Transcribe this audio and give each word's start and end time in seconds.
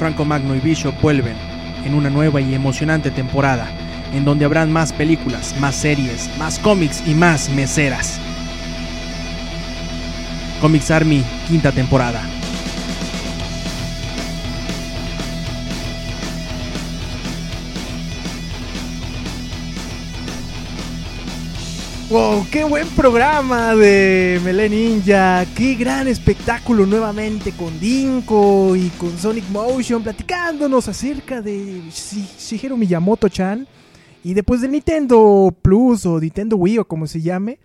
Franco 0.00 0.24
Magno 0.24 0.56
y 0.56 0.60
Bishop 0.60 0.98
vuelven 1.02 1.36
en 1.84 1.92
una 1.92 2.08
nueva 2.08 2.40
y 2.40 2.54
emocionante 2.54 3.10
temporada, 3.10 3.68
en 4.14 4.24
donde 4.24 4.46
habrán 4.46 4.72
más 4.72 4.94
películas, 4.94 5.54
más 5.60 5.74
series, 5.74 6.30
más 6.38 6.58
cómics 6.58 7.02
y 7.06 7.12
más 7.12 7.50
meseras. 7.50 8.18
Comics 10.62 10.90
Army, 10.90 11.22
quinta 11.46 11.70
temporada. 11.70 12.22
Wow, 22.10 22.44
qué 22.50 22.64
buen 22.64 22.88
programa 22.88 23.76
de 23.76 24.40
Melee 24.42 24.68
Ninja, 24.68 25.46
qué 25.54 25.76
gran 25.76 26.08
espectáculo 26.08 26.84
nuevamente 26.84 27.52
con 27.52 27.78
Dinko 27.78 28.74
y 28.74 28.88
con 28.98 29.16
Sonic 29.16 29.48
Motion 29.50 30.02
platicándonos 30.02 30.88
acerca 30.88 31.40
de 31.40 31.82
Shigeru 31.88 32.76
Miyamoto-chan 32.76 33.64
y 34.24 34.34
después 34.34 34.60
de 34.60 34.66
Nintendo 34.66 35.54
Plus 35.62 36.04
o 36.04 36.18
Nintendo 36.18 36.56
Wii 36.56 36.78
o 36.78 36.84
como 36.84 37.06
se 37.06 37.20
llame. 37.20 37.60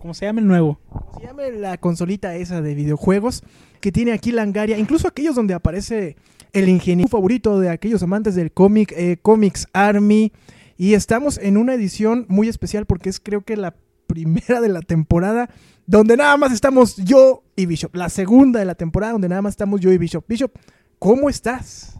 Como 0.00 0.14
se 0.14 0.26
llame 0.26 0.40
el 0.40 0.48
nuevo. 0.48 0.80
Se 1.16 1.24
llame 1.24 1.52
la 1.52 1.78
consolita 1.78 2.34
esa 2.34 2.60
de 2.60 2.74
videojuegos 2.74 3.44
que 3.80 3.92
tiene 3.92 4.10
aquí 4.10 4.32
Langaria, 4.32 4.78
incluso 4.78 5.06
aquellos 5.06 5.36
donde 5.36 5.54
aparece 5.54 6.16
el 6.52 6.68
ingeniero 6.68 7.08
favorito 7.08 7.60
de 7.60 7.70
aquellos 7.70 8.02
amantes 8.02 8.34
del 8.34 8.50
cómic, 8.50 8.92
eh, 8.96 9.16
Comics 9.22 9.68
Army. 9.72 10.32
Y 10.80 10.94
estamos 10.94 11.38
en 11.38 11.56
una 11.56 11.74
edición 11.74 12.24
muy 12.28 12.48
especial 12.48 12.86
porque 12.86 13.10
es 13.10 13.18
creo 13.18 13.42
que 13.42 13.56
la 13.56 13.74
primera 14.06 14.60
de 14.60 14.68
la 14.68 14.80
temporada 14.80 15.50
donde 15.86 16.16
nada 16.16 16.36
más 16.36 16.52
estamos 16.52 16.96
yo 16.96 17.42
y 17.56 17.66
Bishop. 17.66 17.96
La 17.96 18.08
segunda 18.08 18.60
de 18.60 18.64
la 18.64 18.76
temporada 18.76 19.12
donde 19.12 19.28
nada 19.28 19.42
más 19.42 19.54
estamos 19.54 19.80
yo 19.80 19.90
y 19.90 19.98
Bishop. 19.98 20.24
Bishop, 20.28 20.52
¿cómo 21.00 21.28
estás? 21.28 21.98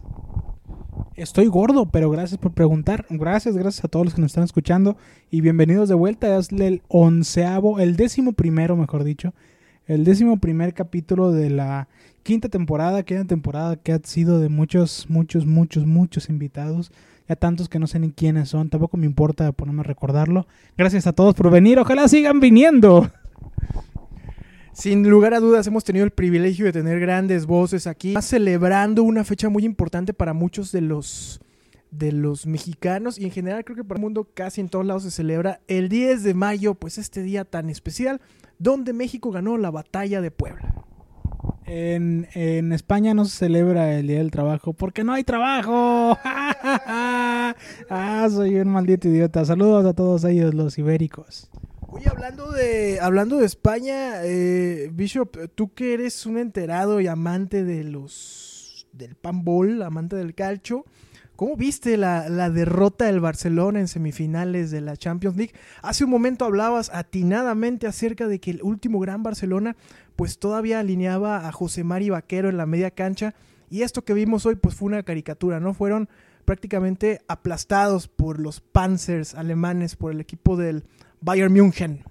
Estoy 1.15 1.47
gordo, 1.47 1.87
pero 1.91 2.09
gracias 2.09 2.39
por 2.39 2.53
preguntar. 2.53 3.05
Gracias, 3.09 3.57
gracias 3.57 3.83
a 3.83 3.89
todos 3.89 4.05
los 4.05 4.13
que 4.13 4.21
nos 4.21 4.31
están 4.31 4.45
escuchando. 4.45 4.95
Y 5.29 5.41
bienvenidos 5.41 5.89
de 5.89 5.95
vuelta. 5.95 6.37
Es 6.37 6.49
el 6.53 6.81
onceavo, 6.87 7.81
el 7.81 7.97
décimo 7.97 8.31
primero, 8.31 8.77
mejor 8.77 9.03
dicho. 9.03 9.33
El 9.87 10.05
décimo 10.05 10.39
primer 10.39 10.73
capítulo 10.73 11.33
de 11.33 11.49
la 11.49 11.89
quinta 12.29 12.47
temporada. 12.47 13.01
Quinta 13.01 13.25
temporada 13.25 13.75
que 13.75 13.91
ha 13.91 13.99
sido 14.03 14.39
de 14.39 14.49
muchos, 14.49 15.07
muchos, 15.09 15.47
muchos, 15.47 15.87
muchos 15.87 16.29
invitados 16.29 16.91
a 17.27 17.35
tantos 17.35 17.67
que 17.69 17.79
no 17.79 17.87
sé 17.87 17.97
ni 17.97 18.11
quiénes 18.11 18.49
son, 18.49 18.69
tampoco 18.69 18.97
me 18.97 19.07
importa 19.07 19.51
ponerme 19.51 19.81
a 19.81 19.83
recordarlo. 19.83 20.45
Gracias 20.77 21.07
a 21.07 21.13
todos 21.13 21.33
por 21.33 21.49
venir, 21.49 21.79
ojalá 21.79 22.07
sigan 22.07 22.39
viniendo. 22.39 23.11
Sin 24.73 25.09
lugar 25.09 25.33
a 25.33 25.39
dudas 25.39 25.65
hemos 25.65 25.83
tenido 25.83 26.05
el 26.05 26.11
privilegio 26.11 26.65
de 26.65 26.71
tener 26.71 26.99
grandes 26.99 27.47
voces 27.47 27.87
aquí, 27.87 28.13
celebrando 28.21 29.01
una 29.01 29.23
fecha 29.23 29.49
muy 29.49 29.65
importante 29.65 30.13
para 30.13 30.33
muchos 30.33 30.71
de 30.71 30.81
los 30.81 31.41
de 31.89 32.11
los 32.11 32.45
mexicanos 32.45 33.17
y 33.17 33.25
en 33.25 33.31
general 33.31 33.65
creo 33.65 33.75
que 33.75 33.83
para 33.83 33.97
el 33.97 34.03
mundo 34.03 34.29
casi 34.35 34.61
en 34.61 34.69
todos 34.69 34.85
lados 34.85 35.01
se 35.01 35.09
celebra 35.09 35.61
el 35.67 35.89
10 35.89 36.21
de 36.21 36.35
mayo, 36.35 36.75
pues 36.75 36.99
este 36.99 37.23
día 37.23 37.43
tan 37.43 37.71
especial 37.71 38.21
donde 38.59 38.93
México 38.93 39.31
ganó 39.31 39.57
la 39.57 39.71
batalla 39.71 40.21
de 40.21 40.29
Puebla. 40.29 40.85
En, 41.71 42.71
España 42.73 43.13
no 43.13 43.25
se 43.25 43.37
celebra 43.37 43.93
el 43.99 44.07
Día 44.07 44.17
del 44.17 44.31
Trabajo 44.31 44.73
porque 44.73 45.03
no 45.03 45.13
hay 45.13 45.23
trabajo. 45.23 46.17
ah, 46.23 47.53
soy 48.31 48.55
un 48.55 48.69
maldito 48.69 49.07
idiota. 49.07 49.45
Saludos 49.45 49.85
a 49.85 49.93
todos 49.93 50.23
ellos, 50.23 50.55
los 50.55 50.79
ibéricos. 50.79 51.51
Oye, 51.81 52.09
hablando 52.09 52.51
de, 52.51 52.99
hablando 52.99 53.37
de 53.37 53.45
España, 53.45 54.23
eh, 54.23 54.89
Bishop, 54.91 55.37
tú 55.53 55.71
que 55.73 55.93
eres 55.93 56.25
un 56.25 56.39
enterado 56.39 57.01
y 57.01 57.07
amante 57.07 57.63
de 57.63 57.83
los 57.83 58.87
del 58.91 59.15
panball, 59.15 59.83
amante 59.83 60.15
del 60.15 60.33
calcho, 60.33 60.85
¿Cómo 61.39 61.55
viste 61.55 61.95
la, 61.95 62.49
derrota 62.49 63.05
del 63.05 63.21
Barcelona 63.21 63.79
en 63.79 63.87
semifinales 63.87 64.71
de 64.71 64.81
la 64.81 64.97
Champions 64.97 65.37
League? 65.37 65.53
Hace 65.81 66.03
un 66.03 66.09
momento 66.09 66.43
hablabas 66.43 66.91
atinadamente 66.93 67.87
acerca 67.87 68.27
de 68.27 68.41
que 68.41 68.51
el 68.51 68.61
último 68.61 68.99
gran 68.99 69.23
Barcelona 69.23 69.77
pues 70.19 70.37
todavía 70.37 70.81
alineaba 70.81 71.47
a 71.47 71.51
José 71.53 71.85
Mari 71.85 72.09
Vaquero 72.09 72.49
en 72.49 72.57
la 72.57 72.65
media 72.65 72.91
cancha 72.91 73.35
y 73.69 73.83
esto 73.83 74.01
que 74.01 74.13
vimos 74.13 74.45
hoy 74.45 74.55
pues 74.55 74.75
fue 74.75 74.87
una 74.87 75.03
caricatura, 75.03 75.61
¿no? 75.61 75.73
Fueron 75.73 76.09
prácticamente 76.43 77.21
aplastados 77.29 78.09
por 78.09 78.37
los 78.37 78.59
Panzers 78.59 79.33
alemanes, 79.33 79.95
por 79.95 80.11
el 80.11 80.19
equipo 80.19 80.57
del 80.57 80.83
Bayern 81.21 81.53
München. 81.53 82.03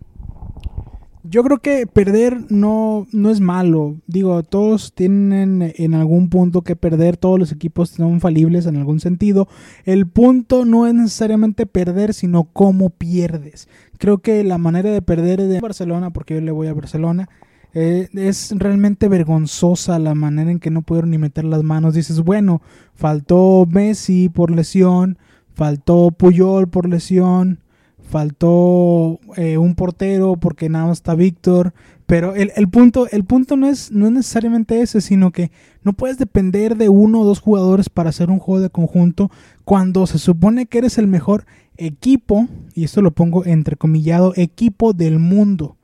Yo 1.23 1.45
creo 1.45 1.59
que 1.59 1.87
perder 1.87 2.51
no, 2.51 3.07
no 3.13 3.29
es 3.29 3.41
malo. 3.41 3.97
Digo, 4.07 4.43
todos 4.43 4.95
tienen 4.95 5.75
en 5.77 5.93
algún 5.93 6.31
punto 6.31 6.63
que 6.63 6.77
perder, 6.77 7.19
todos 7.19 7.39
los 7.39 7.53
equipos 7.53 7.91
son 7.91 8.23
falibles 8.23 8.65
en 8.65 8.79
algún 8.79 9.01
sentido. 9.01 9.49
El 9.85 10.07
punto 10.07 10.65
no 10.65 10.87
es 10.87 10.95
necesariamente 10.95 11.67
perder, 11.67 12.15
sino 12.15 12.45
cómo 12.45 12.89
pierdes. 12.89 13.69
Creo 13.99 14.17
que 14.23 14.45
la 14.45 14.57
manera 14.57 14.91
de 14.93 15.03
perder 15.03 15.43
de 15.43 15.61
Barcelona, 15.61 16.11
porque 16.11 16.37
yo 16.37 16.41
le 16.41 16.53
voy 16.53 16.69
a 16.69 16.73
Barcelona, 16.73 17.29
eh, 17.75 18.09
es 18.15 18.53
realmente 18.57 19.09
vergonzosa 19.09 19.99
la 19.99 20.15
manera 20.15 20.51
en 20.51 20.59
que 20.59 20.71
no 20.71 20.83
pudieron 20.83 21.11
ni 21.11 21.19
meter 21.19 21.45
las 21.45 21.63
manos. 21.63 21.95
Dices, 21.95 22.21
bueno, 22.21 22.63
faltó 22.95 23.67
Messi 23.71 24.29
por 24.29 24.51
lesión, 24.51 25.19
faltó 25.55 26.11
Puyol 26.11 26.69
por 26.69 26.89
lesión, 26.89 27.61
faltó 27.99 29.21
eh, 29.37 29.59
un 29.59 29.75
portero 29.75 30.37
porque 30.37 30.69
nada 30.69 30.87
más 30.87 30.99
está 30.99 31.15
Víctor. 31.15 31.75
Pero 32.07 32.35
el, 32.35 32.53
el, 32.57 32.69
punto, 32.69 33.07
el 33.11 33.25
punto 33.25 33.57
no, 33.57 33.69
es, 33.69 33.93
no 33.93 34.07
es 34.07 34.13
necesariamente 34.13 34.81
ese, 34.81 35.03
sino 35.03 35.31
que 35.31 35.51
no 35.83 35.93
puedes 35.93 36.17
depender 36.17 36.77
de 36.77 36.89
uno 36.89 37.21
o 37.21 37.25
dos 37.27 37.41
jugadores 37.41 37.91
para 37.91 38.09
hacer 38.09 38.31
un 38.31 38.39
juego 38.39 38.63
de 38.63 38.71
conjunto 38.71 39.31
cuando 39.65 40.07
se 40.07 40.19
supone 40.19 40.67
que 40.67 40.79
eres 40.79 40.97
el 40.97 41.07
mejor 41.07 41.45
equipo, 41.77 42.49
y 42.75 42.85
esto 42.85 43.03
lo 43.03 43.11
pongo 43.11 43.45
entrecomillado, 43.45 44.33
equipo 44.37 44.95
del 44.95 45.19
mundo 45.19 45.78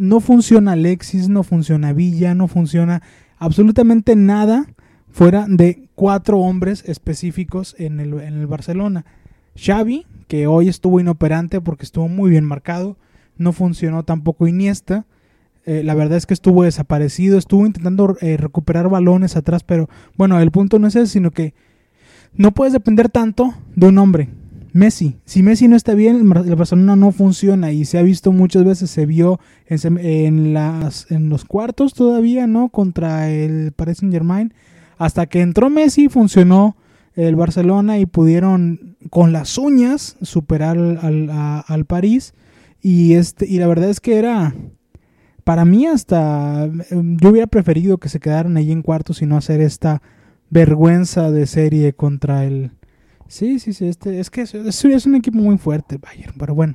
no 0.00 0.20
funciona 0.20 0.72
Alexis, 0.72 1.28
no 1.28 1.42
funciona 1.42 1.92
Villa, 1.92 2.34
no 2.34 2.48
funciona 2.48 3.02
absolutamente 3.36 4.16
nada 4.16 4.66
fuera 5.10 5.44
de 5.46 5.90
cuatro 5.94 6.38
hombres 6.38 6.82
específicos 6.86 7.76
en 7.78 8.00
el, 8.00 8.46
Barcelona. 8.46 9.04
Xavi, 9.54 10.06
que 10.26 10.46
hoy 10.46 10.68
estuvo 10.68 11.00
inoperante 11.00 11.60
porque 11.60 11.84
estuvo 11.84 12.08
muy 12.08 12.30
bien 12.30 12.46
marcado, 12.46 12.96
no 13.36 13.52
funcionó 13.52 14.02
tampoco 14.02 14.46
Iniesta. 14.46 15.04
Eh, 15.66 15.82
la 15.84 15.94
verdad 15.94 16.16
es 16.16 16.24
que 16.24 16.32
estuvo 16.32 16.62
desaparecido, 16.62 17.36
estuvo 17.36 17.66
intentando 17.66 18.16
eh, 18.22 18.38
recuperar 18.38 18.88
balones 18.88 19.36
atrás, 19.36 19.64
pero 19.64 19.90
bueno, 20.16 20.40
el 20.40 20.50
punto 20.50 20.78
no 20.78 20.86
es 20.86 20.96
ese, 20.96 21.12
sino 21.12 21.30
que 21.30 21.52
no 22.32 22.52
puedes 22.52 22.72
depender 22.72 23.10
tanto 23.10 23.52
de 23.76 23.88
un 23.88 23.98
hombre. 23.98 24.30
Messi. 24.72 25.18
Si 25.24 25.42
Messi 25.42 25.68
no 25.68 25.76
está 25.76 25.94
bien, 25.94 26.16
el 26.16 26.56
Barcelona 26.56 26.96
no 26.96 27.12
funciona 27.12 27.72
y 27.72 27.84
se 27.84 27.98
ha 27.98 28.02
visto 28.02 28.32
muchas 28.32 28.64
veces, 28.64 28.90
se 28.90 29.06
vio 29.06 29.40
en, 29.66 30.54
las, 30.54 31.10
en 31.10 31.28
los 31.28 31.44
cuartos 31.44 31.94
todavía, 31.94 32.46
¿no? 32.46 32.68
Contra 32.68 33.30
el 33.30 33.72
Paris 33.72 33.98
Saint 33.98 34.12
Germain. 34.12 34.54
Hasta 34.98 35.26
que 35.26 35.40
entró 35.40 35.70
Messi, 35.70 36.08
funcionó 36.08 36.76
el 37.14 37.36
Barcelona 37.36 37.98
y 37.98 38.06
pudieron 38.06 38.96
con 39.10 39.32
las 39.32 39.58
uñas 39.58 40.16
superar 40.22 40.76
al, 40.78 41.84
París. 41.86 42.34
Y, 42.82 43.14
este, 43.14 43.46
y 43.46 43.58
la 43.58 43.66
verdad 43.66 43.90
es 43.90 44.00
que 44.00 44.18
era, 44.18 44.54
para 45.44 45.64
mí 45.64 45.86
hasta, 45.86 46.68
yo 46.90 47.30
hubiera 47.30 47.46
preferido 47.46 47.98
que 47.98 48.08
se 48.08 48.20
quedaran 48.20 48.56
ahí 48.56 48.70
en 48.72 48.82
cuartos 48.82 49.22
y 49.22 49.26
no 49.26 49.36
hacer 49.36 49.60
esta 49.60 50.02
vergüenza 50.50 51.30
de 51.30 51.46
serie 51.46 51.92
contra 51.92 52.44
el, 52.44 52.72
Sí, 53.30 53.60
sí, 53.60 53.72
sí, 53.72 53.86
este, 53.86 54.18
es 54.18 54.28
que 54.28 54.42
es, 54.42 55.06
un 55.06 55.14
equipo 55.14 55.38
muy 55.38 55.56
fuerte, 55.56 55.98
Bayern, 55.98 56.34
pero 56.36 56.52
bueno, 56.52 56.74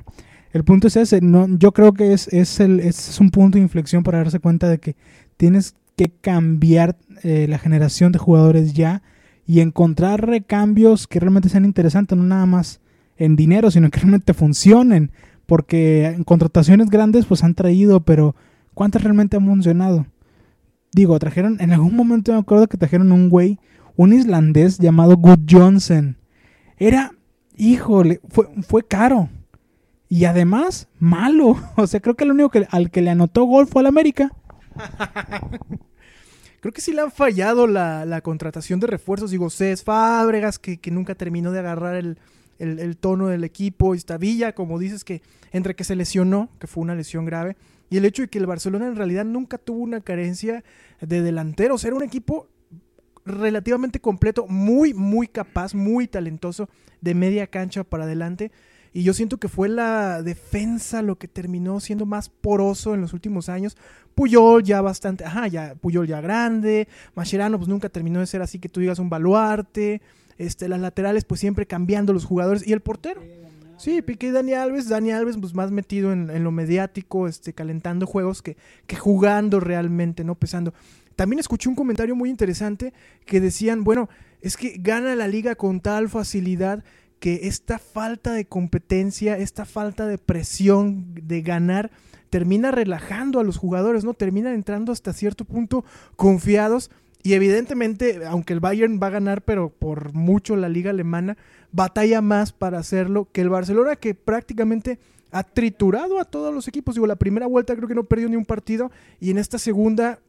el 0.52 0.64
punto 0.64 0.86
es 0.86 0.96
ese, 0.96 1.20
no, 1.20 1.46
yo 1.58 1.72
creo 1.72 1.92
que 1.92 2.14
es, 2.14 2.28
es, 2.28 2.60
el, 2.60 2.80
es 2.80 3.20
un 3.20 3.30
punto 3.30 3.58
de 3.58 3.62
inflexión 3.62 4.02
para 4.02 4.18
darse 4.18 4.40
cuenta 4.40 4.66
de 4.66 4.78
que 4.78 4.96
tienes 5.36 5.74
que 5.96 6.06
cambiar 6.08 6.96
eh, 7.22 7.44
la 7.46 7.58
generación 7.58 8.10
de 8.10 8.18
jugadores 8.18 8.72
ya 8.72 9.02
y 9.46 9.60
encontrar 9.60 10.26
recambios 10.26 11.06
que 11.06 11.20
realmente 11.20 11.50
sean 11.50 11.66
interesantes, 11.66 12.16
no 12.16 12.24
nada 12.24 12.46
más 12.46 12.80
en 13.18 13.36
dinero, 13.36 13.70
sino 13.70 13.90
que 13.90 14.00
realmente 14.00 14.32
funcionen, 14.32 15.10
porque 15.44 16.06
en 16.06 16.24
contrataciones 16.24 16.88
grandes 16.88 17.26
pues 17.26 17.44
han 17.44 17.54
traído, 17.54 18.00
pero 18.00 18.34
¿cuántas 18.72 19.02
realmente 19.02 19.36
han 19.36 19.44
funcionado? 19.44 20.06
Digo, 20.90 21.18
trajeron, 21.18 21.58
en 21.60 21.72
algún 21.72 21.94
momento 21.94 22.32
me 22.32 22.38
acuerdo 22.38 22.66
que 22.66 22.78
trajeron 22.78 23.12
un 23.12 23.28
güey, 23.28 23.58
un 23.94 24.14
islandés 24.14 24.78
llamado 24.78 25.18
Good 25.18 25.40
Johnson, 25.50 26.16
era, 26.78 27.12
híjole, 27.56 28.20
fue, 28.28 28.48
fue 28.62 28.84
caro. 28.84 29.28
Y 30.08 30.24
además, 30.24 30.88
malo. 30.98 31.56
O 31.76 31.86
sea, 31.86 32.00
creo 32.00 32.14
que 32.14 32.24
el 32.24 32.32
único 32.32 32.50
que, 32.50 32.66
al 32.70 32.90
que 32.90 33.02
le 33.02 33.10
anotó 33.10 33.44
gol 33.44 33.66
fue 33.66 33.80
al 33.80 33.86
América. 33.86 34.32
creo 36.60 36.72
que 36.72 36.80
sí 36.80 36.92
le 36.92 37.02
han 37.02 37.12
fallado 37.12 37.66
la, 37.66 38.20
contratación 38.22 38.80
de 38.80 38.86
refuerzos. 38.86 39.30
Digo, 39.30 39.50
Cés 39.50 39.82
Fábregas, 39.84 40.58
que, 40.58 40.78
que, 40.78 40.90
nunca 40.90 41.14
terminó 41.14 41.52
de 41.52 41.60
agarrar 41.60 41.96
el, 41.96 42.18
el, 42.58 42.96
tono 42.96 43.28
del 43.28 43.44
equipo. 43.44 43.94
Y 43.94 44.02
Villa, 44.18 44.54
como 44.54 44.78
dices, 44.78 45.04
que 45.04 45.22
entre 45.52 45.74
que 45.74 45.84
se 45.84 45.96
lesionó, 45.96 46.50
que 46.58 46.66
fue 46.66 46.82
una 46.82 46.94
lesión 46.94 47.24
grave, 47.24 47.56
y 47.88 47.98
el 47.98 48.04
hecho 48.04 48.22
de 48.22 48.28
que 48.28 48.38
el 48.38 48.46
Barcelona 48.46 48.86
en 48.86 48.96
realidad 48.96 49.24
nunca 49.24 49.58
tuvo 49.58 49.78
una 49.78 50.00
carencia 50.00 50.64
de 51.00 51.22
delanteros. 51.22 51.84
Era 51.84 51.94
un 51.94 52.02
equipo 52.02 52.48
relativamente 53.26 54.00
completo, 54.00 54.46
muy, 54.48 54.94
muy 54.94 55.26
capaz, 55.26 55.74
muy 55.74 56.06
talentoso 56.06 56.68
de 57.00 57.14
media 57.14 57.46
cancha 57.46 57.84
para 57.84 58.04
adelante. 58.04 58.52
Y 58.92 59.02
yo 59.02 59.12
siento 59.12 59.36
que 59.36 59.48
fue 59.48 59.68
la 59.68 60.22
defensa 60.22 61.02
lo 61.02 61.16
que 61.16 61.28
terminó 61.28 61.80
siendo 61.80 62.06
más 62.06 62.30
poroso 62.30 62.94
en 62.94 63.02
los 63.02 63.12
últimos 63.12 63.50
años. 63.50 63.76
Puyol 64.14 64.62
ya 64.62 64.80
bastante, 64.80 65.24
ajá, 65.24 65.48
ya 65.48 65.74
Puyol 65.74 66.06
ya 66.06 66.22
grande, 66.22 66.88
Mascherano 67.14 67.58
pues 67.58 67.68
nunca 67.68 67.90
terminó 67.90 68.20
de 68.20 68.26
ser 68.26 68.40
así 68.40 68.58
que 68.58 68.70
tú 68.70 68.80
digas 68.80 68.98
un 68.98 69.10
baluarte. 69.10 70.00
Este, 70.38 70.68
las 70.68 70.80
laterales 70.80 71.24
pues 71.24 71.40
siempre 71.40 71.66
cambiando 71.66 72.12
los 72.12 72.24
jugadores 72.24 72.66
y 72.66 72.72
el 72.72 72.80
portero. 72.80 73.22
Sí, 73.76 74.00
Piqué 74.00 74.28
y 74.28 74.30
Dani 74.30 74.54
Alves, 74.54 74.88
Dani 74.88 75.10
Alves 75.10 75.36
pues 75.38 75.54
más 75.54 75.70
metido 75.70 76.10
en, 76.12 76.42
lo 76.42 76.50
mediático, 76.50 77.28
este, 77.28 77.52
calentando 77.52 78.06
juegos 78.06 78.40
que, 78.40 78.56
que 78.86 78.96
jugando 78.96 79.60
realmente, 79.60 80.24
no 80.24 80.34
pesando. 80.34 80.72
También 81.16 81.40
escuché 81.40 81.68
un 81.68 81.74
comentario 81.74 82.14
muy 82.14 82.30
interesante 82.30 82.92
que 83.24 83.40
decían, 83.40 83.84
bueno, 83.84 84.08
es 84.42 84.56
que 84.56 84.76
gana 84.78 85.14
la 85.16 85.26
liga 85.26 85.54
con 85.54 85.80
tal 85.80 86.08
facilidad 86.08 86.84
que 87.18 87.48
esta 87.48 87.78
falta 87.78 88.32
de 88.32 88.44
competencia, 88.44 89.38
esta 89.38 89.64
falta 89.64 90.06
de 90.06 90.18
presión 90.18 91.14
de 91.14 91.40
ganar, 91.40 91.90
termina 92.28 92.70
relajando 92.70 93.40
a 93.40 93.44
los 93.44 93.56
jugadores, 93.56 94.04
¿no? 94.04 94.12
Terminan 94.12 94.54
entrando 94.54 94.92
hasta 94.92 95.14
cierto 95.14 95.44
punto 95.44 95.84
confiados. 96.16 96.90
Y 97.22 97.32
evidentemente, 97.32 98.20
aunque 98.26 98.52
el 98.52 98.60
Bayern 98.60 99.00
va 99.02 99.08
a 99.08 99.10
ganar, 99.10 99.42
pero 99.42 99.70
por 99.70 100.12
mucho 100.12 100.54
la 100.54 100.68
liga 100.68 100.90
alemana, 100.90 101.36
batalla 101.72 102.20
más 102.20 102.52
para 102.52 102.78
hacerlo 102.78 103.28
que 103.32 103.40
el 103.40 103.48
Barcelona, 103.48 103.96
que 103.96 104.14
prácticamente 104.14 104.98
ha 105.32 105.42
triturado 105.42 106.20
a 106.20 106.24
todos 106.24 106.54
los 106.54 106.68
equipos. 106.68 106.94
Digo, 106.94 107.06
la 107.06 107.16
primera 107.16 107.46
vuelta 107.46 107.74
creo 107.74 107.88
que 107.88 107.94
no 107.94 108.04
perdió 108.04 108.28
ni 108.28 108.36
un 108.36 108.44
partido 108.44 108.90
y 109.18 109.30
en 109.30 109.38
esta 109.38 109.58
segunda 109.58 110.20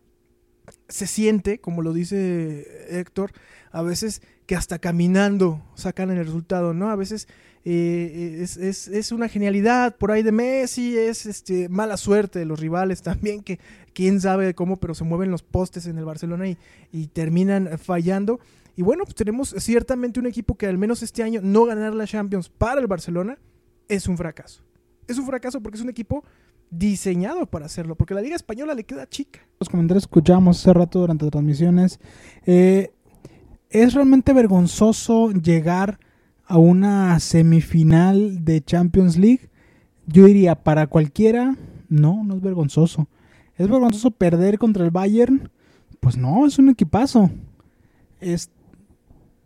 se 0.90 1.08
siente, 1.08 1.60
como 1.60 1.82
lo 1.82 1.94
dice 1.94 3.00
Héctor, 3.00 3.32
a 3.72 3.82
veces 3.82 4.22
que 4.46 4.56
hasta 4.56 4.80
caminando 4.80 5.62
sacan 5.76 6.10
el 6.10 6.26
resultado, 6.26 6.74
¿no? 6.74 6.90
A 6.90 6.96
veces 6.96 7.28
eh, 7.66 8.46
es, 8.62 9.12
una 9.12 9.28
genialidad 9.28 9.98
por 9.98 10.12
ahí 10.12 10.24
de 10.24 10.32
Messi, 10.32 10.98
es 10.98 11.26
este, 11.26 11.68
mala 11.68 11.98
suerte 11.98 12.40
de 12.40 12.46
los 12.46 12.60
rivales 12.60 13.02
también, 13.04 13.44
que 13.44 13.60
quién 13.94 14.22
sabe 14.22 14.54
cómo, 14.54 14.78
pero 14.78 14.96
se 14.96 15.04
mueven 15.04 15.32
los 15.32 15.44
postes 15.44 15.86
en 15.86 15.98
el 15.98 16.06
Barcelona 16.06 16.48
y, 16.48 16.58
y 16.94 17.08
terminan 17.08 17.78
fallando. 17.78 18.40
Y 18.78 18.84
bueno, 18.84 19.04
pues 19.04 19.16
tenemos 19.16 19.54
ciertamente 19.58 20.20
un 20.20 20.28
equipo 20.28 20.56
que 20.56 20.68
al 20.68 20.78
menos 20.78 21.04
este 21.04 21.24
año 21.24 21.42
no 21.44 21.66
ganar 21.66 21.94
la 21.94 22.08
Champions 22.08 22.48
para 22.48 22.80
el 22.80 22.88
Barcelona 22.88 23.38
es 23.90 24.08
un 24.08 24.18
fracaso. 24.18 24.64
Es 25.08 25.18
un 25.18 25.26
fracaso 25.26 25.62
porque 25.62 25.78
es 25.78 25.84
un 25.84 25.90
equipo 25.90 26.24
diseñado 26.70 27.46
para 27.46 27.66
hacerlo, 27.66 27.96
porque 27.96 28.14
la 28.14 28.22
Liga 28.22 28.36
Española 28.36 28.74
le 28.74 28.84
queda 28.84 29.08
chica. 29.08 29.40
Los 29.60 29.70
comentarios 29.70 30.04
que 30.04 30.10
escuchamos 30.10 30.60
hace 30.60 30.74
rato 30.74 31.00
durante 31.00 31.30
transmisiones, 31.30 32.00
eh, 32.46 32.92
es 33.70 33.94
realmente 33.94 34.34
vergonzoso 34.34 35.32
llegar 35.32 36.00
a 36.46 36.58
una 36.58 37.20
semifinal 37.20 38.46
de 38.46 38.64
Champions 38.64 39.18
League. 39.18 39.50
Yo 40.06 40.26
diría, 40.26 40.56
para 40.56 40.88
cualquiera, 40.88 41.56
no, 41.90 42.24
no 42.24 42.36
es 42.36 42.42
vergonzoso. 42.42 43.08
¿Es 43.58 43.68
vergonzoso 43.68 44.12
perder 44.12 44.58
contra 44.58 44.86
el 44.86 44.92
Bayern? 44.92 45.50
Pues 46.00 46.16
no, 46.18 46.46
es 46.46 46.60
un 46.60 46.70
equipazo. 46.70 47.30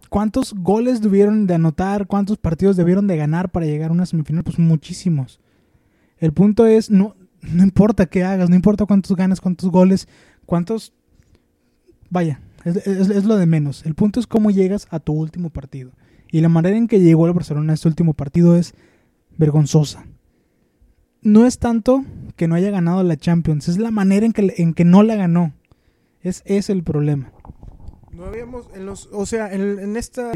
¿Cuántos 0.09 0.53
goles 0.53 1.01
debieron 1.01 1.47
de 1.47 1.55
anotar? 1.55 2.05
¿Cuántos 2.05 2.37
partidos 2.37 2.75
debieron 2.75 3.07
de 3.07 3.17
ganar 3.17 3.49
para 3.49 3.65
llegar 3.65 3.89
a 3.89 3.93
una 3.93 4.05
semifinal? 4.05 4.43
Pues 4.43 4.59
muchísimos. 4.59 5.39
El 6.21 6.33
punto 6.33 6.67
es, 6.67 6.91
no, 6.91 7.15
no 7.41 7.63
importa 7.63 8.05
qué 8.05 8.23
hagas, 8.23 8.49
no 8.49 8.55
importa 8.55 8.85
cuántos 8.85 9.17
ganas, 9.17 9.41
cuántos 9.41 9.69
goles, 9.69 10.07
cuántos... 10.45 10.93
Vaya, 12.11 12.39
es, 12.63 13.25
lo 13.25 13.37
de 13.37 13.47
menos. 13.47 13.85
El 13.85 13.95
punto 13.95 14.19
es 14.19 14.27
cómo 14.27 14.51
llegas 14.51 14.87
a 14.91 14.99
tu 14.99 15.13
último 15.13 15.49
partido. 15.49 15.91
Y 16.31 16.41
la 16.41 16.49
manera 16.49 16.77
en 16.77 16.87
que 16.87 16.99
llegó 16.99 17.25
el 17.25 17.33
Barcelona 17.33 17.73
a 17.73 17.75
este 17.75 17.87
último 17.87 18.13
partido 18.13 18.55
es 18.55 18.75
vergonzosa. 19.35 20.05
No 21.23 21.47
es 21.47 21.57
tanto 21.57 22.05
que 22.35 22.47
no 22.47 22.53
haya 22.53 22.69
ganado 22.69 23.01
la 23.03 23.17
Champions, 23.17 23.67
es 23.67 23.79
la 23.79 23.91
manera 23.91 24.25
en 24.25 24.33
que, 24.33 24.53
en 24.57 24.75
que 24.75 24.85
no 24.85 25.01
la 25.01 25.15
ganó. 25.15 25.53
Es, 26.21 26.43
es 26.45 26.69
el 26.69 26.83
problema. 26.83 27.31
No 28.11 28.25
habíamos, 28.25 28.67
en 28.75 28.85
los, 28.85 29.09
o 29.11 29.25
sea, 29.25 29.51
en, 29.51 29.79
en 29.79 29.97
esta 29.97 30.31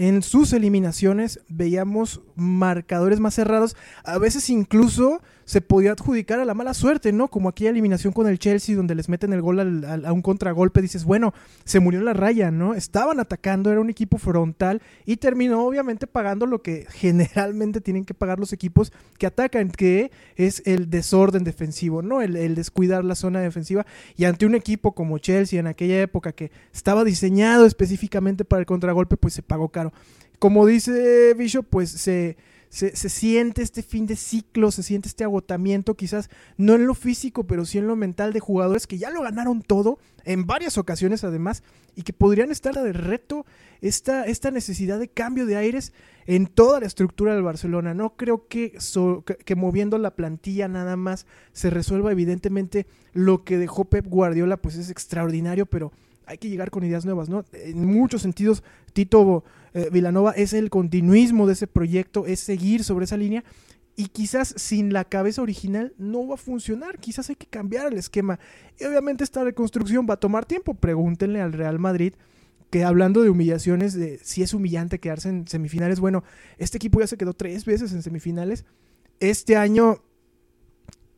en 0.00 0.22
sus 0.22 0.54
eliminaciones 0.54 1.40
veíamos 1.50 2.22
marcadores 2.34 3.20
más 3.20 3.34
cerrados, 3.34 3.76
a 4.02 4.16
veces 4.16 4.48
incluso 4.48 5.20
se 5.50 5.60
podía 5.60 5.90
adjudicar 5.90 6.38
a 6.38 6.44
la 6.44 6.54
mala 6.54 6.74
suerte, 6.74 7.10
¿no? 7.10 7.26
Como 7.26 7.48
aquella 7.48 7.70
eliminación 7.70 8.12
con 8.12 8.28
el 8.28 8.38
Chelsea 8.38 8.76
donde 8.76 8.94
les 8.94 9.08
meten 9.08 9.32
el 9.32 9.42
gol 9.42 9.84
a 9.84 10.12
un 10.12 10.22
contragolpe, 10.22 10.80
dices, 10.80 11.02
bueno, 11.02 11.34
se 11.64 11.80
murió 11.80 12.00
la 12.02 12.12
raya, 12.12 12.52
¿no? 12.52 12.74
Estaban 12.74 13.18
atacando, 13.18 13.72
era 13.72 13.80
un 13.80 13.90
equipo 13.90 14.16
frontal 14.16 14.80
y 15.06 15.16
terminó 15.16 15.66
obviamente 15.66 16.06
pagando 16.06 16.46
lo 16.46 16.62
que 16.62 16.86
generalmente 16.90 17.80
tienen 17.80 18.04
que 18.04 18.14
pagar 18.14 18.38
los 18.38 18.52
equipos 18.52 18.92
que 19.18 19.26
atacan, 19.26 19.70
que 19.70 20.12
es 20.36 20.62
el 20.66 20.88
desorden 20.88 21.42
defensivo, 21.42 22.00
¿no? 22.00 22.22
El, 22.22 22.36
el 22.36 22.54
descuidar 22.54 23.04
la 23.04 23.16
zona 23.16 23.40
defensiva 23.40 23.84
y 24.16 24.26
ante 24.26 24.46
un 24.46 24.54
equipo 24.54 24.92
como 24.92 25.18
Chelsea 25.18 25.58
en 25.58 25.66
aquella 25.66 26.00
época 26.00 26.30
que 26.30 26.52
estaba 26.72 27.02
diseñado 27.02 27.66
específicamente 27.66 28.44
para 28.44 28.60
el 28.60 28.66
contragolpe, 28.66 29.16
pues 29.16 29.34
se 29.34 29.42
pagó 29.42 29.70
caro. 29.70 29.92
Como 30.38 30.64
dice 30.64 31.34
Bishop, 31.34 31.66
pues 31.68 31.90
se 31.90 32.36
se, 32.70 32.94
siente 32.94 33.62
este 33.62 33.82
fin 33.82 34.06
de 34.06 34.14
ciclo, 34.14 34.70
se 34.70 34.84
siente 34.84 35.08
este 35.08 35.24
agotamiento, 35.24 35.96
quizás 35.96 36.30
no 36.56 36.76
en 36.76 36.86
lo 36.86 36.94
físico, 36.94 37.44
pero 37.44 37.66
sí 37.66 37.78
en 37.78 37.88
lo 37.88 37.96
mental 37.96 38.32
de 38.32 38.38
jugadores 38.38 38.86
que 38.86 38.96
ya 38.96 39.10
lo 39.10 39.22
ganaron 39.22 39.60
todo, 39.60 39.98
en 40.24 40.46
varias 40.46 40.78
ocasiones 40.78 41.24
además, 41.24 41.64
y 41.96 42.02
que 42.02 42.12
podrían 42.12 42.52
estar 42.52 42.72
de 42.72 42.92
reto 42.92 43.44
esta, 43.80 44.24
esta 44.24 44.52
necesidad 44.52 45.00
de 45.00 45.08
cambio 45.08 45.46
de 45.46 45.56
aires 45.56 45.92
en 46.26 46.46
toda 46.46 46.78
la 46.78 46.86
estructura 46.86 47.34
del 47.34 47.42
Barcelona. 47.42 47.92
No 47.92 48.14
creo 48.16 48.46
que, 48.46 48.78
que, 49.44 49.56
moviendo 49.56 49.98
la 49.98 50.14
plantilla 50.14 50.68
nada 50.68 50.96
más 50.96 51.26
se 51.52 51.70
resuelva 51.70 52.12
evidentemente 52.12 52.86
lo 53.12 53.42
que 53.42 53.58
dejó 53.58 53.86
Pep 53.86 54.06
Guardiola, 54.06 54.58
pues 54.58 54.76
es 54.76 54.90
extraordinario, 54.90 55.66
pero 55.66 55.90
hay 56.24 56.38
que 56.38 56.48
llegar 56.48 56.70
con 56.70 56.84
ideas 56.84 57.04
nuevas, 57.04 57.28
¿no? 57.28 57.44
En 57.52 57.84
muchos 57.84 58.22
sentidos, 58.22 58.62
Tito 58.92 59.42
eh, 59.74 59.88
Vilanova 59.92 60.32
es 60.32 60.52
el 60.52 60.70
continuismo 60.70 61.46
de 61.46 61.54
ese 61.54 61.66
proyecto, 61.66 62.26
es 62.26 62.40
seguir 62.40 62.84
sobre 62.84 63.04
esa 63.04 63.16
línea. 63.16 63.44
Y 63.96 64.06
quizás 64.06 64.54
sin 64.56 64.92
la 64.92 65.04
cabeza 65.04 65.42
original 65.42 65.92
no 65.98 66.26
va 66.26 66.34
a 66.34 66.38
funcionar, 66.38 66.98
quizás 66.98 67.28
hay 67.28 67.36
que 67.36 67.46
cambiar 67.46 67.92
el 67.92 67.98
esquema. 67.98 68.38
Y 68.78 68.84
obviamente 68.84 69.24
esta 69.24 69.44
reconstrucción 69.44 70.06
va 70.08 70.14
a 70.14 70.20
tomar 70.20 70.46
tiempo. 70.46 70.74
Pregúntenle 70.74 71.40
al 71.40 71.52
Real 71.52 71.78
Madrid 71.78 72.14
que 72.70 72.84
hablando 72.84 73.22
de 73.22 73.30
humillaciones, 73.30 73.94
de 73.94 74.20
si 74.22 74.42
es 74.42 74.54
humillante 74.54 75.00
quedarse 75.00 75.28
en 75.28 75.46
semifinales, 75.48 75.98
bueno, 75.98 76.22
este 76.56 76.78
equipo 76.78 77.00
ya 77.00 77.08
se 77.08 77.16
quedó 77.16 77.34
tres 77.34 77.64
veces 77.64 77.92
en 77.92 78.02
semifinales. 78.02 78.64
Este 79.18 79.56
año 79.56 80.02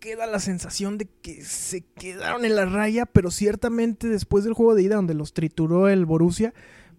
queda 0.01 0.27
la 0.27 0.41
sensación 0.41 0.99
de 0.99 1.09
que 1.21 1.45
se 1.45 1.83
quedaron 1.83 2.45
en 2.45 2.57
la 2.57 2.65
raya, 2.65 3.07
pero 3.07 3.31
ciertamente 3.31 4.09
después 4.09 4.45
del 4.45 4.55
juego 4.55 4.75
de 4.75 4.83
ida 4.83 4.97
donde 4.97 5.15
los 5.15 5.35
trituró 5.35 5.89
el 5.89 6.07
Borussia, 6.07 6.55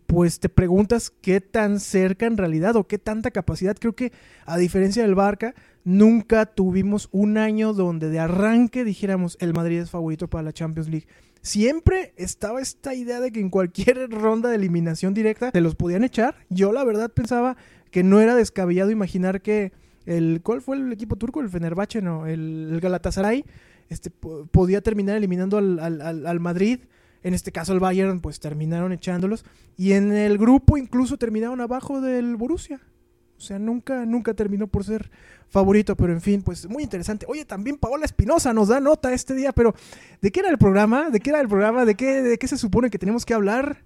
pues 0.07 0.39
te 0.39 0.49
preguntas 0.49 1.11
qué 1.21 1.41
tan 1.41 1.79
cerca 1.79 2.25
en 2.25 2.37
realidad 2.37 2.75
o 2.75 2.87
qué 2.87 2.97
tanta 2.97 3.31
capacidad. 3.31 3.75
Creo 3.79 3.95
que 3.95 4.11
a 4.45 4.57
diferencia 4.57 5.03
del 5.03 5.15
Barca, 5.15 5.55
nunca 5.83 6.45
tuvimos 6.45 7.09
un 7.11 7.37
año 7.37 7.73
donde 7.73 8.09
de 8.09 8.19
arranque 8.19 8.83
dijéramos 8.83 9.37
el 9.39 9.53
Madrid 9.53 9.79
es 9.79 9.89
favorito 9.89 10.29
para 10.29 10.43
la 10.43 10.53
Champions 10.53 10.89
League. 10.89 11.07
Siempre 11.41 12.13
estaba 12.15 12.61
esta 12.61 12.95
idea 12.95 13.19
de 13.19 13.31
que 13.31 13.41
en 13.41 13.49
cualquier 13.49 14.09
ronda 14.11 14.49
de 14.49 14.55
eliminación 14.55 15.13
directa 15.13 15.51
se 15.51 15.61
los 15.61 15.75
podían 15.75 16.03
echar. 16.03 16.35
Yo 16.49 16.71
la 16.71 16.83
verdad 16.83 17.11
pensaba 17.11 17.57
que 17.91 18.03
no 18.03 18.21
era 18.21 18.35
descabellado 18.35 18.91
imaginar 18.91 19.41
que 19.41 19.71
el 20.05 20.41
¿cuál 20.43 20.61
fue 20.61 20.77
el 20.77 20.91
equipo 20.91 21.15
turco? 21.15 21.41
El 21.41 21.49
Fenerbahce, 21.49 22.01
no, 22.01 22.27
el, 22.27 22.79
Galatasaray, 22.81 23.45
este 23.89 24.09
podía 24.09 24.81
terminar 24.81 25.17
eliminando 25.17 25.57
al, 25.57 25.79
al, 25.79 26.39
Madrid. 26.39 26.79
En 27.23 27.33
este 27.33 27.51
caso 27.51 27.73
el 27.73 27.79
Bayern, 27.79 28.19
pues 28.19 28.39
terminaron 28.39 28.91
echándolos. 28.91 29.45
Y 29.77 29.93
en 29.93 30.11
el 30.11 30.37
grupo 30.37 30.77
incluso 30.77 31.17
terminaron 31.17 31.61
abajo 31.61 32.01
del 32.01 32.35
Borussia. 32.35 32.81
O 33.37 33.41
sea, 33.41 33.59
nunca, 33.59 34.05
nunca 34.05 34.33
terminó 34.33 34.67
por 34.67 34.83
ser 34.83 35.09
favorito, 35.49 35.95
pero 35.97 36.13
en 36.13 36.21
fin, 36.21 36.41
pues 36.41 36.67
muy 36.69 36.83
interesante. 36.83 37.25
Oye, 37.27 37.45
también 37.45 37.77
Paola 37.77 38.05
Espinosa 38.05 38.53
nos 38.53 38.69
da 38.69 38.79
nota 38.79 39.13
este 39.13 39.33
día, 39.33 39.51
pero 39.51 39.73
¿de 40.21 40.31
qué 40.31 40.39
era 40.41 40.49
el 40.49 40.57
programa? 40.57 41.09
¿De 41.09 41.19
qué 41.19 41.29
era 41.29 41.41
el 41.41 41.47
programa? 41.47 41.85
¿De 41.85 41.95
qué, 41.95 42.21
de 42.21 42.37
qué 42.37 42.47
se 42.47 42.57
supone 42.57 42.89
que 42.89 42.99
tenemos 42.99 43.25
que 43.25 43.33
hablar? 43.33 43.83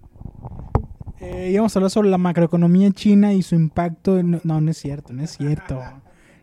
Eh, 1.20 1.50
íbamos 1.52 1.74
a 1.74 1.78
hablar 1.78 1.90
sobre 1.90 2.08
la 2.08 2.18
macroeconomía 2.18 2.90
china 2.92 3.32
y 3.32 3.42
su 3.42 3.54
impacto. 3.54 4.18
En... 4.18 4.40
No, 4.44 4.60
no 4.60 4.70
es 4.70 4.78
cierto, 4.78 5.12
no 5.12 5.22
es 5.22 5.36
cierto. 5.36 5.80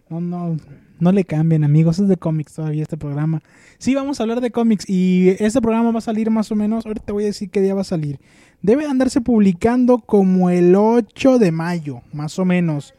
No, 0.08 0.22
no, 0.22 0.56
no 1.00 1.12
le 1.12 1.26
cambien, 1.26 1.64
amigos. 1.64 2.00
Es 2.00 2.08
de 2.08 2.18
cómics 2.18 2.54
todavía 2.54 2.84
este 2.84 2.98
programa. 2.98 3.42
Sí, 3.78 3.96
vamos 3.96 4.20
a 4.20 4.24
hablar 4.24 4.42
de 4.42 4.52
cómics. 4.52 4.90
Y 4.90 5.30
este 5.40 5.62
programa 5.62 5.92
va 5.92 6.00
a 6.00 6.02
salir 6.02 6.30
más 6.32 6.52
o 6.52 6.56
menos. 6.56 6.86
Ahorita 6.86 7.06
te 7.06 7.12
voy 7.12 7.24
a 7.24 7.28
decir 7.28 7.50
qué 7.50 7.62
día 7.62 7.74
va 7.74 7.82
a 7.82 7.86
salir. 7.86 8.20
Debe 8.62 8.86
andarse 8.86 9.22
publicando 9.22 10.00
como 10.00 10.50
el 10.50 10.76
8 10.76 11.40
de 11.40 11.52
mayo, 11.52 12.02
más 12.14 12.40
o 12.40 12.46
menos. 12.46 12.94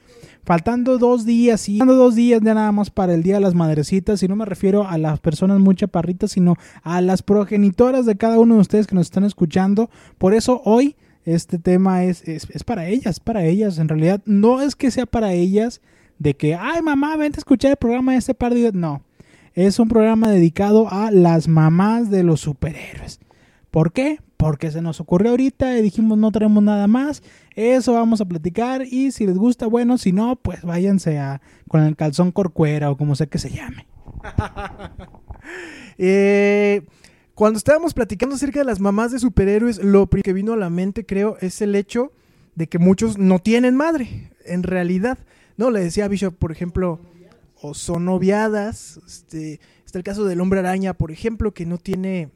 faltando 0.45 0.97
dos 0.97 1.27
días 1.27 1.69
y 1.69 1.79
faltando 1.79 2.05
dos 2.05 2.15
días 2.15 2.41
ya 2.41 2.55
nada 2.55 2.71
más 2.71 2.91
para 2.91 3.15
el 3.15 3.25
Día 3.25 3.35
de 3.35 3.41
las 3.41 3.55
Madrecitas, 3.55 4.23
y 4.23 4.29
no 4.29 4.37
me 4.37 4.45
refiero 4.45 4.87
a 4.87 4.97
las 4.97 5.19
personas 5.19 5.59
muy 5.59 5.75
chaparritas, 5.75 6.31
sino 6.31 6.55
a 6.85 7.01
las 7.01 7.23
progenitoras 7.23 8.07
de 8.07 8.17
cada 8.17 8.39
uno 8.39 8.55
de 8.55 8.61
ustedes 8.61 8.87
que 8.87 8.95
nos 8.95 9.07
están 9.07 9.25
escuchando. 9.25 9.91
Por 10.19 10.35
eso 10.35 10.63
hoy 10.65 10.95
este 11.25 11.59
tema 11.59 12.05
es, 12.05 12.23
es, 12.29 12.47
es 12.51 12.63
para 12.63 12.87
ellas, 12.87 13.19
para 13.19 13.45
ellas. 13.45 13.79
En 13.79 13.89
realidad 13.89 14.23
no 14.25 14.63
es 14.63 14.77
que 14.77 14.93
sea 14.93 15.07
para 15.07 15.33
ellas 15.33 15.81
de 16.19 16.35
que, 16.35 16.55
ay 16.55 16.83
mamá, 16.83 17.17
vente 17.17 17.39
a 17.39 17.41
escuchar 17.41 17.73
el 17.73 17.77
programa 17.77 18.13
de 18.13 18.19
este 18.19 18.35
par 18.35 18.55
de. 18.55 18.73
No, 18.73 19.03
es 19.55 19.79
un 19.79 19.89
programa 19.89 20.29
dedicado 20.29 20.89
a 20.91 21.11
las 21.11 21.49
mamás 21.49 22.11
de 22.11 22.23
los 22.23 22.41
superhéroes. 22.41 23.21
¿Por 23.71 23.93
qué? 23.93 24.21
Porque 24.37 24.71
se 24.71 24.83
nos 24.83 25.01
ocurrió 25.01 25.31
ahorita 25.31 25.79
y 25.79 25.83
dijimos 25.83 26.19
no 26.19 26.31
tenemos 26.31 26.63
nada 26.63 26.87
más. 26.87 27.23
Eso 27.55 27.95
vamos 27.95 28.21
a 28.21 28.27
platicar 28.27 28.83
y 28.83 29.11
si 29.13 29.27
les 29.27 29.37
gusta, 29.37 29.67
bueno, 29.67 29.99
si 29.99 30.13
no, 30.13 30.37
pues 30.37 30.63
váyanse 30.63 31.19
a 31.19 31.41
con 31.69 31.83
el 31.83 31.97
calzón 31.97 32.33
corcuera 32.33 32.91
o 32.91 32.97
como 32.97 33.15
sea 33.17 33.27
que 33.27 33.39
se 33.39 33.51
llame. 33.51 33.87
Eh, 35.99 36.83
cuando 37.35 37.57
estábamos 37.57 37.95
platicando 37.95 38.35
acerca 38.35 38.59
de 38.59 38.67
las 38.67 38.81
mamás 38.81 39.13
de 39.13 39.19
superhéroes, 39.19 39.83
lo 39.83 40.09
que 40.09 40.33
vino 40.33 40.53
a 40.53 40.57
la 40.57 40.69
mente, 40.69 41.07
creo, 41.07 41.39
es 41.41 41.63
el 41.63 41.75
hecho 41.75 42.13
de 42.55 42.67
que 42.67 42.79
muchos 42.79 43.19
no 43.19 43.39
tienen 43.39 43.77
madre, 43.77 44.31
en 44.45 44.63
realidad. 44.63 45.19
No, 45.57 45.71
le 45.71 45.81
decía 45.81 46.05
a 46.05 46.09
Bishop, 46.09 46.35
por 46.37 46.53
ejemplo, 46.53 47.01
o 47.61 47.75
son 47.75 48.05
noviadas. 48.05 49.01
Este, 49.07 49.61
está 49.85 49.99
el 49.99 50.05
caso 50.05 50.25
del 50.25 50.41
hombre 50.41 50.61
araña, 50.61 50.95
por 50.95 51.11
ejemplo, 51.11 51.53
que 51.53 51.67
no 51.67 51.79
tiene 51.79 52.31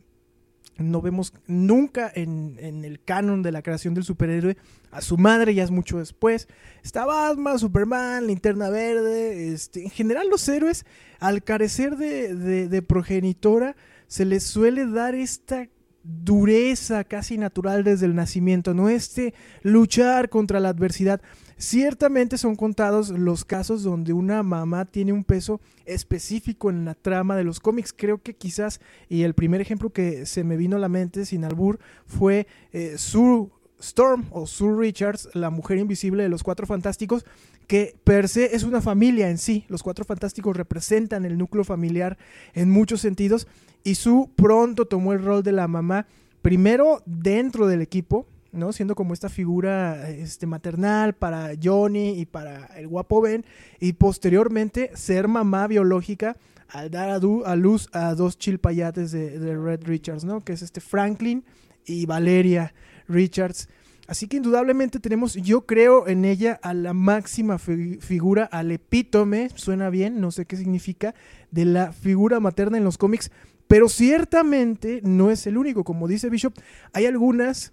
no 0.81 1.03
vemos 1.03 1.35
nunca 1.47 2.11
en, 2.15 2.57
el 2.59 3.01
canon 3.05 3.43
de 3.43 3.53
la 3.53 3.63
creación 3.63 3.95
del 3.95 4.05
superhéroe 4.05 4.57
a 4.91 5.03
su 5.03 5.19
madre, 5.19 5.55
ya 5.55 5.63
es 5.63 5.71
mucho 5.71 5.99
después. 5.99 6.49
Está 6.83 7.05
Batman, 7.05 7.59
Superman, 7.59 8.27
Linterna 8.27 8.71
Verde. 8.71 9.53
Este, 9.53 9.83
en 9.83 9.91
general 9.91 10.29
los 10.29 10.49
héroes, 10.49 10.87
al 11.19 11.45
carecer 11.45 11.97
de, 11.97 12.35
de, 12.35 12.69
de 12.69 12.83
progenitora, 12.83 13.77
se 14.07 14.25
les 14.25 14.45
suele 14.45 14.87
dar 14.87 15.15
esta 15.15 15.69
dureza 16.03 17.05
casi 17.05 17.37
natural 17.37 17.85
desde 17.85 18.07
el 18.07 18.15
nacimiento, 18.15 18.73
no 18.73 18.89
este 18.89 19.35
luchar 19.63 20.31
contra 20.31 20.61
la 20.61 20.71
adversidad. 20.71 21.21
Ciertamente 21.61 22.39
son 22.39 22.57
contados 22.57 23.11
los 23.11 23.45
casos 23.45 23.83
donde 23.83 24.15
una 24.15 24.43
mamá 24.43 24.87
tiene 24.87 25.13
un 25.13 25.25
peso 25.25 25.61
específico 25.85 26.71
en 26.71 26.87
la 26.87 26.95
trama 26.95 27.37
de 27.37 27.45
los 27.45 27.61
cómics. 27.61 27.93
Creo 27.95 28.23
que 28.23 28.33
quizás, 28.33 28.81
y 29.11 29.25
el 29.25 29.35
primer 29.35 29.61
ejemplo 29.61 29.91
que 29.91 30.25
se 30.25 30.43
me 30.43 30.57
vino 30.57 30.77
a 30.77 30.81
la 30.81 30.89
mente 30.89 31.27
sin 31.27 31.45
albur, 31.45 31.79
fue 32.07 32.47
eh, 32.73 32.95
Sue 32.97 33.51
Storm 33.79 34.25
o 34.31 34.47
Sue 34.47 34.75
Richards, 34.75 35.29
la 35.35 35.51
mujer 35.51 35.77
invisible 35.77 36.23
de 36.23 36.31
los 36.31 36.43
Cuatro 36.43 36.67
Fantásticos, 36.67 37.27
que 37.67 37.95
per 38.05 38.31
se 38.31 38.57
es 38.57 38.63
una 38.63 38.81
familia 38.81 39.29
en 39.29 39.37
sí. 39.37 39.67
Los 39.69 39.83
Cuatro 39.83 40.07
Fantásticos 40.07 40.57
representan 40.57 41.27
el 41.27 41.37
núcleo 41.37 41.65
familiar 41.65 42.17
en 42.55 42.71
muchos 42.71 43.03
sentidos 43.03 43.47
y 43.85 43.97
Sue 43.97 44.31
pronto 44.35 44.87
tomó 44.87 45.13
el 45.13 45.23
rol 45.23 45.43
de 45.43 45.53
la 45.53 45.69
mamá, 45.69 46.07
primero 46.41 47.03
dentro 47.05 47.67
del 47.67 47.83
equipo, 47.83 48.27
¿no? 48.53 48.73
Siendo 48.73 48.95
como 48.95 49.15
esta 49.15 49.29
figura 49.29 50.11
este, 50.11 50.47
maternal 50.47 51.15
para 51.15 51.51
Johnny 51.63 52.21
y 52.21 52.27
para 52.27 52.67
el 52.77 52.89
guapo 52.89 53.21
Ben, 53.21 53.45
y 53.79 53.93
posteriormente 53.95 54.91
ser 54.95 55.29
mamá 55.29 55.67
biológica 55.67 56.37
al 56.69 56.91
dar 56.91 57.11
a, 57.11 57.15
a 57.17 57.57
luz 57.57 57.89
a 57.93 58.15
dos 58.15 58.39
chilpayates 58.39 59.13
de, 59.13 59.57
Red 59.57 59.85
Richards, 59.85 60.25
¿no? 60.25 60.41
Que 60.41 60.53
es 60.53 60.63
este 60.63 60.81
Franklin 60.81 61.45
y 61.85 62.07
Valeria 62.07 62.75
Richards. 63.09 63.69
Así 64.07 64.27
que 64.27 64.39
indudablemente 64.39 64.99
tenemos, 64.99 65.35
yo 65.35 65.67
creo 65.67 66.09
en 66.09 66.25
ella 66.25 66.59
a 66.63 66.75
la 66.75 66.93
máxima 66.93 67.59
fi 67.59 67.99
figura, 68.01 68.45
al 68.45 68.73
epítome, 68.73 69.51
suena 69.55 69.89
bien, 69.89 70.21
no 70.21 70.33
sé 70.33 70.47
qué 70.47 70.57
significa, 70.57 71.15
de 71.53 71.65
la 71.65 71.93
figura 71.93 72.41
materna 72.41 72.77
en 72.77 72.85
los 72.85 72.99
cómics, 72.99 73.31
pero 73.69 73.89
ciertamente 73.89 75.01
no 75.05 75.31
es 75.31 75.47
el 75.47 75.57
único. 75.57 75.85
Como 75.85 76.09
dice 76.09 76.29
Bishop, 76.29 76.55
hay 76.93 77.07
algunas 77.07 77.73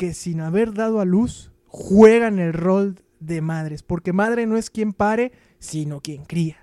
que 0.00 0.14
sin 0.14 0.40
haber 0.40 0.72
dado 0.72 1.00
a 1.00 1.04
luz 1.04 1.52
juegan 1.66 2.38
el 2.38 2.54
rol 2.54 3.02
de 3.20 3.42
madres, 3.42 3.82
porque 3.82 4.14
madre 4.14 4.46
no 4.46 4.56
es 4.56 4.70
quien 4.70 4.94
pare, 4.94 5.30
sino 5.58 6.00
quien 6.00 6.24
cría. 6.24 6.56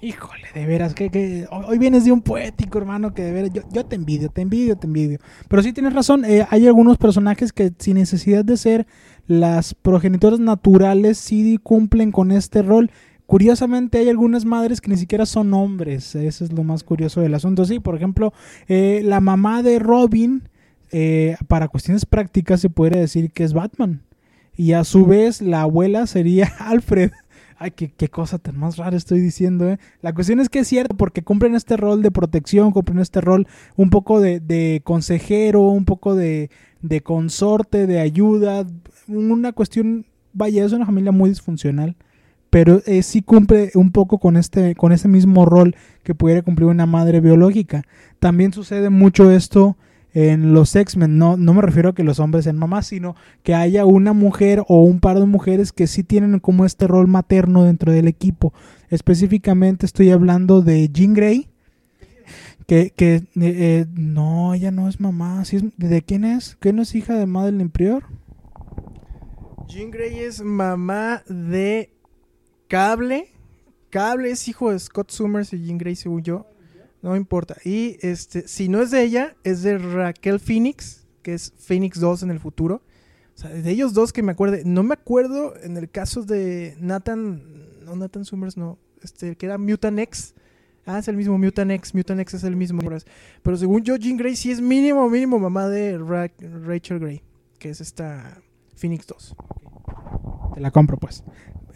Híjole, 0.00 0.44
de 0.54 0.66
veras, 0.66 0.94
que, 0.94 1.48
hoy 1.50 1.78
vienes 1.78 2.04
de 2.04 2.12
un 2.12 2.22
poético, 2.22 2.78
hermano, 2.78 3.12
que 3.12 3.24
de 3.24 3.32
veras, 3.32 3.50
yo, 3.52 3.62
yo 3.72 3.86
te 3.86 3.96
envidio, 3.96 4.28
te 4.28 4.42
envidio, 4.42 4.76
te 4.76 4.86
envidio. 4.86 5.18
Pero 5.48 5.64
sí 5.64 5.72
tienes 5.72 5.94
razón, 5.94 6.24
eh, 6.24 6.46
hay 6.48 6.68
algunos 6.68 6.96
personajes 6.96 7.52
que 7.52 7.72
sin 7.76 7.96
necesidad 7.96 8.44
de 8.44 8.56
ser 8.56 8.86
las 9.26 9.74
progenitoras 9.74 10.38
naturales, 10.38 11.18
sí 11.18 11.58
cumplen 11.60 12.12
con 12.12 12.30
este 12.30 12.62
rol. 12.62 12.92
Curiosamente 13.26 13.98
hay 13.98 14.10
algunas 14.10 14.44
madres 14.44 14.80
que 14.80 14.92
ni 14.92 14.96
siquiera 14.96 15.26
son 15.26 15.52
hombres, 15.54 16.14
eso 16.14 16.44
es 16.44 16.52
lo 16.52 16.62
más 16.62 16.84
curioso 16.84 17.20
del 17.20 17.34
asunto. 17.34 17.64
Sí, 17.64 17.80
por 17.80 17.96
ejemplo, 17.96 18.32
eh, 18.68 19.00
la 19.02 19.20
mamá 19.20 19.64
de 19.64 19.80
Robin, 19.80 20.44
eh, 20.90 21.36
para 21.48 21.68
cuestiones 21.68 22.06
prácticas 22.06 22.60
se 22.60 22.70
podría 22.70 23.00
decir 23.00 23.30
que 23.32 23.44
es 23.44 23.52
Batman. 23.52 24.02
Y 24.56 24.72
a 24.72 24.84
su 24.84 25.04
vez 25.04 25.42
la 25.42 25.62
abuela 25.62 26.06
sería 26.06 26.46
Alfred. 26.58 27.10
Ay, 27.58 27.70
qué, 27.70 27.90
qué, 27.90 28.08
cosa 28.08 28.38
tan 28.38 28.58
más 28.58 28.76
rara 28.76 28.96
estoy 28.96 29.20
diciendo, 29.20 29.68
¿eh? 29.70 29.78
La 30.02 30.12
cuestión 30.12 30.40
es 30.40 30.50
que 30.50 30.58
es 30.58 30.68
cierto, 30.68 30.94
porque 30.94 31.22
cumplen 31.22 31.54
este 31.54 31.78
rol 31.78 32.02
de 32.02 32.10
protección, 32.10 32.70
cumplen 32.70 32.98
este 32.98 33.22
rol 33.22 33.46
un 33.76 33.88
poco 33.88 34.20
de, 34.20 34.40
de 34.40 34.82
consejero, 34.84 35.62
un 35.62 35.86
poco 35.86 36.14
de, 36.14 36.50
de, 36.82 37.00
consorte, 37.00 37.86
de 37.86 38.00
ayuda. 38.00 38.66
Una 39.08 39.52
cuestión, 39.52 40.04
vaya, 40.34 40.66
es 40.66 40.72
una 40.72 40.84
familia 40.84 41.12
muy 41.12 41.30
disfuncional, 41.30 41.96
pero 42.50 42.82
eh, 42.84 43.02
sí 43.02 43.22
cumple 43.22 43.70
un 43.74 43.90
poco 43.90 44.18
con 44.18 44.36
este, 44.36 44.74
con 44.74 44.92
ese 44.92 45.08
mismo 45.08 45.46
rol 45.46 45.74
que 46.02 46.14
pudiera 46.14 46.42
cumplir 46.42 46.66
una 46.68 46.84
madre 46.84 47.20
biológica. 47.20 47.84
También 48.18 48.52
sucede 48.52 48.90
mucho 48.90 49.30
esto 49.30 49.78
en 50.16 50.54
los 50.54 50.74
X-Men. 50.74 51.18
No, 51.18 51.36
no 51.36 51.52
me 51.52 51.60
refiero 51.60 51.90
a 51.90 51.94
que 51.94 52.02
los 52.02 52.20
hombres 52.20 52.44
sean 52.44 52.56
mamás, 52.56 52.86
sino 52.86 53.16
que 53.42 53.54
haya 53.54 53.84
una 53.84 54.14
mujer 54.14 54.62
o 54.66 54.82
un 54.82 54.98
par 54.98 55.18
de 55.18 55.26
mujeres 55.26 55.72
que 55.72 55.86
sí 55.86 56.04
tienen 56.04 56.40
como 56.40 56.64
este 56.64 56.86
rol 56.86 57.06
materno 57.06 57.64
dentro 57.64 57.92
del 57.92 58.08
equipo. 58.08 58.54
Específicamente 58.88 59.84
estoy 59.84 60.10
hablando 60.10 60.62
de 60.62 60.88
Jean 60.88 61.12
Grey. 61.12 61.50
Que, 62.66 62.94
que 62.96 63.16
eh, 63.16 63.24
eh, 63.36 63.86
no, 63.94 64.54
ella 64.54 64.70
no 64.70 64.88
es 64.88 65.00
mamá. 65.00 65.44
¿Sí 65.44 65.56
es, 65.56 65.64
¿De 65.76 66.00
quién 66.00 66.24
es? 66.24 66.56
¿Qué 66.60 66.72
no 66.72 66.80
es 66.80 66.94
hija 66.94 67.14
de 67.14 67.26
Madeline 67.26 67.68
Prior? 67.68 68.04
Jean 69.68 69.90
Grey 69.90 70.18
es 70.20 70.40
mamá 70.42 71.24
de 71.28 71.92
Cable. 72.68 73.28
Cable 73.90 74.30
es 74.30 74.48
hijo 74.48 74.72
de 74.72 74.78
Scott 74.78 75.10
Summers 75.10 75.52
y 75.52 75.62
Jean 75.62 75.76
Grey, 75.76 75.94
según 75.94 76.22
yo. 76.22 76.46
No 77.02 77.16
importa. 77.16 77.56
Y 77.64 77.98
este, 78.00 78.48
si 78.48 78.68
no 78.68 78.80
es 78.82 78.90
de 78.90 79.02
ella, 79.02 79.36
es 79.44 79.62
de 79.62 79.78
Raquel 79.78 80.40
Phoenix, 80.40 81.06
que 81.22 81.34
es 81.34 81.52
Phoenix 81.58 82.00
2 82.00 82.24
en 82.24 82.30
el 82.30 82.40
futuro. 82.40 82.82
O 83.36 83.38
sea, 83.38 83.50
de 83.50 83.70
ellos 83.70 83.92
dos 83.92 84.12
que 84.12 84.22
me 84.22 84.32
acuerde. 84.32 84.62
No 84.64 84.82
me 84.82 84.94
acuerdo 84.94 85.54
en 85.62 85.76
el 85.76 85.90
caso 85.90 86.22
de 86.22 86.74
Nathan. 86.80 87.42
No, 87.84 87.94
Nathan 87.94 88.24
Summers, 88.24 88.56
no. 88.56 88.78
Este, 89.02 89.36
que 89.36 89.46
era 89.46 89.58
Mutant 89.58 89.98
X. 89.98 90.34
Ah, 90.86 90.98
es 90.98 91.08
el 91.08 91.16
mismo 91.16 91.36
Mutant 91.36 91.70
X. 91.70 91.94
Mutant 91.94 92.20
X 92.20 92.34
es 92.34 92.44
el 92.44 92.56
mismo. 92.56 92.80
Pero 93.42 93.56
según 93.56 93.82
yo, 93.82 93.96
Jean 93.96 94.16
Grey 94.16 94.36
sí 94.36 94.50
es 94.50 94.60
mínimo, 94.60 95.08
mínimo 95.10 95.38
mamá 95.38 95.68
de 95.68 95.98
Ra 95.98 96.30
Rachel 96.64 96.98
Grey. 96.98 97.22
Que 97.58 97.68
es 97.68 97.82
esta 97.82 98.40
Phoenix 98.74 99.06
2. 99.06 99.36
Te 100.54 100.60
la 100.60 100.70
compro, 100.70 100.96
pues. 100.96 101.22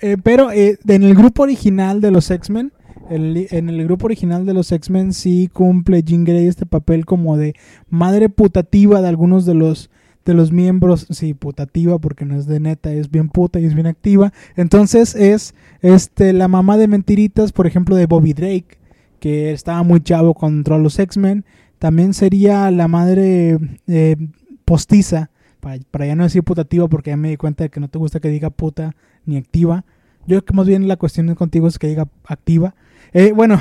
Eh, 0.01 0.17
pero 0.23 0.51
eh, 0.51 0.79
en 0.87 1.03
el 1.03 1.15
grupo 1.15 1.43
original 1.43 2.01
de 2.01 2.11
los 2.11 2.31
X-Men 2.31 2.73
en 3.11 3.69
el 3.69 3.85
grupo 3.85 4.07
original 4.07 4.47
de 4.47 4.55
los 4.55 4.71
X-Men 4.71 5.13
sí 5.13 5.51
cumple 5.53 6.03
Jean 6.03 6.25
Grey 6.25 6.47
este 6.47 6.65
papel 6.65 7.05
como 7.07 7.37
de 7.37 7.55
madre 7.89 8.29
putativa 8.29 9.03
de 9.03 9.09
algunos 9.09 9.45
de 9.47 9.55
los 9.55 9.91
de 10.25 10.35
los 10.35 10.53
miembros, 10.53 11.07
sí, 11.11 11.35
putativa 11.35 11.99
porque 11.99 12.25
no 12.25 12.37
es 12.37 12.47
de 12.47 12.61
neta, 12.61 12.93
es 12.93 13.11
bien 13.11 13.29
puta 13.29 13.59
y 13.59 13.65
es 13.65 13.75
bien 13.75 13.87
activa. 13.87 14.33
Entonces 14.55 15.15
es 15.15 15.55
este 15.81 16.33
la 16.33 16.47
mamá 16.47 16.77
de 16.77 16.89
mentiritas, 16.89 17.53
por 17.53 17.67
ejemplo, 17.67 17.97
de 17.97 18.07
Bobby 18.07 18.33
Drake, 18.33 18.79
que 19.19 19.53
estaba 19.53 19.83
muy 19.83 20.01
chavo 20.01 20.35
contra 20.35 20.79
los 20.79 20.99
X-Men. 20.99 21.45
También 21.79 22.15
sería 22.15 22.71
la 22.71 22.87
madre 22.87 23.59
eh, 23.87 24.17
postiza, 24.65 25.31
para, 25.61 25.79
para 25.91 26.07
ya 26.07 26.15
no 26.15 26.25
decir 26.25 26.45
putativa 26.45 26.87
porque 26.87 27.11
ya 27.11 27.17
me 27.17 27.31
di 27.31 27.37
cuenta 27.37 27.65
de 27.65 27.71
que 27.71 27.81
no 27.81 27.89
te 27.89 27.99
gusta 27.99 28.21
que 28.21 28.29
diga 28.29 28.51
puta 28.51 28.95
ni 29.25 29.37
activa. 29.37 29.85
Yo 30.21 30.37
creo 30.37 30.45
que 30.45 30.55
más 30.55 30.67
bien 30.67 30.87
la 30.87 30.97
cuestión 30.97 31.35
contigo 31.35 31.67
es 31.67 31.79
que 31.79 31.89
diga 31.89 32.09
activa. 32.27 32.75
Eh, 33.13 33.33
bueno, 33.33 33.59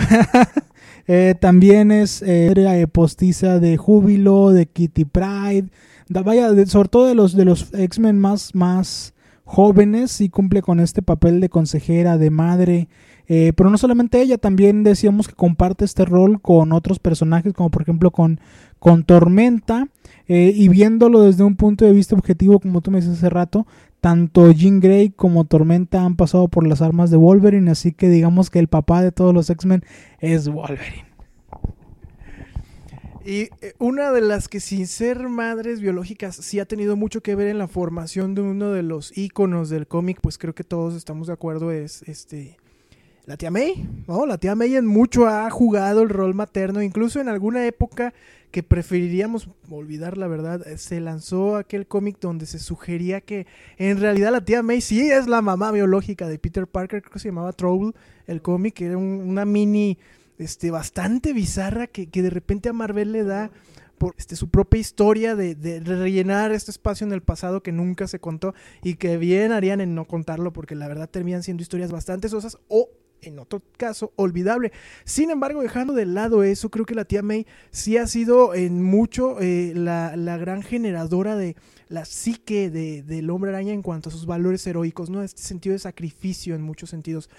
eh, 1.08 1.36
también 1.40 1.92
es 1.92 2.24
eh, 2.26 2.88
postiza 2.92 3.60
de 3.60 3.78
Júbilo, 3.78 4.52
de 4.52 4.68
Kitty 4.68 5.06
Pride, 5.06 5.70
vaya, 6.10 6.50
sobre 6.66 6.90
todo 6.90 7.08
de 7.08 7.16
los, 7.16 7.36
de 7.36 7.46
los 7.46 7.74
X-Men 7.74 8.20
más, 8.20 8.54
más 8.56 9.14
jóvenes 9.50 10.22
y 10.22 10.30
cumple 10.30 10.62
con 10.62 10.80
este 10.80 11.02
papel 11.02 11.42
de 11.42 11.50
consejera, 11.50 12.20
de 12.20 12.30
madre. 12.30 12.88
Eh, 13.28 13.54
pero 13.56 13.72
no 13.72 13.78
solamente 13.78 14.22
ella, 14.22 14.38
también 14.38 14.84
decíamos 14.84 15.28
que 15.28 15.34
comparte 15.34 15.86
este 15.86 16.06
rol 16.06 16.40
con 16.42 16.72
otros 16.72 17.00
personajes, 17.00 17.54
como 17.54 17.72
por 17.72 17.82
ejemplo 17.82 18.12
con, 18.12 18.40
con 18.78 19.04
Tormenta. 19.04 19.88
Eh, 20.28 20.54
y 20.56 20.68
viéndolo 20.68 21.22
desde 21.22 21.44
un 21.44 21.56
punto 21.56 21.84
de 21.84 21.94
vista 21.94 22.16
objetivo, 22.16 22.60
como 22.60 22.82
tú 22.82 22.92
me 22.92 23.00
dices 23.02 23.18
hace 23.18 23.30
rato, 23.30 23.66
tanto 24.02 24.52
Jean 24.52 24.80
Grey 24.80 25.10
como 25.10 25.46
Tormenta 25.46 26.04
han 26.04 26.16
pasado 26.16 26.48
por 26.48 26.66
las 26.68 26.82
armas 26.82 27.12
de 27.12 27.18
Wolverine, 27.18 27.72
así 27.72 27.92
que 27.92 28.10
digamos 28.10 28.50
que 28.50 28.60
el 28.60 28.68
papá 28.68 29.02
de 29.02 29.12
todos 29.12 29.34
los 29.34 29.50
X-Men 29.50 29.84
es 30.20 30.48
Wolverine. 30.48 31.10
Y 33.26 33.50
eh, 33.62 33.74
una 33.80 34.12
de 34.12 34.22
las 34.22 34.48
que 34.48 34.60
sin 34.60 34.88
ser 34.88 35.28
madres 35.28 35.82
biológicas 35.82 36.36
sí 36.36 36.60
ha 36.60 36.66
tenido 36.66 36.96
mucho 36.96 37.22
que 37.22 37.36
ver 37.36 37.48
en 37.48 37.58
la 37.58 37.68
formación 37.68 38.34
de 38.34 38.42
uno 38.42 38.72
de 38.72 38.82
los 38.82 39.16
íconos 39.18 39.70
del 39.70 39.88
cómic, 39.88 40.20
pues 40.22 40.38
creo 40.38 40.56
que 40.56 40.64
todos 40.64 40.96
estamos 40.96 41.28
de 41.28 41.34
acuerdo, 41.34 41.72
es 41.72 42.02
este 42.04 42.58
la 43.30 43.38
tía 43.38 43.52
May, 43.52 43.88
¿no? 44.08 44.26
La 44.26 44.40
tía 44.40 44.56
May 44.56 44.76
en 44.76 44.88
mucho 44.88 45.28
ha 45.28 45.48
jugado 45.52 46.02
el 46.02 46.10
rol 46.10 46.34
materno, 46.34 46.82
incluso 46.82 47.22
en 47.22 47.30
alguna 47.30 47.68
época 47.68 48.12
que 48.50 48.64
preferiríamos 48.64 49.50
olvidar 49.70 50.18
la 50.18 50.26
verdad, 50.26 50.68
eh, 50.68 50.80
se 50.80 51.00
lanzó 51.00 51.56
aquel 51.56 51.86
cómic 51.86 52.18
donde 52.20 52.48
se 52.48 52.58
sugería 52.58 53.22
que 53.22 53.46
en 53.78 54.00
realidad 54.00 54.32
la 54.32 54.44
tía 54.44 54.64
May 54.64 54.82
sí 54.82 55.12
es 55.12 55.28
la 55.28 55.44
mamá 55.44 55.72
biológica 55.72 56.28
de 56.28 56.40
Peter 56.40 56.66
Parker, 56.66 57.04
creo 57.04 57.14
que 57.14 57.20
se 57.20 57.28
llamaba 57.28 57.54
Trouble, 57.54 57.92
el 58.26 58.42
cómic, 58.42 58.82
era 58.82 58.98
una 58.98 59.46
mini 59.46 60.00
este, 60.40 60.72
bastante 60.72 61.32
bizarra 61.32 61.86
que, 61.86 62.08
de 62.08 62.32
repente 62.32 62.70
a 62.70 62.74
Marvel 62.74 63.12
le 63.12 63.26
da 63.26 63.52
por 64.00 64.16
este, 64.18 64.38
su 64.38 64.50
propia 64.50 64.80
historia 64.80 65.36
de, 65.36 65.54
de, 65.54 65.82
rellenar 65.82 66.52
este 66.52 66.72
espacio 66.72 67.06
en 67.06 67.14
el 67.14 67.22
pasado 67.22 67.62
que 67.62 67.74
nunca 67.74 68.08
se 68.08 68.18
contó 68.18 68.56
y 68.82 68.96
que 68.96 69.18
bien 69.18 69.52
harían 69.52 69.82
en 69.82 69.94
no 69.94 70.06
contarlo 70.06 70.52
porque 70.52 70.74
la 70.74 70.88
verdad 70.88 71.08
terminan 71.08 71.44
siendo 71.44 71.62
historias 71.62 71.92
bastante 71.92 72.28
sosas 72.28 72.58
o 72.70 72.90
en 73.22 73.40
otro 73.40 73.62
caso 73.78 74.12
olvidable. 74.16 74.72
Sin 75.06 75.30
embargo, 75.30 75.62
dejando 75.62 75.94
de 75.94 76.06
lado 76.06 76.44
eso, 76.44 76.70
creo 76.70 76.86
que 76.86 76.96
la 76.96 77.06
tía 77.06 77.22
May 77.22 77.46
sí 77.72 77.98
ha 77.98 78.08
sido 78.08 78.54
en 78.54 78.82
mucho 78.84 79.40
eh, 79.42 79.74
la, 79.76 80.16
la, 80.16 80.38
gran 80.38 80.62
generadora 80.62 81.36
de 81.36 81.56
la 81.90 82.06
psique 82.06 82.70
de, 82.70 83.04
del 83.04 83.30
hombre 83.30 83.52
araña 83.52 83.74
en 83.74 83.82
cuanto 83.82 84.10
a 84.10 84.12
sus 84.12 84.26
valores 84.26 84.66
heroicos, 84.68 85.10
¿no? 85.10 85.24
Este 85.24 85.42
sentido 85.42 85.74
de 85.74 85.80
sacrificio 85.80 86.56
en 86.56 86.62
muchos 86.62 86.90
sentidos. 86.90 87.30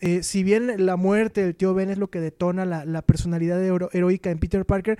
Eh, 0.00 0.22
si 0.22 0.44
bien 0.44 0.86
la 0.86 0.96
muerte 0.96 1.42
del 1.42 1.56
tío 1.56 1.74
Ben 1.74 1.90
es 1.90 1.98
lo 1.98 2.08
que 2.08 2.20
detona 2.20 2.64
la, 2.64 3.02
personalidad 3.02 3.62
heroica 3.92 4.30
en 4.30 4.38
Peter 4.38 4.64
Parker, 4.64 4.98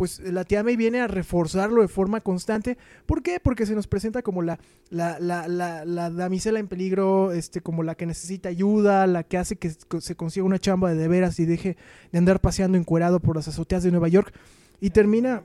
pues 0.00 0.18
la 0.20 0.46
tía 0.46 0.64
May 0.64 0.76
viene 0.76 1.02
a 1.02 1.08
reforzarlo 1.08 1.82
de 1.82 1.88
forma 1.88 2.22
constante. 2.22 2.78
¿Por 3.04 3.22
qué? 3.22 3.38
Porque 3.38 3.66
se 3.66 3.74
nos 3.74 3.86
presenta 3.86 4.22
como 4.22 4.40
la, 4.40 4.58
la, 4.88 5.18
la, 5.20 5.46
la, 5.46 6.08
damisela 6.08 6.58
en 6.58 6.68
peligro, 6.68 7.32
este, 7.32 7.60
como 7.60 7.82
la 7.82 7.94
que 7.94 8.06
necesita 8.06 8.48
ayuda, 8.48 9.06
la 9.06 9.24
que 9.24 9.36
hace 9.36 9.56
que 9.56 9.68
se 9.68 10.14
consiga 10.16 10.46
una 10.46 10.58
chamba 10.58 10.88
de 10.88 10.96
de 10.96 11.06
veras 11.06 11.38
y 11.38 11.44
deje 11.44 11.76
de 12.12 12.18
andar 12.18 12.40
paseando 12.40 12.78
encuerado 12.78 13.20
por 13.20 13.36
las 13.36 13.46
azoteas 13.48 13.82
de 13.82 13.90
Nueva 13.90 14.08
York. 14.08 14.32
Y 14.80 14.88
termina... 14.88 15.42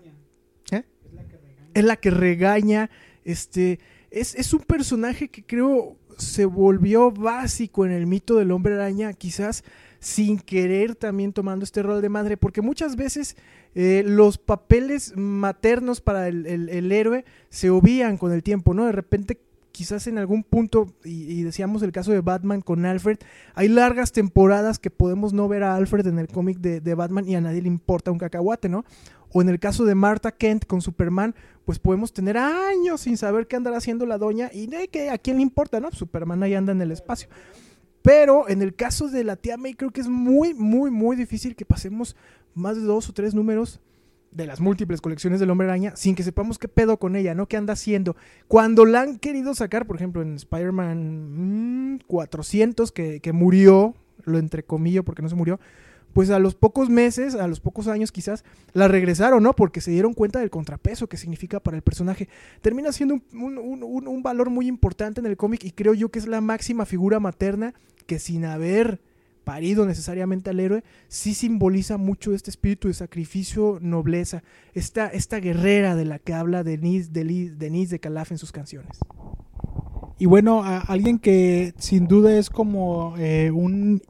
¿eh? 0.72 0.84
Es 1.74 1.84
la 1.84 1.98
que 1.98 2.10
regaña. 2.12 2.90
Este, 3.26 3.82
es, 4.10 4.36
es 4.36 4.54
un 4.54 4.62
personaje 4.62 5.28
que 5.28 5.44
creo 5.44 5.98
se 6.18 6.46
volvió 6.46 7.12
básico 7.12 7.86
en 7.86 7.92
el 7.92 8.08
mito 8.08 8.38
del 8.38 8.52
hombre 8.52 8.76
araña, 8.76 9.12
quizás 9.12 9.66
sin 10.00 10.40
querer 10.40 10.96
también 10.96 11.34
tomando 11.34 11.66
este 11.66 11.84
rol 11.84 12.02
de 12.02 12.10
madre, 12.10 12.38
porque 12.38 12.62
muchas 12.62 12.96
veces 12.96 13.36
eh, 13.76 14.04
los 14.06 14.38
papeles 14.38 15.16
maternos 15.18 16.00
para 16.00 16.30
el, 16.30 16.92
héroe 16.92 17.26
se 17.50 17.70
obvían 17.70 18.18
con 18.18 18.32
el 18.32 18.42
tiempo, 18.42 18.74
¿no? 18.74 18.86
De 18.86 18.94
repente 18.94 19.38
quizás 19.74 20.08
en 20.08 20.18
algún 20.18 20.44
punto, 20.44 20.94
y, 21.04 21.44
decíamos 21.44 21.84
el 21.84 21.92
caso 21.92 22.14
de 22.14 22.22
Batman 22.22 22.62
con 22.62 22.86
Alfred, 22.86 23.18
hay 23.54 23.68
largas 23.68 24.14
temporadas 24.14 24.80
que 24.80 24.90
podemos 24.90 25.34
no 25.34 25.50
ver 25.50 25.64
a 25.64 25.76
Alfred 25.76 26.08
en 26.08 26.18
el 26.18 26.30
cómic 26.30 26.60
de, 26.60 26.80
de, 26.80 26.96
Batman 26.96 27.28
y 27.28 27.36
a 27.36 27.42
nadie 27.42 27.62
le 27.62 27.68
importa 27.68 28.12
un 28.12 28.18
cacahuate, 28.18 28.70
¿no? 28.70 28.86
O 29.34 29.42
en 29.42 29.50
el 29.50 29.60
caso 29.60 29.84
de 29.84 29.96
Martha 29.96 30.32
Kent 30.32 30.66
con 30.66 30.82
Superman, 30.82 31.36
pues 31.66 31.78
podemos 31.78 32.14
tener 32.14 32.38
años 32.38 33.02
sin 33.02 33.18
saber 33.18 33.48
qué 33.48 33.58
andará 33.58 33.76
haciendo 33.76 34.06
la 34.06 34.18
doña 34.18 34.50
y 34.54 34.68
de 34.68 34.88
que 34.88 35.10
a 35.10 35.18
quién 35.18 35.36
le 35.36 35.44
importa, 35.44 35.82
¿no? 35.82 35.92
Superman 35.92 36.42
ahí 36.44 36.54
anda 36.54 36.72
en 36.72 36.82
el 36.82 36.94
espacio. 36.94 37.28
Pero 38.02 38.48
en 38.48 38.62
el 38.62 38.76
caso 38.76 39.10
de 39.10 39.24
la 39.24 39.36
tía 39.36 39.58
May 39.58 39.74
creo 39.74 39.92
que 39.92 40.00
es 40.00 40.08
muy, 40.08 40.54
muy, 40.54 40.92
muy 40.92 41.18
difícil 41.18 41.56
que 41.56 41.66
pasemos 41.66 42.16
más 42.56 42.76
de 42.76 42.82
dos 42.82 43.10
o 43.10 43.14
tres 43.14 43.36
números 43.36 43.80
de 44.32 44.48
las 44.48 44.60
múltiples 44.60 45.00
colecciones 45.00 45.40
del 45.40 45.50
Hombre 45.50 45.68
Araña 45.68 45.96
sin 45.96 46.16
que 46.16 46.24
sepamos 46.24 46.58
qué 46.58 46.68
pedo 46.68 46.98
con 46.98 47.16
ella, 47.16 47.36
¿no? 47.36 47.48
¿Qué 47.48 47.56
anda 47.58 47.74
haciendo? 47.74 48.16
Cuando 48.48 48.86
la 48.86 49.02
han 49.02 49.20
querido 49.20 49.54
sacar, 49.54 49.86
por 49.86 49.96
ejemplo, 49.96 50.22
en 50.22 50.36
Spider-Man 50.36 52.02
400, 52.08 52.90
mm, 52.90 52.94
que, 52.94 53.20
que 53.22 53.32
murió, 53.32 53.94
lo 54.24 54.40
entrecomillo 54.40 55.04
porque 55.04 55.22
no 55.22 55.30
se 55.30 55.36
murió, 55.36 55.60
pues 56.16 56.30
a 56.30 56.40
los 56.40 56.56
pocos 56.56 56.90
meses, 56.90 57.36
a 57.36 57.46
los 57.46 57.60
pocos 57.60 57.90
años 57.90 58.14
quizás, 58.14 58.46
la 58.72 58.88
regresaron, 58.88 59.44
¿no? 59.44 59.54
Porque 59.54 59.82
se 59.82 59.92
dieron 59.92 60.14
cuenta 60.14 60.40
del 60.40 60.50
contrapeso 60.50 61.08
que 61.08 61.18
significa 61.18 61.60
para 61.60 61.76
el 61.76 61.84
personaje. 61.84 62.30
Termina 62.62 62.94
siendo 62.94 63.20
un, 63.34 64.22
valor 64.24 64.50
muy 64.50 64.68
importante 64.68 65.20
en 65.20 65.26
el 65.26 65.36
cómic 65.36 65.66
y 65.66 65.72
creo 65.72 65.94
yo 65.94 66.08
que 66.08 66.20
es 66.20 66.26
la 66.26 66.40
máxima 66.40 66.86
figura 66.86 67.20
materna 67.20 67.74
que 68.06 68.20
sin 68.20 68.46
haber 68.46 69.02
parido 69.46 69.86
necesariamente 69.86 70.50
al 70.50 70.60
héroe, 70.60 70.84
sí 71.08 71.34
simboliza 71.34 71.98
mucho 71.98 72.34
este 72.34 72.50
espíritu 72.50 72.90
de 72.90 72.94
sacrificio, 72.94 73.80
nobleza, 73.82 74.44
esta, 74.74 75.08
esta 75.08 75.40
guerrera 75.40 75.96
de 75.96 76.04
la 76.04 76.20
que 76.20 76.34
habla 76.34 76.64
Denise, 76.64 77.10
Denise 77.12 77.92
de 77.92 78.00
Calaf 78.00 78.32
en 78.32 78.38
sus 78.38 78.52
canciones. 78.52 79.00
Y 80.18 80.26
bueno, 80.26 80.64
alguien 80.64 81.20
que 81.20 81.74
sin 81.78 82.08
duda 82.08 82.38
es 82.38 82.50
como 82.50 83.16
eh, 83.18 83.52
un 83.52 84.02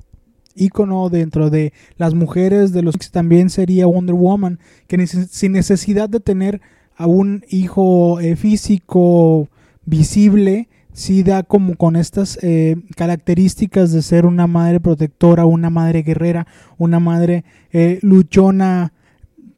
ícono 0.56 1.10
dentro 1.10 1.50
de 1.50 1.74
las 1.98 2.13
mujeres 2.13 2.71
de 2.71 2.82
los 2.82 2.95
también 3.12 3.50
sería 3.50 3.88
Wonder 3.88 4.15
Woman, 4.15 4.60
que 4.88 5.06
sin 5.06 5.52
necesidad 5.52 6.10
de 6.10 6.19
tener 6.19 6.62
a 6.95 7.08
un 7.08 7.43
hijo 7.50 8.19
eh, 8.19 8.36
físico 8.36 9.50
visible, 9.86 10.69
sí 10.96 11.24
da 11.24 11.44
como 11.44 11.76
con 11.76 11.98
estas 11.98 12.40
eh, 12.42 12.78
características 12.96 13.92
de 13.92 14.02
ser 14.02 14.26
una 14.26 14.48
madre 14.48 14.80
protectora, 14.80 15.46
una 15.46 15.70
madre 15.70 16.04
guerrera, 16.04 16.48
una 16.78 17.02
madre 17.02 17.44
eh, 17.74 18.00
luchona 18.02 18.94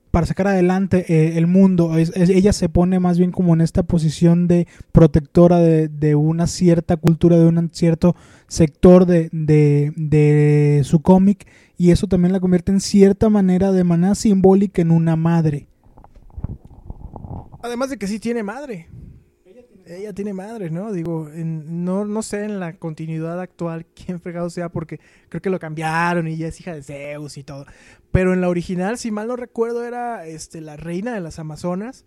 para 0.09 0.25
sacar 0.25 0.47
adelante 0.47 1.05
eh, 1.07 1.37
el 1.37 1.45
mundo. 1.45 1.95
ella 1.95 2.53
se 2.53 2.69
pone 2.69 2.99
más 2.99 3.19
bien 3.19 3.31
como 3.31 3.53
en 3.53 3.61
esta 3.61 3.83
posición 3.83 4.47
de 4.47 4.67
protectora 4.91 5.59
de, 5.59 6.15
una 6.15 6.47
cierta 6.47 6.97
cultura, 6.97 7.37
de 7.37 7.45
un 7.45 7.69
cierto 7.71 8.15
sector 8.47 9.05
de, 9.05 9.29
de 9.31 10.81
su 10.85 11.03
cómic 11.03 11.45
y 11.77 11.91
eso 11.91 12.07
también 12.07 12.33
la 12.33 12.39
convierte 12.39 12.71
en 12.71 12.81
cierta 12.81 13.29
manera, 13.29 13.71
de 13.71 13.83
manera 13.83 14.15
simbólica, 14.15 14.81
en 14.81 14.89
una 14.89 15.15
madre. 15.15 15.67
Además 17.61 17.91
de 17.91 17.97
que 17.97 18.07
sí 18.07 18.17
tiene 18.19 18.41
madre 18.41 18.87
ella 19.87 20.13
tiene 20.13 20.33
madre, 20.33 20.69
¿no? 20.69 20.91
Digo, 20.91 21.29
no, 21.33 22.05
no 22.05 22.21
sé 22.21 22.43
en 22.43 22.59
la 22.59 22.73
continuidad 22.73 23.39
actual 23.39 23.85
quién 23.95 24.19
fregado 24.19 24.49
sea, 24.49 24.69
porque 24.69 24.99
creo 25.29 25.41
que 25.41 25.49
lo 25.49 25.59
cambiaron 25.59 26.27
y 26.27 26.37
ya 26.37 26.47
es 26.47 26.59
hija 26.59 26.73
de 26.73 26.83
Zeus 26.83 27.37
y 27.37 27.43
todo. 27.43 27.65
Pero 28.11 28.33
en 28.33 28.41
la 28.41 28.49
original, 28.49 28.97
si 28.97 29.11
mal 29.11 29.27
no 29.27 29.35
recuerdo, 29.35 29.85
era 29.85 30.25
este, 30.25 30.61
la 30.61 30.77
reina 30.77 31.13
de 31.13 31.21
las 31.21 31.39
Amazonas 31.39 32.05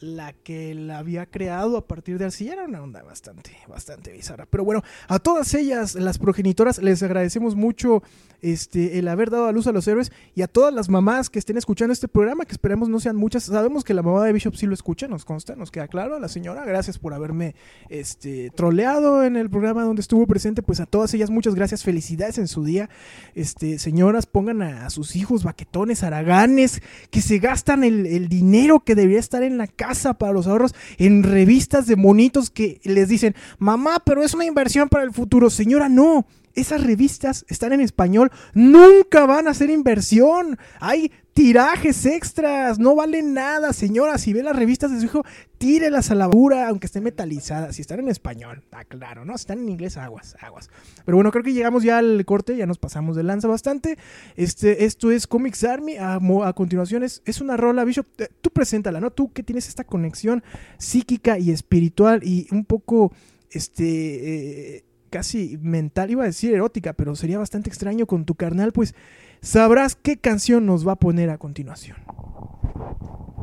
la 0.00 0.32
que 0.32 0.74
la 0.74 0.98
había 0.98 1.26
creado 1.26 1.76
a 1.76 1.86
partir 1.86 2.18
de 2.18 2.26
así 2.26 2.48
era 2.48 2.64
una 2.64 2.82
onda 2.82 3.02
bastante, 3.02 3.50
bastante 3.68 4.12
bizarra. 4.12 4.46
Pero 4.46 4.64
bueno, 4.64 4.82
a 5.08 5.18
todas 5.18 5.52
ellas, 5.54 5.94
las 5.94 6.18
progenitoras, 6.18 6.78
les 6.78 7.02
agradecemos 7.02 7.56
mucho 7.56 8.02
este, 8.40 8.98
el 8.98 9.08
haber 9.08 9.30
dado 9.30 9.46
a 9.46 9.52
luz 9.52 9.66
a 9.66 9.72
los 9.72 9.88
héroes 9.88 10.12
y 10.34 10.42
a 10.42 10.46
todas 10.46 10.72
las 10.72 10.88
mamás 10.88 11.30
que 11.30 11.38
estén 11.38 11.56
escuchando 11.56 11.92
este 11.92 12.06
programa, 12.06 12.44
que 12.44 12.52
esperemos 12.52 12.88
no 12.88 13.00
sean 13.00 13.16
muchas. 13.16 13.44
Sabemos 13.44 13.82
que 13.82 13.94
la 13.94 14.02
mamá 14.02 14.24
de 14.24 14.32
Bishop 14.32 14.54
sí 14.54 14.66
lo 14.66 14.74
escucha, 14.74 15.08
nos 15.08 15.24
consta, 15.24 15.56
nos 15.56 15.70
queda 15.70 15.88
claro. 15.88 16.14
A 16.14 16.20
la 16.20 16.28
señora, 16.28 16.64
gracias 16.64 16.98
por 16.98 17.12
haberme 17.12 17.54
este, 17.88 18.50
troleado 18.54 19.24
en 19.24 19.36
el 19.36 19.50
programa 19.50 19.82
donde 19.82 20.00
estuvo 20.00 20.26
presente. 20.26 20.62
Pues 20.62 20.80
a 20.80 20.86
todas 20.86 21.12
ellas, 21.14 21.30
muchas 21.30 21.54
gracias, 21.54 21.82
felicidades 21.82 22.38
en 22.38 22.46
su 22.46 22.64
día. 22.64 22.88
Este, 23.34 23.78
señoras, 23.78 24.26
pongan 24.26 24.62
a, 24.62 24.88
sus 24.90 25.16
hijos 25.16 25.42
baquetones, 25.42 26.02
haraganes, 26.02 26.80
que 27.10 27.20
se 27.20 27.38
gastan 27.38 27.84
el, 27.84 28.06
el 28.06 28.28
dinero 28.28 28.80
que 28.80 28.94
debería 28.94 29.18
estar 29.18 29.42
en 29.42 29.58
la 29.58 29.66
casa 29.66 29.87
para 30.18 30.32
los 30.32 30.46
ahorros 30.46 30.74
en 30.98 31.22
revistas 31.22 31.86
de 31.86 31.96
monitos 31.96 32.50
que 32.50 32.80
les 32.84 33.08
dicen, 33.08 33.34
mamá, 33.58 34.02
pero 34.04 34.22
es 34.22 34.34
una 34.34 34.44
inversión 34.44 34.88
para 34.88 35.04
el 35.04 35.12
futuro. 35.12 35.50
Señora, 35.50 35.88
no. 35.88 36.26
Esas 36.54 36.82
revistas 36.82 37.44
están 37.48 37.72
en 37.72 37.80
español, 37.80 38.30
nunca 38.54 39.26
van 39.26 39.48
a 39.48 39.54
ser 39.54 39.70
inversión. 39.70 40.58
Hay 40.80 41.12
tirajes 41.38 42.04
extras, 42.04 42.80
no 42.80 42.96
valen 42.96 43.32
nada, 43.32 43.72
señora. 43.72 44.18
Si 44.18 44.32
ve 44.32 44.42
las 44.42 44.56
revistas 44.56 44.90
de 44.90 44.98
su 44.98 45.04
hijo, 45.04 45.24
tírelas 45.56 46.10
a 46.10 46.16
la 46.16 46.26
bura, 46.26 46.66
aunque 46.66 46.86
estén 46.86 47.04
metalizadas. 47.04 47.76
Si 47.76 47.82
están 47.82 48.00
en 48.00 48.08
español, 48.08 48.62
está 48.64 48.84
claro, 48.84 49.24
¿no? 49.24 49.38
Si 49.38 49.42
están 49.42 49.60
en 49.60 49.68
inglés, 49.68 49.96
aguas, 49.98 50.36
aguas. 50.40 50.68
Pero 51.04 51.16
bueno, 51.16 51.30
creo 51.30 51.44
que 51.44 51.52
llegamos 51.52 51.84
ya 51.84 51.98
al 51.98 52.24
corte, 52.24 52.56
ya 52.56 52.66
nos 52.66 52.78
pasamos 52.78 53.14
de 53.14 53.22
lanza 53.22 53.46
bastante. 53.46 53.98
Este, 54.34 54.84
esto 54.84 55.12
es 55.12 55.28
Comics 55.28 55.62
Army. 55.62 55.94
A, 56.00 56.18
continuación 56.54 57.04
es, 57.04 57.22
es, 57.24 57.40
una 57.40 57.56
rola, 57.56 57.84
Bishop. 57.84 58.06
Tú 58.40 58.50
preséntala, 58.50 59.00
¿no? 59.00 59.12
Tú 59.12 59.32
que 59.32 59.44
tienes 59.44 59.68
esta 59.68 59.84
conexión 59.84 60.42
psíquica 60.76 61.38
y 61.38 61.52
espiritual 61.52 62.24
y 62.24 62.48
un 62.50 62.64
poco, 62.64 63.12
este, 63.52 64.78
eh, 64.78 64.84
casi 65.08 65.58
mental, 65.60 66.10
iba 66.10 66.22
a 66.22 66.26
decir 66.26 66.54
erótica, 66.54 66.92
pero 66.92 67.16
sería 67.16 67.38
bastante 67.38 67.68
extraño 67.68 68.06
con 68.06 68.24
tu 68.24 68.34
carnal, 68.34 68.72
pues 68.72 68.94
sabrás 69.40 69.96
qué 69.96 70.16
canción 70.16 70.66
nos 70.66 70.86
va 70.86 70.92
a 70.92 70.96
poner 70.96 71.30
a 71.30 71.38
continuación. 71.38 71.96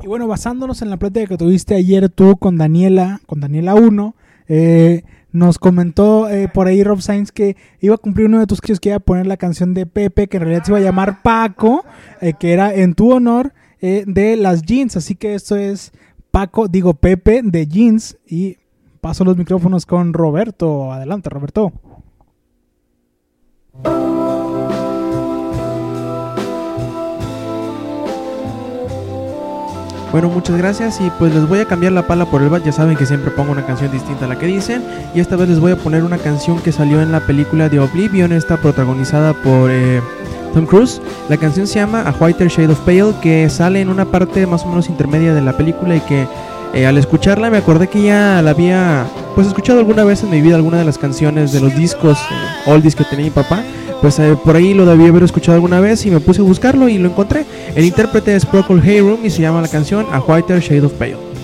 Y 0.03 0.07
bueno, 0.07 0.27
basándonos 0.27 0.81
en 0.81 0.89
la 0.89 0.97
plática 0.97 1.27
que 1.27 1.37
tuviste 1.37 1.75
ayer 1.75 2.09
tú 2.09 2.37
con 2.37 2.57
Daniela, 2.57 3.21
con 3.25 3.39
Daniela 3.39 3.75
1, 3.75 4.15
eh, 4.47 5.03
Nos 5.31 5.59
comentó 5.59 6.29
eh, 6.29 6.47
por 6.47 6.67
ahí 6.67 6.81
Rob 6.81 7.01
Sainz 7.01 7.33
que 7.33 7.57
iba 7.81 7.95
a 7.95 7.97
cumplir 7.97 8.27
uno 8.27 8.39
de 8.39 8.47
tus 8.47 8.61
queridos 8.61 8.79
que 8.79 8.89
iba 8.89 8.97
a 8.97 9.01
poner 9.01 9.27
la 9.27 9.35
canción 9.35 9.73
de 9.73 9.85
Pepe, 9.85 10.27
que 10.27 10.37
en 10.37 10.43
realidad 10.43 10.63
se 10.63 10.71
iba 10.71 10.77
a 10.77 10.81
llamar 10.81 11.23
Paco, 11.23 11.83
eh, 12.21 12.33
que 12.39 12.53
era 12.53 12.73
en 12.73 12.93
tu 12.93 13.11
honor 13.11 13.53
eh, 13.81 14.05
de 14.07 14.37
las 14.37 14.61
jeans. 14.61 14.95
Así 14.95 15.15
que 15.15 15.35
esto 15.35 15.57
es 15.57 15.91
Paco, 16.31 16.69
digo 16.69 16.93
Pepe 16.93 17.41
de 17.43 17.67
jeans. 17.67 18.17
Y 18.25 18.57
paso 19.05 19.23
los 19.23 19.37
micrófonos 19.37 19.85
con 19.85 20.13
Roberto. 20.13 20.91
Adelante, 20.91 21.29
Roberto. 21.29 21.71
Bueno, 30.11 30.29
muchas 30.29 30.57
gracias 30.57 30.99
y 31.01 31.11
pues 31.19 31.35
les 31.35 31.47
voy 31.47 31.59
a 31.59 31.65
cambiar 31.65 31.91
la 31.91 32.07
pala 32.07 32.25
por 32.25 32.41
el 32.41 32.49
bat. 32.49 32.63
Ya 32.63 32.71
saben 32.71 32.97
que 32.97 33.05
siempre 33.05 33.29
pongo 33.29 33.51
una 33.51 33.63
canción 33.63 33.91
distinta 33.91 34.25
a 34.25 34.27
la 34.27 34.39
que 34.39 34.47
dicen. 34.47 34.83
Y 35.13 35.19
esta 35.19 35.35
vez 35.35 35.49
les 35.49 35.59
voy 35.59 35.73
a 35.73 35.75
poner 35.75 36.03
una 36.03 36.17
canción 36.17 36.59
que 36.59 36.71
salió 36.71 36.99
en 36.99 37.11
la 37.11 37.19
película 37.19 37.69
de 37.69 37.77
Oblivion, 37.77 38.31
esta 38.31 38.57
protagonizada 38.57 39.33
por 39.33 39.69
eh, 39.69 40.01
Tom 40.55 40.65
Cruise. 40.65 40.99
La 41.29 41.37
canción 41.37 41.67
se 41.67 41.75
llama 41.75 42.01
A 42.01 42.15
Whiter 42.19 42.47
Shade 42.47 42.71
of 42.71 42.79
Pale, 42.79 43.13
que 43.21 43.51
sale 43.51 43.81
en 43.81 43.89
una 43.89 44.05
parte 44.05 44.47
más 44.47 44.63
o 44.63 44.69
menos 44.69 44.89
intermedia 44.89 45.35
de 45.35 45.43
la 45.43 45.55
película 45.55 45.95
y 45.95 45.99
que 45.99 46.27
eh, 46.75 46.85
al 46.85 46.97
escucharla 46.97 47.49
me 47.49 47.57
acordé 47.57 47.87
que 47.87 48.03
ya 48.03 48.41
la 48.43 48.51
había 48.51 49.05
pues 49.33 49.47
escuchado 49.47 49.79
alguna 49.79 50.03
vez 50.03 50.23
en 50.23 50.29
mi 50.29 50.41
vida 50.41 50.55
alguna 50.55 50.77
de 50.77 50.85
las 50.85 50.97
canciones 50.97 51.51
de 51.51 51.61
los 51.61 51.75
discos 51.75 52.17
eh, 52.19 52.69
oldies 52.69 52.95
que 52.95 53.03
tenía 53.05 53.25
mi 53.25 53.31
papá 53.31 53.63
pues 54.01 54.19
eh, 54.19 54.37
por 54.43 54.55
ahí 54.55 54.73
lo 54.73 54.85
debía 54.85 55.09
haber 55.09 55.23
escuchado 55.23 55.55
alguna 55.55 55.79
vez 55.79 56.05
y 56.05 56.11
me 56.11 56.19
puse 56.19 56.41
a 56.41 56.43
buscarlo 56.43 56.87
y 56.89 56.97
lo 56.97 57.09
encontré. 57.09 57.45
El 57.75 57.85
intérprete 57.85 58.35
es 58.35 58.45
Procol 58.45 58.79
Hayroom 58.79 59.25
y 59.25 59.29
se 59.29 59.41
llama 59.41 59.61
la 59.61 59.67
canción 59.67 60.05
A 60.11 60.19
Whiter 60.19 60.59
Shade 60.59 60.85
of 60.85 60.93
Pale. 60.93 61.34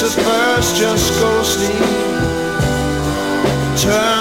kisses 0.00 0.24
first, 0.24 0.76
just 0.76 1.20
go 1.20 1.42
sleep. 1.42 1.76
Turn 3.76 4.19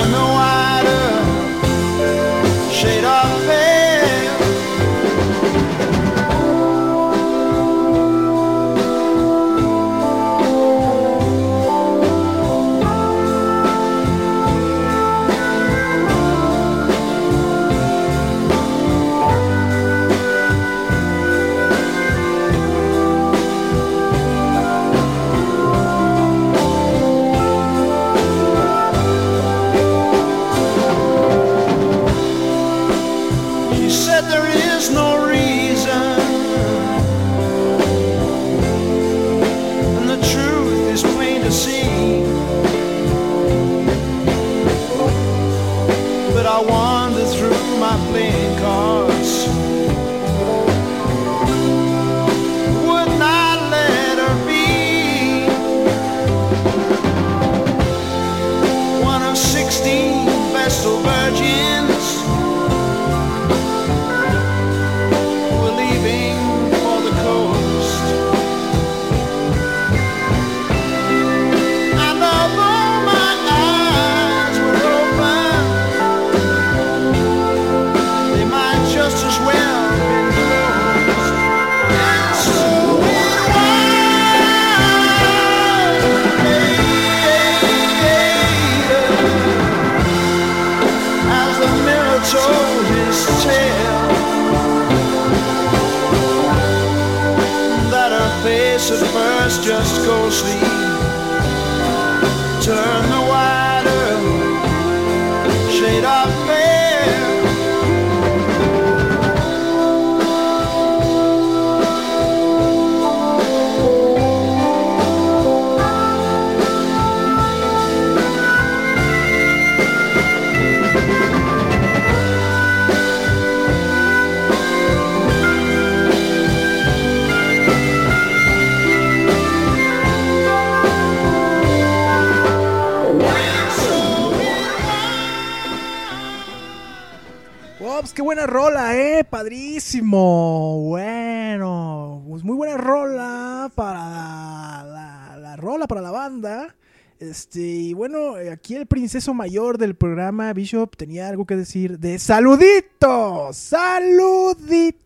Este, 147.30 147.62
y 147.62 147.94
bueno, 147.94 148.34
aquí 148.52 148.74
el 148.76 148.88
princeso 148.88 149.36
mayor 149.36 149.78
del 149.78 149.96
programa, 149.96 150.52
Bishop, 150.52 150.98
tenía 150.98 151.30
algo 151.30 151.46
que 151.46 151.56
decir 151.56 152.00
de 152.00 152.18
saluditos, 152.18 153.56
saluditos 153.56 154.98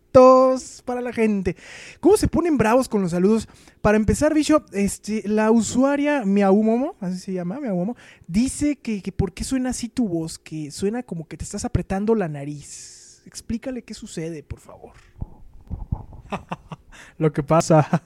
para 0.85 1.01
la 1.01 1.11
gente. 1.11 1.57
¿Cómo 1.99 2.15
se 2.15 2.29
ponen 2.29 2.57
bravos 2.57 2.87
con 2.87 3.01
los 3.01 3.11
saludos? 3.11 3.49
Para 3.81 3.97
empezar, 3.97 4.33
Bishop, 4.33 4.63
este, 4.71 5.27
la 5.27 5.51
usuaria 5.51 6.23
Miaumomo, 6.23 6.95
así 7.01 7.19
se 7.19 7.33
llama, 7.33 7.59
Miaumomo, 7.59 7.97
dice 8.25 8.77
que, 8.77 9.01
que 9.01 9.11
por 9.11 9.33
qué 9.33 9.43
suena 9.43 9.71
así 9.71 9.89
tu 9.89 10.07
voz, 10.07 10.39
que 10.39 10.71
suena 10.71 11.03
como 11.03 11.27
que 11.27 11.35
te 11.35 11.43
estás 11.43 11.65
apretando 11.65 12.15
la 12.15 12.29
nariz. 12.29 13.21
Explícale 13.25 13.81
qué 13.83 13.93
sucede, 13.93 14.43
por 14.43 14.59
favor. 14.59 14.93
Lo 17.17 17.33
que 17.33 17.43
pasa. 17.43 18.01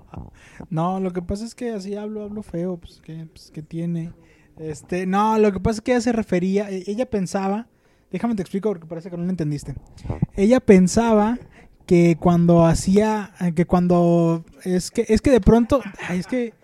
no, 0.70 1.00
lo 1.00 1.12
que 1.12 1.22
pasa 1.22 1.44
es 1.44 1.54
que 1.54 1.70
así 1.70 1.94
hablo, 1.94 2.22
hablo 2.24 2.42
feo, 2.42 2.76
pues 2.76 3.00
que, 3.00 3.26
pues, 3.32 3.50
que 3.50 3.62
tiene. 3.62 4.12
Este, 4.58 5.06
no, 5.06 5.38
lo 5.38 5.52
que 5.52 5.60
pasa 5.60 5.76
es 5.76 5.80
que 5.80 5.92
ella 5.92 6.00
se 6.00 6.12
refería, 6.12 6.70
e- 6.70 6.84
ella 6.86 7.08
pensaba, 7.08 7.68
déjame 8.10 8.34
te 8.34 8.42
explico 8.42 8.68
porque 8.68 8.86
parece 8.86 9.10
que 9.10 9.16
no 9.16 9.24
lo 9.24 9.30
entendiste. 9.30 9.74
Ella 10.36 10.60
pensaba 10.60 11.38
que 11.86 12.16
cuando 12.20 12.64
hacía, 12.66 13.32
que 13.54 13.64
cuando 13.64 14.44
es 14.64 14.90
que 14.90 15.06
es 15.08 15.20
que 15.20 15.30
de 15.30 15.40
pronto, 15.40 15.80
ay, 16.08 16.20
es 16.20 16.26
que 16.26 16.54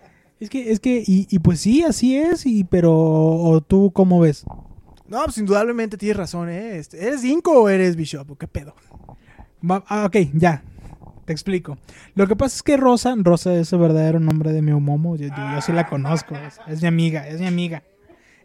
es 0.40 0.50
que 0.50 0.70
es 0.70 0.80
que 0.80 1.02
y, 1.04 1.26
y 1.30 1.38
pues 1.40 1.60
sí, 1.60 1.82
así 1.82 2.16
es 2.16 2.46
y 2.46 2.64
pero 2.64 2.94
o 2.94 3.60
tú 3.60 3.90
cómo 3.92 4.20
ves? 4.20 4.44
No, 5.08 5.24
pues 5.24 5.38
indudablemente 5.38 5.96
tienes 5.96 6.18
razón, 6.18 6.50
¿eh? 6.50 6.76
Este, 6.76 7.02
¿Eres 7.02 7.24
Inco 7.24 7.62
o 7.62 7.68
eres 7.70 7.96
Bishop? 7.96 8.30
¿O 8.30 8.36
¿Qué 8.36 8.46
pedo? 8.46 8.74
Ah, 9.86 10.04
ok, 10.06 10.16
ya. 10.34 10.62
Te 11.28 11.34
explico. 11.34 11.76
Lo 12.14 12.26
que 12.26 12.36
pasa 12.36 12.56
es 12.56 12.62
que 12.62 12.78
Rosa, 12.78 13.14
Rosa 13.18 13.54
es 13.54 13.70
el 13.74 13.80
verdadero 13.80 14.18
nombre 14.18 14.50
de 14.50 14.62
mi 14.62 14.72
momo. 14.72 15.14
Yo, 15.14 15.28
sí 15.60 15.72
la 15.72 15.86
conozco. 15.86 16.34
Es, 16.66 16.80
mi 16.80 16.88
amiga, 16.88 17.28
es 17.28 17.38
mi 17.38 17.46
amiga. 17.46 17.82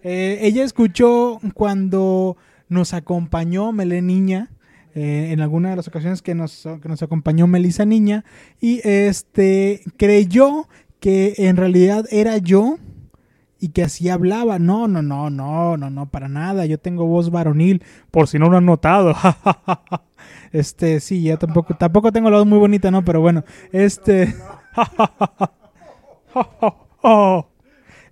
Eh, 0.02 0.40
ella 0.42 0.66
escuchó 0.66 1.40
cuando 1.54 2.36
nos 2.68 2.94
acompañó 2.94 3.72
Melé 3.72 4.02
Niña. 4.02 4.50
eh, 4.96 5.30
en 5.32 5.40
alguna 5.40 5.70
de 5.70 5.78
las 5.78 5.88
ocasiones 5.88 6.22
que 6.22 6.36
nos, 6.36 6.68
que 6.82 6.90
nos 6.90 7.02
acompañó 7.02 7.48
Melissa 7.48 7.86
Niña. 7.86 8.26
Y 8.60 8.82
este 8.84 9.82
creyó 9.96 10.68
que 11.00 11.36
en 11.38 11.56
realidad 11.56 12.04
era 12.12 12.38
yo 12.38 12.80
y 13.62 13.70
que 13.70 13.84
así 13.84 14.10
hablaba. 14.10 14.60
No, 14.60 14.90
no, 14.90 15.02
no, 15.02 15.30
no, 15.30 15.78
no, 15.78 15.90
no, 15.90 16.06
para 16.08 16.28
nada. 16.28 16.66
Yo 16.66 16.78
tengo 16.80 17.06
voz 17.06 17.32
varonil, 17.32 17.82
por 18.12 18.28
si 18.28 18.40
no 18.40 18.50
lo 18.50 18.58
han 18.58 18.66
notado. 18.66 19.16
este, 20.54 21.00
sí, 21.00 21.24
ya 21.24 21.38
tampoco, 21.38 21.76
tampoco 21.76 22.12
tengo 22.12 22.30
la 22.30 22.38
voz 22.38 22.46
muy 22.46 22.60
bonita, 22.60 22.92
¿no? 22.92 23.04
Pero 23.04 23.20
bueno, 23.20 23.44
este. 23.72 24.34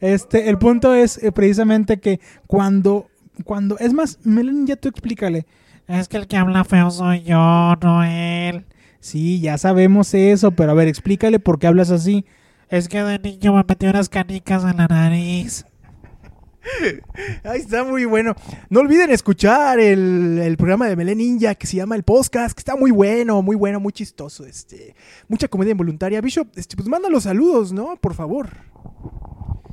Este, 0.02 0.50
el 0.50 0.58
punto 0.58 0.96
es 0.96 1.24
eh, 1.24 1.32
precisamente 1.32 2.00
que 2.00 2.20
cuando, 2.48 3.08
cuando, 3.46 3.78
es 3.78 3.94
más, 3.94 4.18
Melanie, 4.24 4.66
ya 4.66 4.76
tú 4.76 4.90
explícale. 4.90 5.46
Es 5.88 6.08
que 6.08 6.18
el 6.18 6.26
que 6.26 6.38
habla 6.38 6.64
feo 6.64 6.90
soy 6.90 7.22
yo, 7.22 7.76
no 7.82 8.04
él. 8.04 8.66
Sí, 9.00 9.40
ya 9.42 9.60
sabemos 9.60 10.14
eso, 10.16 10.52
pero 10.52 10.72
a 10.72 10.74
ver, 10.74 10.88
explícale 10.88 11.38
por 11.38 11.60
qué 11.60 11.68
hablas 11.68 11.92
así. 11.92 12.26
Es 12.70 12.88
que 12.88 13.04
de 13.04 13.20
niño 13.20 13.54
me 13.54 13.64
metí 13.64 13.86
unas 13.86 14.10
canicas 14.10 14.64
en 14.64 14.78
la 14.78 14.88
nariz. 14.88 15.66
Ahí 17.44 17.60
está 17.60 17.84
muy 17.84 18.06
bueno. 18.06 18.36
No 18.70 18.82
olviden 18.82 19.10
escuchar 19.10 19.80
el, 19.80 20.40
el 20.40 20.58
programa 20.58 20.88
de 20.88 20.96
Melé 20.96 21.16
Ninja 21.16 21.56
que 21.56 21.68
se 21.68 21.78
llama 21.78 21.96
El 21.96 22.04
Podcast, 22.04 22.54
que 22.54 22.62
está 22.62 22.76
muy 22.76 22.92
bueno, 22.92 23.42
muy 23.42 23.56
bueno, 23.56 23.80
muy 23.80 23.94
chistoso. 23.94 24.46
Este, 24.46 24.96
mucha 25.28 25.48
comedia 25.48 25.72
involuntaria. 25.72 26.22
Bishop, 26.22 26.48
este, 26.56 26.76
pues 26.76 26.88
manda 26.88 27.10
los 27.10 27.24
saludos, 27.24 27.72
¿no? 27.72 27.96
Por 27.98 28.14
favor. 28.14 28.50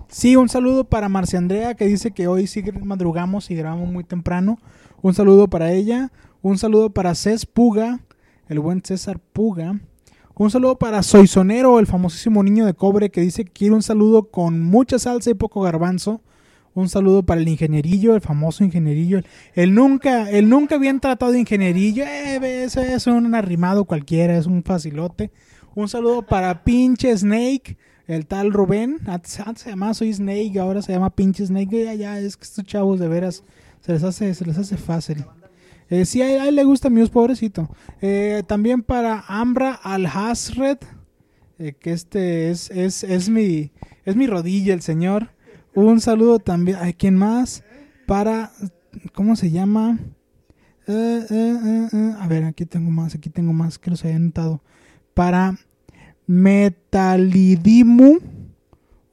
Sí, 0.09 0.37
un 0.37 0.49
saludo 0.49 0.85
para 0.85 1.09
Marcia 1.09 1.39
Andrea 1.39 1.75
que 1.75 1.87
dice 1.87 2.13
que 2.13 2.29
hoy 2.29 2.47
sí 2.47 2.65
madrugamos 2.83 3.51
y 3.51 3.55
grabamos 3.55 3.91
muy 3.91 4.05
temprano. 4.05 4.59
Un 5.03 5.15
saludo 5.15 5.49
para 5.49 5.73
ella. 5.73 6.11
Un 6.41 6.57
saludo 6.57 6.91
para 6.91 7.15
Cés 7.15 7.45
Puga, 7.45 8.01
el 8.49 8.61
buen 8.61 8.83
César 8.83 9.19
Puga. 9.19 9.79
Un 10.35 10.51
saludo 10.51 10.79
para 10.79 11.03
Soisonero, 11.03 11.81
el 11.81 11.87
famosísimo 11.89 12.45
niño 12.45 12.65
de 12.65 12.73
cobre 12.73 13.11
que 13.11 13.21
dice 13.21 13.45
que 13.45 13.51
quiere 13.51 13.75
un 13.75 13.83
saludo 13.83 14.31
con 14.31 14.63
mucha 14.63 14.99
salsa 14.99 15.31
y 15.31 15.35
poco 15.35 15.61
garbanzo. 15.61 16.23
Un 16.75 16.89
saludo 16.89 17.25
para 17.25 17.41
el 17.41 17.49
ingenierillo, 17.49 18.15
el 18.15 18.21
famoso 18.21 18.63
ingenierillo. 18.65 19.21
El 19.55 19.75
nunca, 19.75 20.31
el 20.31 20.49
nunca 20.49 20.79
bien 20.79 21.01
tratado 21.01 21.35
ingenierillo. 21.35 22.05
Eh, 22.05 22.65
es 22.65 23.07
un 23.07 23.35
arrimado 23.35 23.85
cualquiera, 23.85 24.37
es 24.37 24.47
un 24.47 24.63
facilote. 24.63 25.31
Un 25.75 25.89
saludo 25.89 26.23
para 26.23 26.65
pinche 26.65 27.17
Snake, 27.17 27.77
el 28.07 28.27
tal 28.27 28.53
Rubén. 28.53 28.99
Antes, 29.07 29.39
antes 29.41 29.63
se 29.63 29.71
llamaba 29.71 29.95
Soy 29.95 30.13
Snake, 30.13 30.59
ahora 30.59 30.83
se 30.83 30.93
llama 30.93 31.11
pinche 31.11 31.47
Snake. 31.47 31.97
Ya, 31.97 32.19
es 32.19 32.37
que 32.37 32.45
estos 32.45 32.65
chavos 32.65 32.99
de 32.99 33.09
veras 33.09 33.45
se 33.81 33.93
les 33.93 34.03
hace, 34.03 34.35
se 34.35 34.45
les 34.45 34.59
hace 34.59 34.77
fácil. 34.77 35.25
Eh, 35.91 36.05
sí, 36.05 36.21
a 36.21 36.31
él, 36.31 36.41
a 36.41 36.49
él 36.49 36.57
le 36.57 36.65
gusta 36.65 36.91
Muse, 36.91 37.11
pobrecito. 37.11 37.69
Eh, 38.01 38.43
también 38.47 38.83
para 38.83 39.25
Ambra 39.27 39.73
Al-Hasred, 39.73 40.79
eh, 41.59 41.75
que 41.79 41.93
este 41.93 42.51
es, 42.51 42.71
es, 42.71 43.05
es, 43.05 43.29
mi, 43.29 43.71
es 44.05 44.17
mi 44.17 44.27
rodilla, 44.27 44.75
el 44.75 44.83
señor. 44.83 45.31
Un 45.75 46.01
saludo 46.01 46.39
también, 46.39 46.79
¿a 46.79 46.93
quién 46.93 47.15
más? 47.15 47.63
Para, 48.07 48.53
¿cómo 49.15 49.37
se 49.37 49.51
llama? 49.51 49.99
Eh, 50.87 51.27
eh, 51.31 51.89
eh, 51.93 52.15
A 52.19 52.27
ver, 52.27 52.45
aquí 52.45 52.65
tengo 52.65 52.91
más, 52.91 53.15
aquí 53.15 53.29
tengo 53.29 53.53
más 53.53 53.79
que 53.79 53.91
los 53.91 54.05
había 54.05 54.19
notado. 54.19 54.63
Para 55.15 55.59
Metalidimu, 56.27 58.19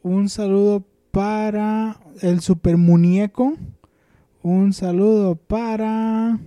un 0.02 0.30
saludo 0.30 0.86
para 1.12 2.00
el 2.22 2.40
super 2.40 2.78
muñeco. 2.78 3.54
Un 4.42 4.74
saludo 4.74 5.36
para 5.36 6.40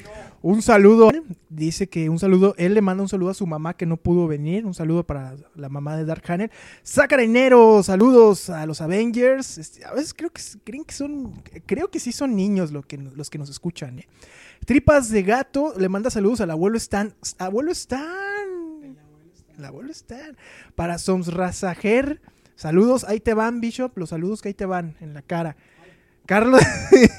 Un 0.48 0.62
saludo, 0.62 1.10
dice 1.48 1.88
que 1.88 2.08
un 2.08 2.20
saludo, 2.20 2.54
él 2.56 2.74
le 2.74 2.80
manda 2.80 3.02
un 3.02 3.08
saludo 3.08 3.30
a 3.30 3.34
su 3.34 3.48
mamá 3.48 3.74
que 3.74 3.84
no 3.84 3.96
pudo 3.96 4.28
venir. 4.28 4.64
Un 4.64 4.74
saludo 4.74 5.04
para 5.04 5.34
la 5.56 5.68
mamá 5.68 5.96
de 5.96 6.04
Dark 6.04 6.22
Hanner. 6.28 6.52
Sacarinero, 6.84 7.82
saludos 7.82 8.48
a 8.48 8.64
los 8.64 8.80
Avengers. 8.80 9.58
Este, 9.58 9.84
a 9.84 9.92
veces 9.92 10.14
creo 10.14 10.30
que 10.30 10.40
creen 10.62 10.84
que 10.84 10.94
son, 10.94 11.42
creo 11.66 11.90
que 11.90 11.98
sí 11.98 12.12
son 12.12 12.36
niños 12.36 12.70
lo 12.70 12.84
que, 12.84 12.96
los 12.96 13.28
que 13.28 13.38
nos 13.38 13.50
escuchan. 13.50 13.98
¿eh? 13.98 14.06
Tripas 14.64 15.10
de 15.10 15.24
gato, 15.24 15.74
le 15.76 15.88
manda 15.88 16.10
saludos 16.10 16.40
al 16.40 16.52
abuelo 16.52 16.76
Stan. 16.76 17.12
Abuelo 17.38 17.72
Stan. 17.72 18.06
El 19.58 19.64
abuelo 19.64 19.90
Stan. 19.90 20.36
Para 20.76 20.98
Soms 20.98 21.34
Razajer. 21.34 22.20
Saludos, 22.54 23.02
ahí 23.02 23.18
te 23.18 23.34
van, 23.34 23.60
Bishop. 23.60 23.98
Los 23.98 24.10
saludos 24.10 24.42
que 24.42 24.50
ahí 24.50 24.54
te 24.54 24.64
van 24.64 24.94
en 25.00 25.12
la 25.12 25.22
cara. 25.22 25.56
Carlos, 26.26 26.60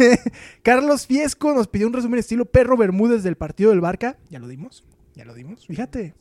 Carlos 0.63 1.07
Fiesco 1.07 1.53
nos 1.53 1.67
pidió 1.67 1.87
un 1.87 1.93
resumen 1.93 2.19
estilo 2.19 2.45
Perro 2.45 2.77
Bermúdez 2.77 3.23
del 3.23 3.37
partido 3.37 3.71
del 3.71 3.81
Barca. 3.81 4.17
Ya 4.29 4.39
lo 4.39 4.47
dimos, 4.47 4.85
ya 5.15 5.25
lo 5.25 5.33
dimos. 5.33 5.65
Fíjate. 5.65 6.13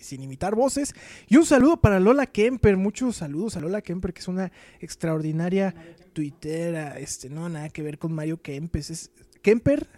Sin 0.00 0.22
imitar 0.22 0.54
voces. 0.54 0.94
Y 1.28 1.36
un 1.36 1.44
saludo 1.44 1.80
para 1.80 2.00
Lola 2.00 2.26
Kemper. 2.26 2.76
Muchos 2.76 3.16
saludos 3.16 3.56
a 3.56 3.60
Lola 3.60 3.82
Kemper, 3.82 4.14
que 4.14 4.20
es 4.20 4.28
una 4.28 4.50
extraordinaria 4.80 5.74
tuitera. 6.14 6.98
Este, 6.98 7.28
no, 7.28 7.48
nada 7.48 7.68
que 7.68 7.82
ver 7.82 7.98
con 7.98 8.12
Mario 8.12 8.40
Kempes. 8.40 8.90
Es, 8.90 9.10
Kemper 9.42 9.88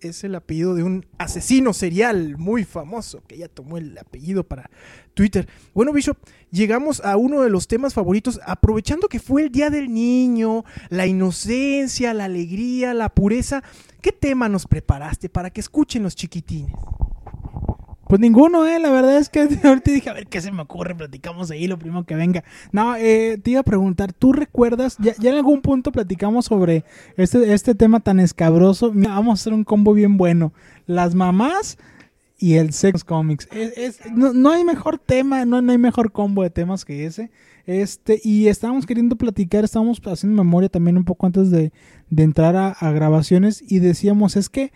es 0.00 0.24
el 0.24 0.34
apellido 0.34 0.74
de 0.74 0.82
un 0.82 1.06
asesino 1.18 1.72
serial 1.72 2.36
muy 2.38 2.64
famoso 2.64 3.22
que 3.26 3.38
ya 3.38 3.48
tomó 3.48 3.78
el 3.78 3.96
apellido 3.98 4.44
para 4.44 4.70
Twitter. 5.14 5.48
Bueno, 5.74 5.92
Bishop, 5.92 6.16
llegamos 6.50 7.00
a 7.04 7.16
uno 7.16 7.42
de 7.42 7.50
los 7.50 7.68
temas 7.68 7.94
favoritos, 7.94 8.40
aprovechando 8.46 9.08
que 9.08 9.20
fue 9.20 9.42
el 9.42 9.50
Día 9.50 9.70
del 9.70 9.92
Niño, 9.92 10.64
la 10.88 11.06
inocencia, 11.06 12.14
la 12.14 12.24
alegría, 12.24 12.94
la 12.94 13.08
pureza. 13.08 13.62
¿Qué 14.00 14.12
tema 14.12 14.48
nos 14.48 14.66
preparaste 14.66 15.28
para 15.28 15.50
que 15.50 15.60
escuchen 15.60 16.02
los 16.02 16.14
chiquitines? 16.14 16.72
Pues 18.08 18.20
ninguno, 18.20 18.66
eh. 18.66 18.78
La 18.78 18.90
verdad 18.90 19.18
es 19.18 19.28
que 19.28 19.40
ahorita 19.62 19.90
dije, 19.90 20.10
a 20.10 20.14
ver 20.14 20.26
qué 20.26 20.40
se 20.40 20.50
me 20.50 20.62
ocurre, 20.62 20.94
platicamos 20.94 21.50
ahí 21.50 21.66
lo 21.68 21.78
primero 21.78 22.04
que 22.04 22.14
venga. 22.14 22.42
No, 22.72 22.96
eh, 22.96 23.38
te 23.42 23.52
iba 23.52 23.60
a 23.60 23.64
preguntar, 23.64 24.12
¿tú 24.12 24.32
recuerdas? 24.32 24.96
Ya, 24.98 25.12
en 25.22 25.36
algún 25.36 25.60
punto 25.60 25.92
platicamos 25.92 26.46
sobre 26.46 26.84
este, 27.16 27.52
este 27.52 27.74
tema 27.74 28.00
tan 28.00 28.18
escabroso. 28.18 28.92
Mira, 28.92 29.10
vamos 29.10 29.38
a 29.38 29.40
hacer 29.42 29.52
un 29.52 29.64
combo 29.64 29.92
bien 29.92 30.16
bueno. 30.16 30.52
Las 30.86 31.14
mamás 31.14 31.76
y 32.38 32.54
el 32.54 32.72
sex 32.72 33.04
comics. 33.04 33.46
No, 34.14 34.32
no 34.32 34.50
hay 34.52 34.64
mejor 34.64 34.98
tema, 34.98 35.44
no, 35.44 35.60
no 35.60 35.72
hay 35.72 35.78
mejor 35.78 36.10
combo 36.10 36.42
de 36.42 36.50
temas 36.50 36.84
que 36.86 37.04
ese. 37.04 37.30
Este, 37.66 38.18
y 38.24 38.48
estábamos 38.48 38.86
queriendo 38.86 39.16
platicar, 39.16 39.62
estábamos 39.62 40.00
haciendo 40.06 40.42
memoria 40.42 40.70
también 40.70 40.96
un 40.96 41.04
poco 41.04 41.26
antes 41.26 41.50
de, 41.50 41.70
de 42.08 42.22
entrar 42.22 42.56
a 42.56 42.92
grabaciones 42.92 43.62
y 43.68 43.80
decíamos, 43.80 44.36
es 44.36 44.48
que 44.48 44.72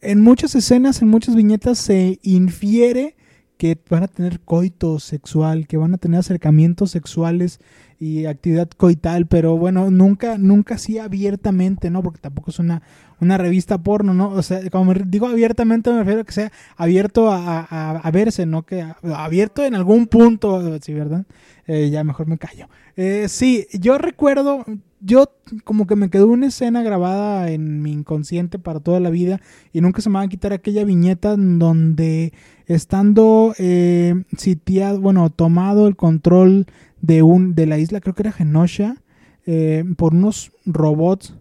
en 0.00 0.20
muchas 0.20 0.54
escenas, 0.54 1.02
en 1.02 1.08
muchas 1.08 1.34
viñetas 1.34 1.78
se 1.78 2.18
infiere 2.22 3.16
que 3.56 3.76
van 3.90 4.04
a 4.04 4.08
tener 4.08 4.38
coito 4.40 5.00
sexual, 5.00 5.66
que 5.66 5.76
van 5.76 5.92
a 5.92 5.98
tener 5.98 6.20
acercamientos 6.20 6.92
sexuales 6.92 7.58
y 7.98 8.26
actividad 8.26 8.68
coital, 8.70 9.26
pero 9.26 9.56
bueno, 9.58 9.90
nunca, 9.90 10.38
nunca 10.38 10.76
así 10.76 10.98
abiertamente, 11.00 11.90
¿no? 11.90 12.00
Porque 12.00 12.20
tampoco 12.20 12.52
es 12.52 12.60
una, 12.60 12.82
una 13.20 13.36
revista 13.36 13.78
porno, 13.78 14.14
¿no? 14.14 14.28
O 14.30 14.42
sea, 14.44 14.60
como 14.70 14.94
digo 14.94 15.26
abiertamente 15.26 15.90
me 15.90 15.98
refiero 15.98 16.20
a 16.20 16.24
que 16.24 16.32
sea 16.32 16.52
abierto 16.76 17.32
a, 17.32 17.66
a- 17.68 17.96
a 17.98 18.10
verse, 18.12 18.46
¿no? 18.46 18.62
Que 18.64 18.84
abierto 19.02 19.64
en 19.64 19.74
algún 19.74 20.06
punto, 20.06 20.78
sí, 20.80 20.94
¿verdad? 20.94 21.26
Eh, 21.68 21.90
ya 21.90 22.02
mejor 22.02 22.26
me 22.26 22.38
callo. 22.38 22.68
Eh, 22.96 23.26
sí, 23.28 23.66
yo 23.78 23.98
recuerdo, 23.98 24.64
yo 25.00 25.30
como 25.64 25.86
que 25.86 25.96
me 25.96 26.10
quedó 26.10 26.26
una 26.28 26.46
escena 26.46 26.82
grabada 26.82 27.50
en 27.50 27.82
mi 27.82 27.92
inconsciente 27.92 28.58
para 28.58 28.80
toda 28.80 29.00
la 29.00 29.10
vida 29.10 29.40
y 29.72 29.82
nunca 29.82 30.00
se 30.00 30.08
me 30.08 30.14
va 30.14 30.22
a 30.22 30.28
quitar 30.28 30.52
aquella 30.52 30.84
viñeta 30.84 31.36
donde 31.36 32.32
estando 32.66 33.54
eh, 33.58 34.14
sitiado, 34.36 35.00
bueno, 35.00 35.28
tomado 35.30 35.86
el 35.88 35.96
control 35.96 36.66
de 37.00 37.22
un 37.22 37.54
de 37.54 37.66
la 37.66 37.78
isla, 37.78 38.00
creo 38.00 38.14
que 38.14 38.22
era 38.22 38.32
Genosha, 38.32 38.96
eh, 39.46 39.84
por 39.96 40.14
unos 40.14 40.52
robots 40.66 41.34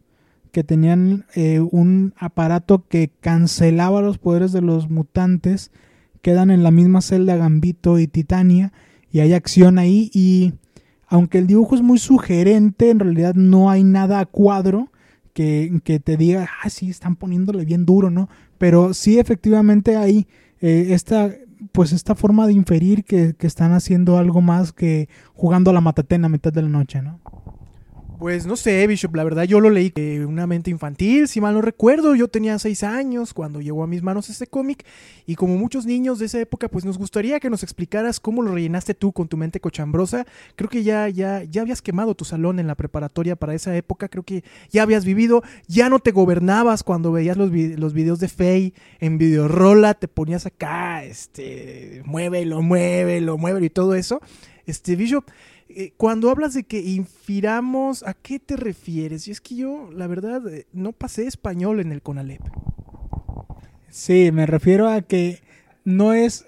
que 0.52 0.64
tenían 0.64 1.26
eh, 1.36 1.60
un 1.60 2.14
aparato 2.18 2.86
que 2.88 3.12
cancelaba 3.22 4.02
los 4.02 4.18
poderes 4.18 4.52
de 4.52 4.62
los 4.62 4.90
mutantes, 4.90 5.72
quedan 6.22 6.52
en 6.52 6.64
la 6.64 6.72
misma 6.72 7.02
celda 7.02 7.38
Gambito 7.38 8.00
y 8.00 8.08
Titania 8.08 8.74
y 9.12 9.20
hay 9.20 9.34
acción 9.34 9.78
ahí 9.80 10.10
y 10.14 10.54
aunque 11.08 11.38
el 11.38 11.48
dibujo 11.48 11.76
es 11.76 11.82
muy 11.82 12.00
sugerente, 12.00 12.90
en 12.90 13.00
realidad 13.00 13.34
no 13.36 13.70
hay 13.70 13.84
nada 13.84 14.26
cuadro 14.26 14.92
que, 15.34 15.82
que 15.84 16.00
te 16.00 16.18
diga, 16.18 16.50
ah, 16.64 16.70
sí, 16.70 16.90
están 16.90 17.16
poniéndole 17.16 17.64
bien 17.64 17.86
duro, 17.86 18.10
¿no? 18.10 18.28
Pero 18.58 18.94
sí, 18.94 19.20
efectivamente 19.20 19.96
hay 19.96 20.28
eh, 20.60 20.88
esta, 20.90 21.32
pues 21.72 21.94
esta 21.94 22.16
forma 22.16 22.48
de 22.48 22.54
inferir 22.54 23.06
que, 23.06 23.36
que 23.36 23.48
están 23.48 23.72
haciendo 23.72 24.18
algo 24.18 24.42
más 24.42 24.74
que 24.74 25.08
jugando 25.34 25.72
a 25.72 25.74
la 25.74 25.82
matatena 25.82 26.26
a 26.26 26.30
mitad 26.30 26.52
de 26.52 26.64
la 26.64 26.70
noche, 26.70 27.02
¿no? 27.02 27.22
Pues 28.20 28.48
no 28.48 28.56
sé, 28.56 28.88
Bishop, 28.88 29.16
la 29.16 29.24
verdad 29.24 29.44
yo 29.44 29.60
lo 29.60 29.70
leí 29.70 29.92
de 29.92 30.26
una 30.26 30.48
mente 30.48 30.72
infantil, 30.72 31.28
si 31.28 31.40
mal 31.40 31.54
no 31.54 31.62
recuerdo, 31.62 32.16
yo 32.16 32.28
tenía 32.28 32.58
seis 32.58 32.82
años 32.82 33.32
cuando 33.32 33.62
llegó 33.62 33.84
a 33.84 33.88
mis 33.88 34.02
manos 34.02 34.32
este 34.32 34.48
cómic 34.48 34.84
y 35.28 35.36
como 35.36 35.56
muchos 35.56 35.86
niños 35.86 36.18
de 36.18 36.26
esa 36.26 36.40
época, 36.40 36.68
pues 36.68 36.84
nos 36.84 36.98
gustaría 36.98 37.40
que 37.40 37.52
nos 37.52 37.62
explicaras 37.62 38.20
cómo 38.20 38.42
lo 38.42 38.52
rellenaste 38.52 38.96
tú 38.96 39.12
con 39.12 39.28
tu 39.28 39.38
mente 39.38 39.60
cochambrosa. 39.60 40.26
Creo 40.56 40.68
que 40.68 40.82
ya, 40.82 41.08
ya, 41.10 41.44
ya 41.44 41.62
habías 41.62 41.84
quemado 41.84 42.16
tu 42.16 42.26
salón 42.26 42.60
en 42.60 42.66
la 42.66 42.74
preparatoria 42.74 43.36
para 43.36 43.54
esa 43.54 43.78
época, 43.78 44.10
creo 44.10 44.24
que 44.24 44.44
ya 44.72 44.82
habías 44.82 45.06
vivido, 45.06 45.44
ya 45.68 45.88
no 45.88 46.00
te 46.00 46.12
gobernabas 46.12 46.82
cuando 46.82 47.12
veías 47.12 47.38
los, 47.38 47.52
los 47.52 47.94
videos 47.94 48.20
de 48.20 48.30
Faye 48.30 48.74
en 49.00 49.20
Videorola, 49.20 49.94
te 49.94 50.08
ponías 50.08 50.48
acá, 50.48 51.04
este, 51.04 52.02
muévelo, 52.04 52.64
muévelo, 52.64 53.38
muévelo 53.38 53.66
y 53.66 53.70
todo 53.70 53.94
eso. 53.94 54.22
Este, 54.66 54.96
Bishop, 54.96 55.24
eh, 55.70 55.94
cuando 55.98 56.30
hablas 56.30 56.54
de 56.54 56.64
que 56.64 56.80
infiramos, 56.80 58.04
¿a 58.04 58.14
qué 58.14 58.40
te 58.40 58.56
refieres? 58.56 59.28
Y 59.28 59.32
es 59.32 59.42
que 59.42 59.56
yo, 59.56 59.90
la 59.92 60.08
verdad, 60.08 60.48
eh, 60.48 60.66
no 60.74 60.92
pasé 60.94 61.28
español 61.28 61.80
en 61.80 61.92
el 61.92 62.02
CONALEP. 62.02 62.42
Sí, 63.90 64.32
me 64.32 64.46
refiero 64.46 64.90
a 64.90 65.02
que 65.02 65.42
no 65.84 66.14
es, 66.14 66.46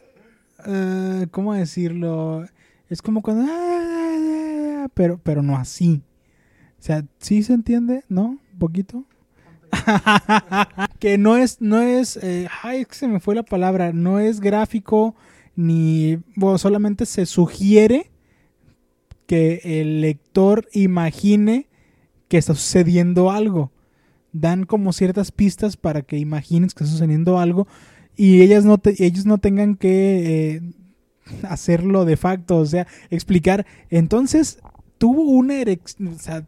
eh, 0.65 1.27
¿cómo 1.32 1.53
decirlo? 1.53 2.45
Es 2.89 3.01
como 3.01 3.21
cuando, 3.21 3.45
"Ah", 3.51 4.88
pero, 4.93 5.19
pero 5.21 5.41
no 5.41 5.58
así. 5.58 6.01
O 6.79 6.82
sea, 6.82 7.05
¿sí 7.19 7.43
se 7.43 7.53
entiende? 7.53 8.03
¿No? 8.10 8.38
¿Un 8.53 8.60
poquito? 8.60 9.03
que 10.99 11.17
no 11.17 11.38
es, 11.38 11.62
no 11.62 11.82
es, 11.82 12.19
ay, 12.63 12.82
es 12.82 12.88
que 12.88 12.95
se 12.95 13.08
me 13.08 13.19
fue 13.19 13.36
la 13.36 13.43
palabra, 13.43 13.91
no 13.93 14.19
es 14.19 14.39
gráfico 14.39 15.15
ni, 15.55 16.17
bueno, 16.36 16.58
solamente 16.58 17.05
se 17.05 17.25
sugiere 17.25 18.10
que 19.29 19.61
el 19.63 20.01
lector 20.01 20.67
imagine 20.73 21.67
que 22.29 22.39
está 22.39 22.55
sucediendo 22.55 23.29
algo. 23.29 23.71
Dan 24.33 24.65
como 24.65 24.91
ciertas 24.91 25.31
pistas 25.31 25.77
para 25.77 26.01
que 26.01 26.17
imagines 26.17 26.73
que 26.73 26.83
está 26.83 26.91
sucediendo 26.91 27.37
algo 27.37 27.67
y 28.17 28.41
ellas 28.41 28.65
no 28.65 28.81
ellos 28.97 29.27
no 29.27 29.37
tengan 29.37 29.75
que 29.75 30.55
eh, 30.55 30.61
hacerlo 31.43 32.05
de 32.05 32.17
facto, 32.17 32.57
o 32.57 32.65
sea, 32.65 32.87
explicar. 33.11 33.67
Entonces, 33.91 34.57
tuvo 34.97 35.21
una 35.21 35.61
erección, 35.61 36.07
o 36.07 36.17
sea, 36.17 36.43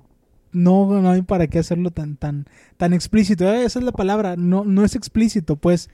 no, 0.51 0.99
no 0.99 1.11
hay 1.11 1.21
para 1.21 1.45
qué 1.45 1.59
hacerlo 1.59 1.91
tan, 1.91 2.17
tan, 2.17 2.47
tan 2.77 2.93
explícito. 2.93 3.45
Eh, 3.45 3.63
Esa 3.63 3.77
es 3.77 3.85
la 3.85 3.91
palabra, 3.91 4.35
no, 4.37 4.65
no 4.65 4.83
es 4.83 4.95
explícito, 4.95 5.55
pues. 5.55 5.91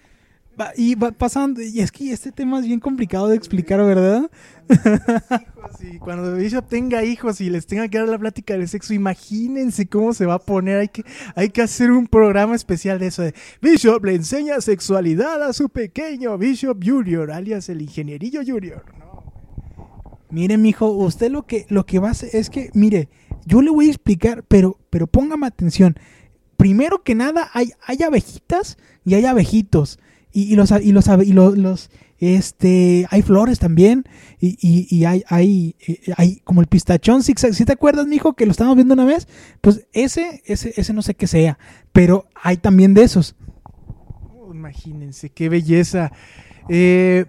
Y 0.76 0.96
va 0.96 1.12
pasando, 1.12 1.62
y 1.62 1.80
es 1.82 1.91
que 1.91 2.12
este 2.12 2.32
tema 2.32 2.60
es 2.60 2.65
bien 2.65 2.80
complicado 2.80 3.28
de 3.28 3.36
explicar, 3.36 3.80
¿verdad? 3.84 4.30
Sí, 5.78 6.00
cuando 6.00 6.36
Bishop 6.36 6.67
tenga 6.67 7.04
hijos 7.04 7.41
y 7.41 7.50
les 7.50 7.67
tenga 7.67 7.88
que 7.88 8.00
dar 8.00 8.08
la 8.08 8.17
plática 8.17 8.56
del 8.56 8.67
sexo, 8.67 8.93
imagínense 8.93 9.88
cómo 9.88 10.13
se 10.13 10.26
va 10.26 10.36
a 10.36 10.39
poner. 10.39 10.80
Hay 10.80 10.88
que, 10.88 11.04
hay 11.36 11.50
que 11.50 11.62
hacer 11.62 11.91
un 11.91 12.08
programa 12.08 12.56
especial 12.56 12.98
de 13.00 13.08
eso. 13.08 13.22
De 13.22 13.34
Bishop 13.62 14.04
le 14.04 14.15
enseña 14.15 14.60
sexualidad 14.62 15.43
a 15.43 15.54
su 15.54 15.70
pequeño 15.70 16.38
Bishop 16.38 16.84
Junior, 16.84 17.32
alias 17.32 17.70
el 17.70 17.82
ingenierillo 17.82 18.41
Junior. 18.46 18.84
Mire, 20.30 20.58
mijo, 20.58 20.88
usted 20.88 21.32
lo 21.32 21.46
que, 21.46 21.65
lo 21.70 21.86
que 21.86 22.00
va 22.00 22.10
a 22.10 22.12
hacer 22.12 22.30
es 22.34 22.50
que, 22.50 22.72
mire, 22.74 23.10
yo 23.46 23.62
le 23.62 23.70
voy 23.70 23.88
a 23.88 23.91
explicar, 23.91 24.43
pero, 24.48 24.80
pero 24.89 25.08
póngame 25.08 25.48
atención. 25.48 25.98
Primero 26.58 27.04
que 27.04 27.13
nada, 27.15 27.50
hay, 27.54 27.72
hay 27.86 28.02
abejitas 28.04 28.78
y 29.06 29.13
hay 29.13 29.26
abejitos. 29.26 30.00
Y, 30.38 30.54
y 30.54 30.56
los, 30.56 30.69
y 30.71 30.91
los, 30.91 31.08
y 31.26 31.34
lo- 31.34 31.56
los, 31.56 31.89
este, 32.19 33.08
hay 33.10 33.23
flores 33.23 33.58
también. 33.58 34.04
Y, 34.39 34.56
y, 34.95 35.06
hay, 35.06 35.23
hay, 35.28 35.76
eh, 35.88 36.13
hay 36.15 36.41
como 36.43 36.62
el 36.62 36.67
pistachón. 36.67 37.23
¿Sí 37.23 37.34
te 37.34 37.71
acuerdas, 37.71 38.06
mijo, 38.06 38.34
que 38.34 38.45
lo 38.45 38.52
estábamos 38.52 38.76
viendo 38.76 38.93
una 38.93 39.06
vez? 39.06 39.28
Pues 39.62 39.88
ese, 39.93 40.43
ese, 40.45 40.73
ese 40.78 40.93
no 40.93 41.02
sé 41.02 41.15
qué 41.15 41.26
sea. 41.26 41.58
Pero 41.91 42.28
hay 42.36 42.58
también 42.58 42.93
de 42.93 43.02
esos. 43.02 43.36
Imagínense, 44.54 45.30
qué 45.32 45.50
belleza. 45.50 46.12
Eh, 46.69 47.26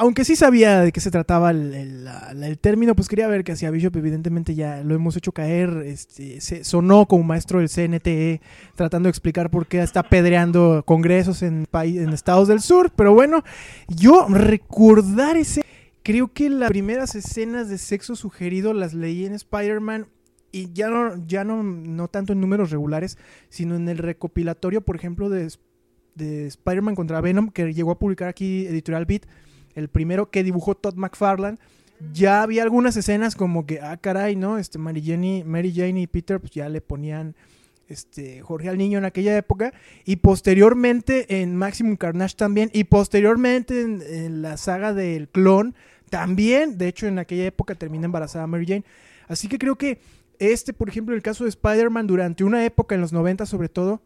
aunque 0.00 0.24
sí 0.24 0.36
sabía 0.36 0.80
de 0.80 0.92
qué 0.92 1.00
se 1.00 1.10
trataba 1.10 1.50
el, 1.50 2.58
término, 2.60 2.94
pues 2.94 3.08
quería 3.08 3.26
ver 3.26 3.42
qué 3.42 3.52
hacía 3.52 3.72
Bishop. 3.72 3.96
Evidentemente 3.96 4.54
ya 4.54 4.82
lo 4.84 4.94
hemos 4.94 5.16
hecho 5.16 5.32
caer. 5.32 5.82
Este, 5.84 6.40
se 6.40 6.62
sonó 6.62 7.06
como 7.06 7.24
maestro 7.24 7.58
del 7.58 7.68
CNTE 7.68 8.40
tratando 8.76 9.08
de 9.08 9.10
explicar 9.10 9.50
por 9.50 9.66
qué 9.66 9.82
está 9.82 10.04
pedreando 10.04 10.84
congresos 10.86 11.42
en, 11.42 11.66
en 11.72 12.08
estados 12.10 12.46
del 12.46 12.60
sur. 12.60 12.92
Pero 12.94 13.12
bueno, 13.12 13.42
yo 13.88 14.26
recordar 14.28 15.36
ese... 15.36 15.62
Creo 16.04 16.32
que 16.32 16.48
las 16.48 16.70
primeras 16.70 17.16
escenas 17.16 17.68
de 17.68 17.76
sexo 17.76 18.14
sugerido 18.14 18.72
las 18.72 18.94
leí 18.94 19.26
en 19.26 19.34
Spider-Man 19.34 20.06
y 20.52 20.72
ya 20.72 20.88
no, 20.88 21.26
ya 21.26 21.42
no, 21.42 21.62
no 21.64 22.06
tanto 22.08 22.32
en 22.32 22.40
números 22.40 22.70
regulares, 22.70 23.18
sino 23.48 23.74
en 23.74 23.88
el 23.88 23.98
recopilatorio, 23.98 24.80
por 24.80 24.94
ejemplo, 24.96 25.28
de, 25.28 25.52
de 26.14 26.46
Spider-Man 26.46 26.94
contra 26.94 27.20
Venom, 27.20 27.50
que 27.50 27.74
llegó 27.74 27.90
a 27.90 27.98
publicar 27.98 28.28
aquí 28.28 28.64
Editorial 28.66 29.04
Beat, 29.04 29.26
el 29.74 29.88
primero 29.88 30.30
que 30.30 30.42
dibujó 30.42 30.74
Todd 30.74 30.94
McFarlane. 30.94 31.58
Ya 32.12 32.42
había 32.42 32.62
algunas 32.62 32.96
escenas 32.96 33.34
como 33.34 33.66
que, 33.66 33.80
ah, 33.80 33.96
caray, 33.96 34.36
¿no? 34.36 34.58
Este, 34.58 34.78
Mary, 34.78 35.02
Jane, 35.02 36.00
y 36.00 36.06
Peter, 36.06 36.38
pues 36.38 36.52
ya 36.52 36.68
le 36.68 36.80
ponían 36.80 37.34
este, 37.88 38.40
Jorge 38.42 38.68
al 38.68 38.78
niño 38.78 38.98
en 38.98 39.04
aquella 39.04 39.36
época. 39.36 39.72
Y 40.04 40.16
posteriormente 40.16 41.40
en 41.42 41.56
Maximum 41.56 41.96
Carnage 41.96 42.36
también. 42.36 42.70
Y 42.72 42.84
posteriormente 42.84 43.80
en, 43.80 44.02
en 44.02 44.42
la 44.42 44.56
saga 44.56 44.94
del 44.94 45.28
clon 45.28 45.74
también. 46.08 46.78
De 46.78 46.86
hecho, 46.86 47.06
en 47.06 47.18
aquella 47.18 47.46
época 47.46 47.74
termina 47.74 48.04
embarazada 48.04 48.46
Mary 48.46 48.66
Jane. 48.66 48.84
Así 49.26 49.48
que 49.48 49.58
creo 49.58 49.76
que 49.76 49.98
este, 50.38 50.72
por 50.72 50.88
ejemplo, 50.88 51.14
el 51.14 51.22
caso 51.22 51.44
de 51.44 51.50
Spider-Man, 51.50 52.06
durante 52.06 52.44
una 52.44 52.64
época, 52.64 52.94
en 52.94 53.00
los 53.00 53.12
90 53.12 53.46
sobre 53.46 53.68
todo, 53.68 54.00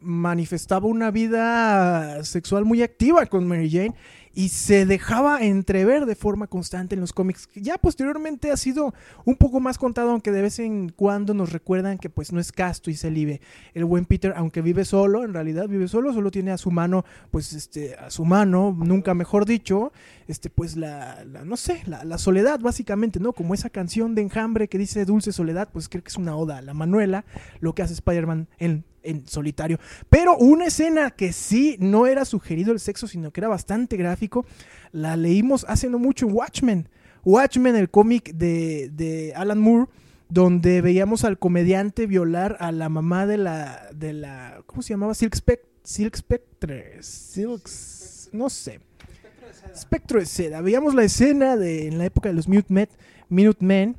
manifestaba 0.00 0.86
una 0.86 1.10
vida 1.10 2.22
sexual 2.24 2.64
muy 2.64 2.82
activa 2.82 3.26
con 3.26 3.46
Mary 3.46 3.70
Jane 3.70 3.94
y 4.34 4.50
se 4.50 4.86
dejaba 4.86 5.42
entrever 5.42 6.06
de 6.06 6.14
forma 6.14 6.46
constante 6.46 6.94
en 6.94 7.00
los 7.00 7.12
cómics. 7.12 7.48
Ya 7.54 7.78
posteriormente 7.78 8.50
ha 8.50 8.56
sido 8.56 8.94
un 9.24 9.36
poco 9.36 9.60
más 9.60 9.78
contado, 9.78 10.10
aunque 10.10 10.32
de 10.32 10.42
vez 10.42 10.58
en 10.58 10.90
cuando 10.90 11.34
nos 11.34 11.52
recuerdan 11.52 11.98
que 11.98 12.10
pues 12.10 12.32
no 12.32 12.40
es 12.40 12.52
casto 12.52 12.90
y 12.90 12.94
celibe. 12.94 13.40
El 13.74 13.84
buen 13.84 14.04
Peter, 14.04 14.32
aunque 14.36 14.62
vive 14.62 14.84
solo, 14.84 15.24
en 15.24 15.32
realidad 15.32 15.68
vive 15.68 15.88
solo, 15.88 16.12
solo 16.12 16.30
tiene 16.30 16.52
a 16.52 16.58
su 16.58 16.70
mano, 16.70 17.04
pues 17.30 17.52
este, 17.52 17.94
a 17.96 18.10
su 18.10 18.24
mano, 18.24 18.76
nunca 18.78 19.14
mejor 19.14 19.44
dicho, 19.44 19.92
este, 20.28 20.50
pues 20.50 20.76
la, 20.76 21.24
la- 21.24 21.44
no 21.44 21.56
sé, 21.56 21.82
la, 21.86 22.04
la 22.04 22.18
soledad 22.18 22.60
básicamente, 22.60 23.18
¿no? 23.18 23.32
Como 23.32 23.54
esa 23.54 23.70
canción 23.70 24.14
de 24.14 24.22
Enjambre 24.22 24.68
que 24.68 24.78
dice 24.78 25.04
Dulce 25.04 25.32
Soledad, 25.32 25.68
pues 25.72 25.88
creo 25.88 26.04
que 26.04 26.10
es 26.10 26.16
una 26.16 26.36
oda 26.36 26.58
a 26.58 26.62
la 26.62 26.74
Manuela, 26.74 27.24
lo 27.60 27.74
que 27.74 27.82
hace 27.82 27.94
Spider-Man 27.94 28.46
en, 28.58 28.84
en 29.02 29.26
solitario. 29.26 29.78
Pero 30.10 30.36
una 30.36 30.66
escena 30.66 31.10
que 31.10 31.32
sí 31.32 31.76
no 31.80 32.06
era 32.06 32.24
sugerido 32.24 32.72
el 32.72 32.78
sexo, 32.80 33.08
sino 33.08 33.32
que 33.32 33.40
era 33.40 33.48
bastante 33.48 33.96
gráfico, 33.96 34.46
la 34.92 35.16
leímos 35.16 35.64
hace 35.68 35.88
no 35.90 35.98
mucho 35.98 36.26
en 36.26 36.32
Watchmen. 36.34 36.88
Watchmen, 37.24 37.74
el 37.74 37.90
cómic 37.90 38.32
de, 38.34 38.90
de 38.92 39.32
Alan 39.34 39.58
Moore, 39.58 39.90
donde 40.28 40.82
veíamos 40.82 41.24
al 41.24 41.38
comediante 41.38 42.06
violar 42.06 42.56
a 42.60 42.70
la 42.70 42.88
mamá 42.90 43.26
de 43.26 43.38
la, 43.38 43.88
de 43.94 44.12
la 44.12 44.62
¿cómo 44.66 44.82
se 44.82 44.90
llamaba? 44.92 45.14
Silk, 45.14 45.34
Spec- 45.34 45.64
Silk 45.82 46.14
Spectre, 46.16 47.02
Silks, 47.02 48.28
no 48.32 48.50
sé. 48.50 48.80
Espectro 49.78 50.18
de 50.20 50.26
seda. 50.26 50.60
Veíamos 50.60 50.94
la 50.94 51.04
escena 51.04 51.56
de 51.56 51.86
en 51.88 51.98
la 51.98 52.04
época 52.06 52.28
de 52.28 52.34
los 52.34 52.48
Minute 52.48 52.72
Men, 52.72 52.88
Minute 53.28 53.64
Men. 53.64 53.96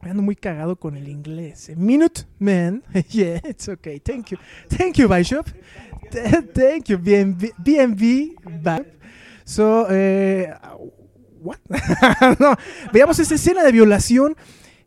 Ando 0.00 0.22
muy 0.22 0.34
cagado 0.34 0.74
con 0.76 0.96
el 0.96 1.08
inglés. 1.08 1.68
eh. 1.68 1.76
Minute 1.76 2.22
Men. 2.38 2.82
yeah, 3.10 3.40
it's 3.48 3.68
okay. 3.68 4.00
Thank 4.00 4.30
you. 4.30 4.38
Thank 4.68 4.96
you, 4.96 5.08
Bishop. 5.08 5.46
Th- 6.10 6.44
Thank 6.52 6.86
you, 6.88 6.98
BNB. 6.98 7.52
BNB. 7.58 8.36
So, 9.44 9.86
eh, 9.90 10.52
¿what? 11.40 11.58
no, 12.40 12.56
veamos 12.92 13.18
esa 13.18 13.34
escena 13.34 13.62
de 13.62 13.72
violación. 13.72 14.36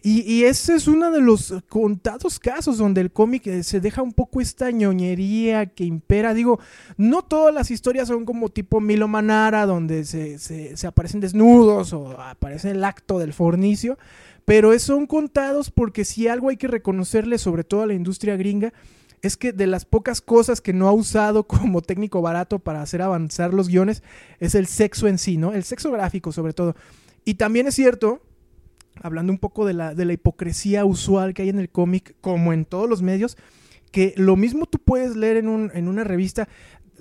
Y, 0.08 0.44
ese 0.44 0.76
es 0.76 0.88
uno 0.88 1.10
de 1.10 1.20
los 1.20 1.52
contados 1.68 2.38
casos 2.38 2.78
donde 2.78 3.02
el 3.02 3.12
cómic 3.12 3.48
eh, 3.48 3.64
se 3.64 3.80
deja 3.80 4.04
un 4.04 4.14
poco 4.14 4.40
esta 4.40 4.70
ñoñería 4.70 5.66
que 5.66 5.84
impera. 5.84 6.36
Digo, 6.36 6.60
no 6.96 7.24
todas 7.24 7.52
las 7.52 7.72
historias 7.72 8.08
son 8.10 8.24
como 8.24 8.50
tipo 8.50 8.80
Milo 8.80 9.08
Manara, 9.08 9.66
donde 9.66 10.06
se, 10.06 10.38
se- 10.38 10.78
se 10.78 10.86
aparecen 10.86 11.22
desnudos 11.22 11.92
o 11.94 12.12
aparece 12.22 12.70
el 12.70 12.84
acto 12.84 13.18
del 13.18 13.34
fornicio, 13.34 13.98
pero 14.46 14.78
son 14.78 15.08
contados 15.08 15.72
porque 15.72 16.06
si 16.06 16.28
algo 16.28 16.50
hay 16.50 16.58
que 16.58 16.68
reconocerle, 16.68 17.40
sobre 17.40 17.64
todo 17.64 17.82
a 17.82 17.88
la 17.88 17.96
industria 17.96 18.38
gringa, 18.38 18.74
es 19.24 19.38
que 19.38 19.54
de 19.54 19.66
las 19.66 19.86
pocas 19.86 20.22
cosas 20.22 20.62
que 20.62 20.72
no 20.72 20.88
ha 20.88 20.92
usado 20.92 21.44
como 21.48 21.82
técnico 21.82 22.22
barato 22.22 22.60
para 22.60 22.84
hacer 22.84 23.02
avanzar 23.02 23.56
los 23.56 23.70
guiones 23.70 24.04
es 24.40 24.54
el 24.54 24.68
sexo 24.68 25.08
en 25.08 25.18
sí, 25.18 25.38
¿no? 25.38 25.52
El 25.54 25.64
sexo 25.64 25.90
gráfico 25.90 26.32
sobre 26.32 26.54
todo. 26.54 26.76
Y 27.24 27.34
también 27.34 27.66
es 27.66 27.74
cierto, 27.74 28.22
hablando 29.02 29.32
un 29.34 29.40
poco 29.40 29.66
de 29.66 29.74
la, 29.74 29.94
de 29.96 30.06
la 30.06 30.14
hipocresía 30.14 30.86
usual 30.86 31.34
que 31.34 31.44
hay 31.44 31.50
en 31.50 31.60
el 31.60 31.70
cómic, 31.70 32.16
como 32.22 32.54
en 32.54 32.66
todos 32.66 32.90
los 32.90 33.02
medios, 33.02 33.38
que 33.92 34.14
lo 34.18 34.36
mismo 34.36 34.66
tú 34.66 34.80
puedes 34.80 35.16
leer 35.16 35.38
en, 35.38 35.48
un- 35.48 35.72
en 35.74 35.88
una 35.88 36.04
revista, 36.04 36.48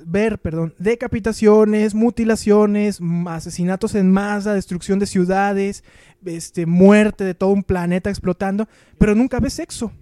ver, 0.07 0.39
perdón, 0.39 0.75
decapitaciones, 0.79 1.95
mutilaciones, 1.95 3.01
asesinatos 3.27 3.95
en 3.95 4.11
masa, 4.11 4.55
destrucción 4.55 4.99
de 4.99 5.07
ciudades, 5.07 5.85
este, 6.25 6.67
muerte 6.67 7.25
de 7.25 7.35
todo 7.35 7.51
un 7.51 7.63
planeta 7.63 8.11
explotando, 8.11 8.69
pero 8.99 9.15
nunca 9.15 9.41
ves 9.41 9.55
sexo. 9.55 9.93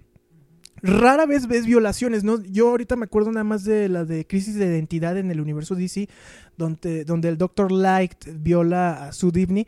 Rara 0.85 1.25
vez 1.25 1.47
ves 1.47 1.65
violaciones, 1.65 2.25
¿no? 2.25 2.43
Yo 2.43 2.69
ahorita 2.69 2.97
me 2.97 3.05
acuerdo 3.05 3.31
nada 3.31 3.45
más 3.45 3.63
de 3.63 3.87
la 3.87 4.03
de 4.03 4.27
Crisis 4.27 4.55
de 4.55 4.65
Identidad 4.65 5.17
en 5.17 5.31
el 5.31 5.39
universo 5.39 5.75
DC, 5.75 6.09
donde, 6.57 7.05
donde 7.05 7.29
el 7.29 7.37
Dr. 7.37 7.71
Light 7.71 8.15
viola 8.39 9.05
a 9.07 9.13
Sue 9.13 9.31
Dibney. 9.31 9.65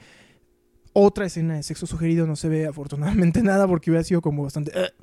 Otra 0.98 1.26
escena 1.26 1.56
de 1.56 1.64
sexo 1.64 1.86
sugerido 1.88 2.26
no 2.26 2.38
se 2.38 2.48
ve 2.48 2.68
afortunadamente 2.68 3.44
nada 3.44 3.68
porque 3.68 3.92
hubiera 3.92 4.06
sido 4.06 4.22
como 4.22 4.44
bastante... 4.44 4.72
"Ugh". 4.80 4.94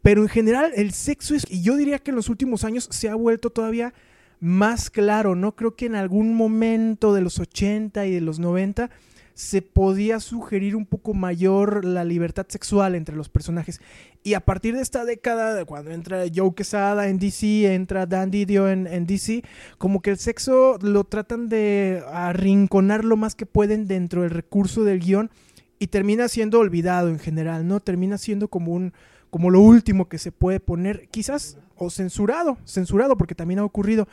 Pero 0.00 0.22
en 0.22 0.28
general 0.28 0.72
el 0.74 0.92
sexo 0.92 1.34
es... 1.34 1.44
Y 1.50 1.60
yo 1.60 1.76
diría 1.76 1.98
que 1.98 2.12
en 2.12 2.16
los 2.16 2.30
últimos 2.30 2.64
años 2.64 2.88
se 2.90 3.10
ha 3.10 3.14
vuelto 3.14 3.50
todavía 3.50 3.92
más 4.40 4.88
claro, 4.88 5.34
¿no? 5.34 5.54
Creo 5.54 5.76
que 5.76 5.84
en 5.84 5.96
algún 5.96 6.34
momento 6.34 7.12
de 7.12 7.20
los 7.20 7.38
80 7.38 8.06
y 8.06 8.12
de 8.12 8.20
los 8.22 8.38
90 8.38 8.88
se 9.34 9.62
podía 9.62 10.20
sugerir 10.20 10.76
un 10.76 10.86
poco 10.86 11.12
mayor 11.12 11.84
la 11.84 12.04
libertad 12.04 12.46
sexual 12.48 12.94
entre 12.94 13.16
los 13.16 13.28
personajes. 13.28 13.80
Y 14.22 14.34
a 14.34 14.40
partir 14.40 14.76
de 14.76 14.82
esta 14.82 15.04
década, 15.04 15.64
cuando 15.64 15.90
entra 15.90 16.24
Joe 16.34 16.54
Quesada 16.54 17.08
en 17.08 17.18
DC, 17.18 17.74
entra 17.74 18.06
Dan 18.06 18.30
Didio 18.30 18.68
en, 18.68 18.86
en 18.86 19.06
DC, 19.06 19.42
como 19.76 20.00
que 20.00 20.10
el 20.10 20.18
sexo 20.18 20.78
lo 20.80 21.04
tratan 21.04 21.48
de 21.48 22.02
arrinconar 22.12 23.04
lo 23.04 23.16
más 23.16 23.34
que 23.34 23.46
pueden 23.46 23.86
dentro 23.86 24.22
del 24.22 24.30
recurso 24.30 24.84
del 24.84 25.00
guion 25.00 25.30
y 25.78 25.88
termina 25.88 26.28
siendo 26.28 26.60
olvidado 26.60 27.08
en 27.08 27.18
general, 27.18 27.66
¿no? 27.66 27.80
Termina 27.80 28.18
siendo 28.18 28.48
como 28.48 28.72
un 28.72 28.92
como 29.30 29.50
lo 29.50 29.60
último 29.60 30.08
que 30.08 30.18
se 30.18 30.30
puede 30.30 30.60
poner, 30.60 31.08
quizás 31.08 31.58
o 31.74 31.90
censurado, 31.90 32.56
censurado 32.64 33.18
porque 33.18 33.34
también 33.34 33.58
ha 33.58 33.64
ocurrido. 33.64 34.06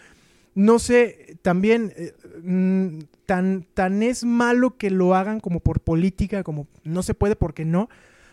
No 0.53 0.79
sé, 0.79 1.37
también 1.41 1.93
eh, 1.95 2.13
mm, 2.43 2.99
tan 3.25 3.65
tan 3.73 4.03
es 4.03 4.25
malo 4.25 4.77
que 4.77 4.89
lo 4.89 5.15
hagan 5.15 5.39
como 5.39 5.61
por 5.61 5.79
política, 5.79 6.43
como 6.43 6.67
no 6.83 7.03
se 7.03 7.13
puede 7.13 7.35
porque 7.35 7.63
no, 7.63 7.89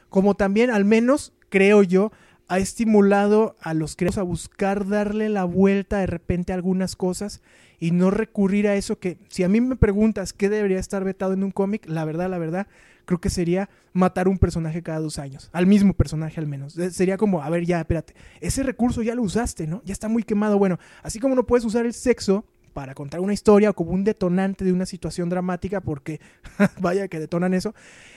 como 0.08 0.34
también 0.34 0.70
al 0.70 0.84
menos 0.84 1.32
creo 1.48 1.82
yo 1.82 2.10
ha 2.48 2.58
estimulado 2.58 3.56
a 3.60 3.74
los 3.74 3.94
creadores 3.94 4.18
a 4.18 4.22
buscar 4.22 4.88
darle 4.88 5.28
la 5.28 5.44
vuelta 5.44 5.98
de 5.98 6.06
repente 6.06 6.52
a 6.52 6.56
algunas 6.56 6.96
cosas 6.96 7.42
y 7.78 7.90
no 7.92 8.10
recurrir 8.10 8.66
a 8.66 8.74
eso 8.74 8.98
que 8.98 9.18
si 9.28 9.44
a 9.44 9.48
mí 9.48 9.60
me 9.60 9.76
preguntas 9.76 10.32
qué 10.32 10.48
debería 10.48 10.78
estar 10.78 11.04
vetado 11.04 11.34
en 11.34 11.44
un 11.44 11.50
cómic, 11.50 11.86
la 11.86 12.04
verdad, 12.04 12.28
la 12.28 12.38
verdad, 12.38 12.66
creo 13.04 13.20
que 13.20 13.30
sería 13.30 13.68
matar 13.92 14.28
un 14.28 14.38
personaje 14.38 14.82
cada 14.82 15.00
dos 15.00 15.18
años, 15.18 15.50
al 15.52 15.66
mismo 15.66 15.92
personaje 15.94 16.40
al 16.40 16.46
menos. 16.46 16.76
Eh, 16.78 16.90
Sería 16.90 17.16
como, 17.16 17.42
a 17.42 17.50
ver, 17.50 17.64
ya, 17.64 17.80
espérate, 17.80 18.14
ese 18.40 18.62
recurso 18.62 19.02
ya 19.02 19.14
lo 19.14 19.22
usaste, 19.22 19.66
¿no? 19.66 19.82
Ya 19.84 19.92
está 19.92 20.08
muy 20.08 20.22
quemado. 20.22 20.58
Bueno, 20.58 20.78
así 21.02 21.18
como 21.18 21.34
no 21.34 21.46
puedes 21.46 21.64
usar 21.64 21.86
el 21.86 21.94
sexo 21.94 22.44
para 22.78 22.94
contar 22.94 23.18
una 23.18 23.32
historia 23.32 23.70
o 23.70 23.74
como 23.74 23.90
un 23.90 24.04
detonante 24.04 24.64
de 24.64 24.72
una 24.72 24.86
situación 24.86 25.28
dramática, 25.28 25.80
porque 25.80 26.20
vaya 26.80 27.08
que 27.08 27.18
detonan 27.18 27.52
eso, 27.52 27.74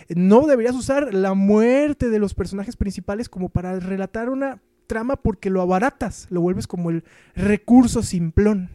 no 0.08 0.46
deberías 0.46 0.76
usar 0.76 1.16
la 1.16 1.34
muerte 1.34 2.12
de 2.12 2.20
los 2.20 2.36
personajes 2.36 2.76
principales 2.76 3.28
como 3.28 3.50
para 3.50 3.80
relatar 3.80 4.30
una 4.30 4.62
trama 4.86 5.16
porque 5.16 5.50
lo 5.50 5.64
abaratas, 5.64 6.28
lo 6.30 6.42
vuelves 6.42 6.68
como 6.68 6.92
el 6.92 7.04
recurso 7.34 8.04
simplón. 8.04 8.70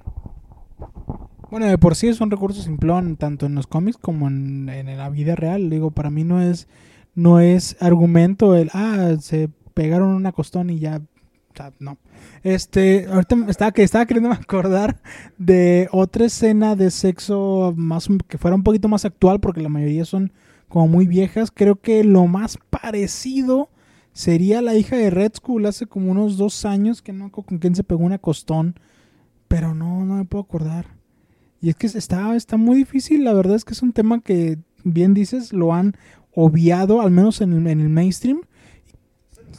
Bueno, 1.52 1.66
de 1.66 1.78
por 1.78 1.94
sí 1.94 2.08
es 2.08 2.20
un 2.20 2.32
recurso 2.32 2.62
simplón, 2.62 3.16
tanto 3.16 3.46
en 3.46 3.54
los 3.54 3.68
cómics 3.68 3.96
como 3.96 4.26
en, 4.26 4.68
en 4.68 4.98
la 4.98 5.08
vida 5.08 5.36
real. 5.36 5.70
Digo, 5.70 5.92
para 5.92 6.10
mí 6.10 6.24
no 6.24 6.42
es, 6.42 6.66
no 7.14 7.38
es 7.38 7.76
argumento 7.78 8.56
el, 8.56 8.70
ah, 8.74 9.14
se 9.20 9.50
pegaron 9.72 10.08
una 10.08 10.32
costón 10.32 10.68
y 10.68 10.80
ya. 10.80 11.00
No. 11.78 11.98
Este, 12.42 13.06
ahorita 13.06 13.36
estaba, 13.48 13.72
que 13.72 13.82
estaba 13.82 14.06
queriendo 14.06 14.30
acordar 14.32 15.00
de 15.38 15.88
otra 15.92 16.26
escena 16.26 16.76
de 16.76 16.90
sexo 16.90 17.74
más 17.76 18.08
que 18.28 18.38
fuera 18.38 18.54
un 18.54 18.62
poquito 18.62 18.88
más 18.88 19.04
actual, 19.04 19.40
porque 19.40 19.60
la 19.60 19.68
mayoría 19.68 20.04
son 20.04 20.32
como 20.68 20.88
muy 20.88 21.06
viejas. 21.06 21.50
Creo 21.50 21.76
que 21.76 22.04
lo 22.04 22.26
más 22.26 22.58
parecido 22.70 23.70
sería 24.12 24.62
la 24.62 24.74
hija 24.74 24.96
de 24.96 25.10
Red 25.10 25.32
Skull 25.36 25.66
hace 25.66 25.86
como 25.86 26.10
unos 26.10 26.36
dos 26.36 26.64
años, 26.64 27.02
que 27.02 27.12
no 27.12 27.30
con 27.30 27.58
quién 27.58 27.74
se 27.74 27.84
pegó 27.84 28.04
una 28.04 28.18
costón. 28.18 28.78
Pero 29.48 29.74
no, 29.74 30.04
no 30.04 30.14
me 30.14 30.24
puedo 30.24 30.44
acordar. 30.44 30.86
Y 31.60 31.70
es 31.70 31.76
que 31.76 31.86
está, 31.86 32.34
está 32.36 32.56
muy 32.56 32.76
difícil, 32.76 33.24
la 33.24 33.32
verdad 33.32 33.56
es 33.56 33.64
que 33.64 33.72
es 33.72 33.82
un 33.82 33.92
tema 33.92 34.20
que, 34.20 34.58
bien 34.84 35.14
dices, 35.14 35.52
lo 35.52 35.72
han 35.72 35.96
obviado, 36.34 37.00
al 37.00 37.10
menos 37.10 37.40
en 37.40 37.52
el, 37.52 37.66
en 37.66 37.80
el 37.80 37.88
mainstream. 37.88 38.40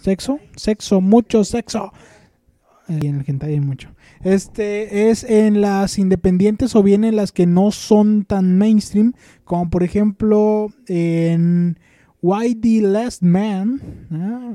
Sexo, 0.01 0.39
sexo, 0.55 1.01
mucho 1.01 1.43
sexo. 1.43 1.91
Y 2.87 3.07
en 3.07 3.17
el 3.19 3.25
hentai 3.27 3.53
hay 3.53 3.59
mucho. 3.59 3.89
Este 4.23 5.09
es 5.09 5.23
en 5.25 5.59
las 5.61 5.99
independientes 5.99 6.75
o 6.75 6.83
bien 6.83 7.03
en 7.03 7.15
las 7.17 7.31
que 7.33 7.45
no 7.45 7.71
son 7.71 8.23
tan 8.23 8.57
mainstream, 8.57 9.13
como 9.43 9.69
por 9.69 9.83
ejemplo 9.83 10.69
en 10.87 11.77
Why 12.21 12.55
the 12.55 12.81
Last 12.81 13.21
Man. 13.23 13.81
Ah. 14.11 14.51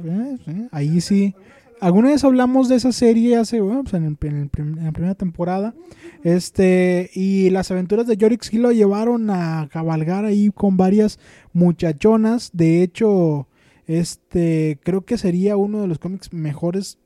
Ahí 0.72 1.00
sí. 1.02 1.34
Alguna 1.80 2.10
vez 2.10 2.22
hablamos 2.24 2.68
de 2.68 2.76
esa 2.76 2.92
serie 2.92 3.36
hace, 3.36 3.60
bueno, 3.60 3.82
pues 3.82 3.94
en, 3.94 4.04
el- 4.04 4.16
en 4.22 4.50
el 4.76 4.84
la 4.84 4.92
primera 4.92 5.14
temporada. 5.16 5.74
Este, 6.22 7.10
y 7.12 7.50
las 7.50 7.70
aventuras 7.72 8.06
de 8.06 8.16
Yorick 8.16 8.42
sí 8.44 8.56
lo 8.56 8.70
llevaron 8.72 9.28
a 9.30 9.68
cabalgar 9.70 10.24
ahí 10.24 10.50
con 10.54 10.76
varias 10.76 11.18
muchachonas. 11.52 12.50
De 12.54 12.82
hecho, 12.82 13.48
este, 13.86 14.78
creo 14.82 15.04
que 15.04 15.18
sería 15.18 15.56
uno 15.56 15.80
de 15.80 15.88
los 15.88 15.98
cómics 15.98 16.32
mejores 16.32 16.98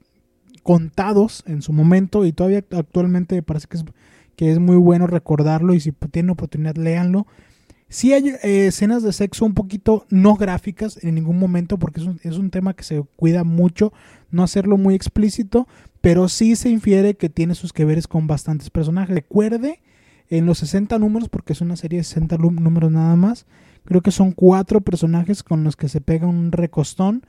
contados 0.62 1.42
en 1.46 1.62
su 1.62 1.72
momento 1.72 2.24
y 2.24 2.32
todavía 2.32 2.64
actualmente 2.72 3.34
me 3.36 3.42
parece 3.42 3.66
que 3.68 3.76
es, 3.78 3.84
que 4.36 4.50
es 4.52 4.58
muy 4.58 4.76
bueno 4.76 5.06
recordarlo 5.06 5.74
y 5.74 5.80
si 5.80 5.92
tienen 5.92 6.30
oportunidad 6.30 6.76
léanlo. 6.76 7.26
Sí 7.88 8.12
hay 8.12 8.30
eh, 8.42 8.66
escenas 8.66 9.04
de 9.04 9.12
sexo 9.12 9.44
un 9.44 9.54
poquito 9.54 10.06
no 10.10 10.34
gráficas 10.34 10.98
en 11.04 11.14
ningún 11.14 11.38
momento 11.38 11.78
porque 11.78 12.00
es 12.00 12.06
un, 12.06 12.18
es 12.24 12.36
un 12.36 12.50
tema 12.50 12.74
que 12.74 12.82
se 12.82 13.04
cuida 13.14 13.44
mucho 13.44 13.92
no 14.32 14.42
hacerlo 14.42 14.76
muy 14.76 14.96
explícito, 14.96 15.68
pero 16.00 16.28
sí 16.28 16.56
se 16.56 16.68
infiere 16.68 17.14
que 17.14 17.28
tiene 17.28 17.54
sus 17.54 17.72
que 17.72 17.84
veres 17.84 18.08
con 18.08 18.26
bastantes 18.26 18.70
personajes. 18.70 19.14
Recuerde, 19.14 19.80
en 20.28 20.46
los 20.46 20.58
60 20.58 20.98
números, 20.98 21.28
porque 21.28 21.52
es 21.52 21.60
una 21.60 21.76
serie 21.76 22.00
de 22.00 22.04
60 22.04 22.36
lú- 22.38 22.50
números 22.50 22.90
nada 22.90 23.14
más, 23.14 23.46
creo 23.86 24.02
que 24.02 24.10
son 24.10 24.32
cuatro 24.32 24.80
personajes 24.82 25.42
con 25.42 25.64
los 25.64 25.76
que 25.76 25.88
se 25.88 26.00
pega 26.02 26.26
un 26.26 26.52
recostón 26.52 27.22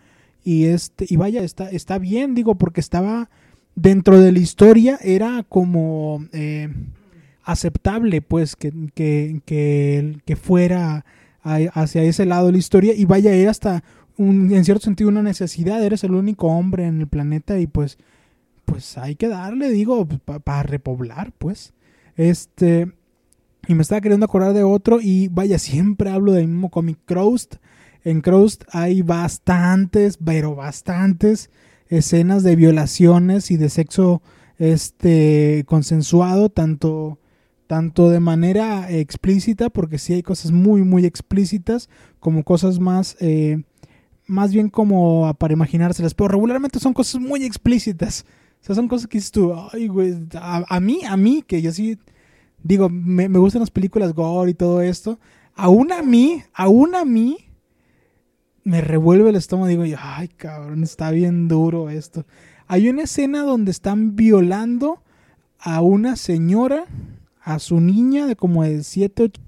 y 0.43 0.65
este 0.65 1.05
y 1.09 1.15
vaya, 1.15 1.41
está, 1.43 1.69
está 1.69 1.97
bien, 1.97 2.35
digo, 2.35 2.55
porque 2.55 2.81
estaba 2.81 3.29
dentro 3.75 4.19
de 4.19 4.31
la 4.33 4.39
historia, 4.39 4.99
era 5.01 5.45
como... 5.47 6.25
eh, 6.33 6.69
aceptable 7.47 8.21
pues 8.21 8.57
que, 8.57 8.73
que, 8.93 9.41
que, 9.45 10.19
que 10.25 10.35
fuera 10.35 11.05
hacia 11.43 12.03
ese 12.03 12.25
lado 12.25 12.47
de 12.47 12.51
la 12.51 12.57
historia 12.57 12.93
y 12.93 13.05
vaya 13.05 13.31
era 13.31 13.51
hasta 13.51 13.85
un, 14.17 14.53
en 14.53 14.65
cierto 14.65 14.83
sentido 14.83 15.09
una 15.09 15.23
necesidad 15.23 15.81
eres 15.81 16.03
el 16.03 16.13
único 16.13 16.47
hombre 16.47 16.85
en 16.85 16.99
el 16.99 17.07
planeta 17.07 17.57
y 17.57 17.65
pues 17.65 17.97
pues 18.65 18.97
hay 18.97 19.15
que 19.15 19.29
darle 19.29 19.69
digo 19.69 20.05
para 20.43 20.63
repoblar 20.63 21.31
pues. 21.37 21.73
Este 22.17 22.91
y 23.67 23.75
me 23.75 23.81
estaba 23.81 24.01
queriendo 24.01 24.25
acordar 24.25 24.53
de 24.53 24.63
otro 24.63 24.99
y 25.01 25.27
vaya 25.27 25.59
siempre 25.59 26.09
hablo 26.09 26.31
del 26.31 26.47
mismo 26.47 26.69
cómic 26.69 26.99
Croust 27.05 27.55
en 28.03 28.21
Croust 28.21 28.63
hay 28.71 29.01
bastantes 29.01 30.17
pero 30.23 30.55
bastantes 30.55 31.49
escenas 31.89 32.43
de 32.43 32.55
violaciones 32.55 33.51
y 33.51 33.57
de 33.57 33.69
sexo 33.69 34.21
este 34.57 35.65
consensuado 35.67 36.49
tanto 36.49 37.19
tanto 37.67 38.09
de 38.09 38.21
manera 38.21 38.89
explícita 38.89 39.69
porque 39.69 39.97
sí 39.97 40.13
hay 40.13 40.23
cosas 40.23 40.51
muy 40.51 40.83
muy 40.83 41.05
explícitas 41.05 41.89
como 42.19 42.43
cosas 42.43 42.79
más 42.79 43.17
eh, 43.19 43.63
más 44.25 44.53
bien 44.53 44.69
como 44.69 45.33
para 45.37 45.53
imaginárselas 45.53 46.13
pero 46.13 46.29
regularmente 46.29 46.79
son 46.79 46.93
cosas 46.93 47.21
muy 47.21 47.43
explícitas. 47.43 48.25
O 48.61 48.65
sea 48.67 48.75
son 48.75 48.87
cosas 48.87 49.07
que 49.07 49.17
dices 49.17 49.31
tú 49.31 49.53
ay 49.73 49.87
güey 49.87 50.15
a, 50.35 50.63
a 50.67 50.79
mí 50.79 51.01
a 51.07 51.17
mí 51.17 51.43
que 51.45 51.61
yo 51.61 51.71
sí 51.71 51.99
digo 52.67 52.89
me, 52.89 53.29
me 53.29 53.39
gustan 53.39 53.61
las 53.61 53.71
películas 53.71 54.13
gore 54.13 54.51
y 54.51 54.53
todo 54.53 54.81
esto 54.81 55.19
aún 55.57 55.91
a 55.91 56.01
mí, 56.03 56.43
aún 56.53 56.95
a 56.95 57.03
mí, 57.03 57.49
me 58.63 58.81
revuelve 58.81 59.31
el 59.31 59.35
estómago. 59.35 59.67
Digo, 59.67 59.83
ay, 59.99 60.29
cabrón, 60.29 60.83
está 60.83 61.11
bien 61.11 61.47
duro 61.47 61.89
esto. 61.89 62.25
Hay 62.67 62.87
una 62.87 63.03
escena 63.03 63.41
donde 63.41 63.71
están 63.71 64.15
violando 64.15 65.03
a 65.57 65.81
una 65.81 66.15
señora, 66.15 66.85
a 67.41 67.59
su 67.59 67.81
niña 67.81 68.27
de 68.27 68.35
como 68.35 68.63
de 68.63 68.83
7, 68.83 69.23
8 69.23 69.41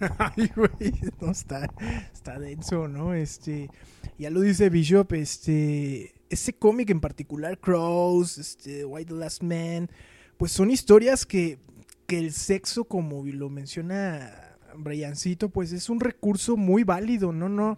Ay, 0.18 0.50
güey, 0.54 0.92
no, 1.20 1.30
está, 1.30 1.70
está 2.12 2.38
denso, 2.38 2.88
¿no? 2.88 3.14
Este, 3.14 3.70
ya 4.18 4.30
lo 4.30 4.40
dice 4.40 4.68
Bishop, 4.68 5.12
este, 5.12 6.14
ese 6.28 6.52
cómic 6.54 6.90
en 6.90 7.00
particular, 7.00 7.58
Crows, 7.58 8.36
este, 8.36 8.84
White 8.84 9.12
the 9.12 9.18
Last 9.18 9.42
Man, 9.42 9.90
pues 10.36 10.52
son 10.52 10.70
historias 10.70 11.24
que, 11.24 11.58
que 12.06 12.18
el 12.18 12.32
sexo, 12.32 12.84
como 12.84 13.24
lo 13.24 13.50
menciona 13.50 14.56
Briancito, 14.76 15.48
pues 15.48 15.72
es 15.72 15.88
un 15.90 16.00
recurso 16.00 16.56
muy 16.56 16.84
válido, 16.84 17.32
¿no? 17.32 17.48
No, 17.48 17.76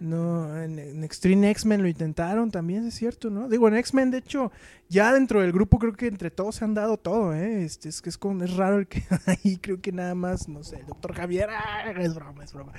no, 0.00 0.60
en, 0.62 1.02
Extreme 1.04 1.50
X-Men 1.50 1.82
lo 1.82 1.88
intentaron 1.88 2.50
también, 2.50 2.86
es 2.86 2.94
cierto, 2.94 3.30
¿no? 3.30 3.48
Digo, 3.48 3.68
en 3.68 3.76
X-Men, 3.76 4.10
de 4.10 4.18
hecho, 4.18 4.52
ya 4.88 5.12
dentro 5.12 5.40
del 5.40 5.52
grupo 5.52 5.78
creo 5.78 5.92
que 5.94 6.08
entre 6.08 6.30
todos 6.30 6.56
se 6.56 6.64
han 6.64 6.74
dado 6.74 6.96
todo, 6.96 7.32
¿eh? 7.32 7.64
Este, 7.64 7.88
es 7.88 8.02
que 8.02 8.10
es, 8.10 8.18
es 8.42 8.56
raro 8.56 8.78
el 8.78 8.86
que 8.86 9.02
ahí 9.26 9.56
creo 9.58 9.80
que 9.80 9.92
nada 9.92 10.14
más, 10.14 10.48
no 10.48 10.62
sé, 10.62 10.80
el 10.80 10.86
doctor 10.86 11.14
Javier, 11.14 11.48
ah, 11.50 11.92
es 11.98 12.14
broma, 12.14 12.44
es 12.44 12.52
broma. 12.52 12.72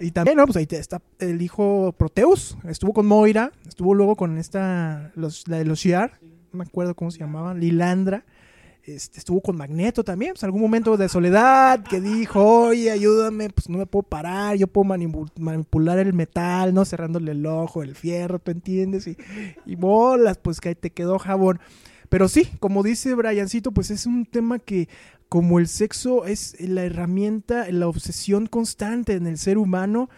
Y 0.00 0.10
también, 0.10 0.36
¿no? 0.36 0.46
Pues 0.46 0.56
ahí 0.56 0.66
está 0.70 1.00
el 1.18 1.40
hijo 1.42 1.94
Proteus, 1.96 2.56
estuvo 2.64 2.92
con 2.92 3.06
Moira, 3.06 3.52
estuvo 3.68 3.94
luego 3.94 4.16
con 4.16 4.38
esta, 4.38 5.12
los, 5.14 5.46
la 5.46 5.58
de 5.58 5.64
los 5.64 5.78
Shiar, 5.78 6.18
no 6.52 6.58
me 6.58 6.64
acuerdo 6.64 6.94
cómo 6.94 7.10
se 7.10 7.18
llamaba, 7.18 7.54
Lilandra. 7.54 8.24
Este, 8.94 9.18
estuvo 9.18 9.40
con 9.40 9.56
Magneto 9.56 10.04
también, 10.04 10.32
pues 10.32 10.44
algún 10.44 10.60
momento 10.60 10.96
de 10.96 11.08
soledad 11.08 11.82
que 11.82 12.00
dijo, 12.00 12.42
oye, 12.66 12.90
ayúdame, 12.90 13.50
pues 13.50 13.68
no 13.68 13.78
me 13.78 13.86
puedo 13.86 14.02
parar, 14.02 14.56
yo 14.56 14.66
puedo 14.66 14.88
manipu- 14.88 15.30
manipular 15.38 15.98
el 15.98 16.12
metal, 16.12 16.74
¿no? 16.74 16.84
Cerrándole 16.84 17.32
el 17.32 17.46
ojo, 17.46 17.82
el 17.82 17.94
fierro, 17.94 18.38
¿tú 18.38 18.50
entiendes? 18.50 19.06
Y, 19.06 19.16
y 19.66 19.76
bolas, 19.76 20.38
pues 20.38 20.60
que 20.60 20.70
ahí 20.70 20.74
te 20.74 20.90
quedó 20.90 21.18
jabón. 21.18 21.60
Pero 22.08 22.28
sí, 22.28 22.48
como 22.58 22.82
dice 22.82 23.14
Briancito, 23.14 23.70
pues 23.72 23.90
es 23.90 24.06
un 24.06 24.26
tema 24.26 24.58
que 24.58 24.88
como 25.28 25.60
el 25.60 25.68
sexo 25.68 26.26
es 26.26 26.56
la 26.60 26.82
herramienta, 26.82 27.70
la 27.70 27.86
obsesión 27.86 28.46
constante 28.46 29.14
en 29.14 29.28
el 29.28 29.38
ser 29.38 29.58
humano 29.58 30.10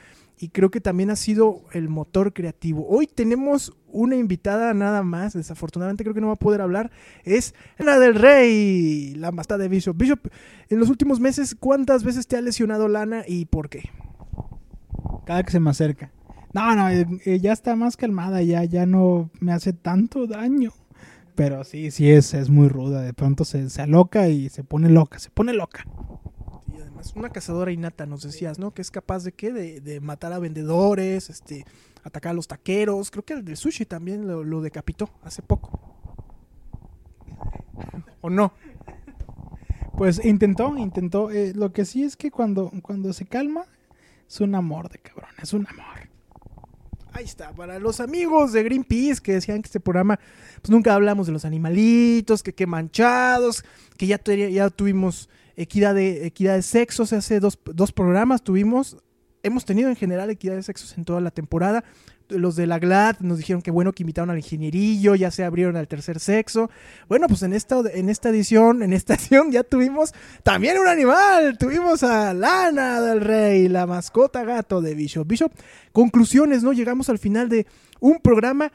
y 0.42 0.48
creo 0.48 0.72
que 0.72 0.80
también 0.80 1.08
ha 1.10 1.14
sido 1.14 1.62
el 1.72 1.88
motor 1.88 2.32
creativo. 2.32 2.84
Hoy 2.88 3.06
tenemos 3.06 3.72
una 3.86 4.16
invitada 4.16 4.74
nada 4.74 5.04
más, 5.04 5.34
desafortunadamente 5.34 6.02
creo 6.02 6.14
que 6.14 6.20
no 6.20 6.26
va 6.26 6.32
a 6.32 6.36
poder 6.36 6.60
hablar, 6.60 6.90
es 7.22 7.54
Lana 7.78 8.00
del 8.00 8.16
Rey, 8.16 9.14
la 9.14 9.30
mastada 9.30 9.62
de 9.62 9.68
Bishop. 9.68 9.96
Bishop, 9.96 10.18
en 10.68 10.80
los 10.80 10.90
últimos 10.90 11.20
meses, 11.20 11.54
¿cuántas 11.54 12.02
veces 12.02 12.26
te 12.26 12.36
ha 12.36 12.40
lesionado 12.40 12.88
Lana 12.88 13.22
y 13.24 13.44
por 13.44 13.68
qué? 13.68 13.88
cada 15.24 15.44
que 15.44 15.52
se 15.52 15.60
me 15.60 15.70
acerca. 15.70 16.10
No, 16.52 16.74
no, 16.74 16.88
eh, 16.90 17.06
eh, 17.24 17.38
ya 17.38 17.52
está 17.52 17.76
más 17.76 17.96
calmada, 17.96 18.42
ya, 18.42 18.64
ya 18.64 18.84
no 18.84 19.30
me 19.38 19.52
hace 19.52 19.72
tanto 19.72 20.26
daño. 20.26 20.72
Pero 21.36 21.62
sí, 21.62 21.92
sí 21.92 22.10
es, 22.10 22.34
es 22.34 22.50
muy 22.50 22.68
ruda. 22.68 23.00
De 23.00 23.14
pronto 23.14 23.44
se, 23.44 23.70
se 23.70 23.80
aloca 23.80 24.28
y 24.28 24.48
se 24.48 24.64
pone 24.64 24.90
loca, 24.90 25.20
se 25.20 25.30
pone 25.30 25.54
loca. 25.54 25.86
Además, 27.02 27.16
una 27.16 27.30
cazadora 27.30 27.72
innata, 27.72 28.06
nos 28.06 28.22
decías, 28.22 28.60
¿no? 28.60 28.72
Que 28.72 28.80
es 28.80 28.92
capaz 28.92 29.24
de 29.24 29.32
qué? 29.32 29.52
De, 29.52 29.80
de 29.80 30.00
matar 30.00 30.32
a 30.32 30.38
vendedores, 30.38 31.30
este, 31.30 31.64
atacar 32.04 32.30
a 32.30 32.34
los 32.34 32.46
taqueros. 32.46 33.10
Creo 33.10 33.24
que 33.24 33.32
el 33.32 33.44
del 33.44 33.56
sushi 33.56 33.86
también 33.86 34.28
lo, 34.28 34.60
decapitó 34.60 35.10
hace 35.24 35.42
poco. 35.42 35.80
¿O 38.20 38.30
no? 38.30 38.52
Pues 39.98 40.24
intentó, 40.24 40.78
intentó. 40.78 41.30
eh, 41.32 41.52
lo 41.56 41.72
que 41.72 41.84
sí 41.84 42.04
es 42.04 42.16
que 42.16 42.30
cuando, 42.30 42.70
cuando 42.82 43.12
se 43.12 43.26
calma, 43.26 43.64
es 44.28 44.40
un 44.40 44.54
amor 44.54 44.88
de 44.88 44.98
cabrón, 44.98 45.30
es 45.42 45.52
un 45.52 45.66
amor. 45.66 46.08
Ahí 47.14 47.24
está, 47.24 47.52
para 47.52 47.80
los 47.80 47.98
amigos 47.98 48.52
de 48.52 48.62
Greenpeace 48.62 49.20
que 49.20 49.32
decían 49.32 49.60
que 49.60 49.66
este 49.66 49.80
programa, 49.80 50.20
pues 50.60 50.70
nunca 50.70 50.94
hablamos 50.94 51.26
de 51.26 51.32
los 51.32 51.44
animalitos, 51.44 52.44
que 52.44 52.54
qué 52.54 52.66
manchados, 52.66 53.64
que 53.98 54.06
ya, 54.06 54.22
ya 54.24 54.70
tuvimos 54.70 55.28
equidad 55.62 55.94
de, 55.94 56.26
equidad 56.26 56.56
de 56.56 56.62
sexos, 56.62 57.12
hace 57.12 57.40
dos, 57.40 57.58
dos 57.64 57.92
programas 57.92 58.42
tuvimos, 58.42 58.96
hemos 59.42 59.64
tenido 59.64 59.88
en 59.88 59.96
general 59.96 60.30
equidad 60.30 60.54
de 60.54 60.62
sexos 60.62 60.96
en 60.96 61.04
toda 61.04 61.20
la 61.20 61.30
temporada. 61.30 61.84
Los 62.28 62.56
de 62.56 62.66
la 62.66 62.78
GLAD 62.78 63.20
nos 63.20 63.38
dijeron 63.38 63.60
que 63.60 63.70
bueno 63.70 63.92
que 63.92 64.04
invitaron 64.04 64.30
al 64.30 64.38
ingenierillo, 64.38 65.14
ya 65.14 65.30
se 65.30 65.44
abrieron 65.44 65.76
al 65.76 65.86
tercer 65.86 66.18
sexo. 66.18 66.70
Bueno, 67.08 67.26
pues 67.28 67.42
en 67.42 67.52
esta, 67.52 67.82
en 67.92 68.08
esta 68.08 68.30
edición, 68.30 68.82
en 68.82 68.92
esta 68.92 69.14
edición 69.16 69.50
ya 69.52 69.64
tuvimos 69.64 70.14
también 70.42 70.78
un 70.78 70.88
animal. 70.88 71.58
Tuvimos 71.58 72.02
a 72.02 72.32
Lana 72.32 73.00
del 73.00 73.20
Rey, 73.20 73.68
la 73.68 73.86
mascota 73.86 74.44
gato 74.44 74.80
de 74.80 74.94
Bishop. 74.94 75.26
Bishop, 75.26 75.52
conclusiones, 75.92 76.62
¿no? 76.62 76.72
Llegamos 76.72 77.10
al 77.10 77.18
final 77.18 77.48
de 77.48 77.66
un 78.00 78.18
programa 78.20 78.72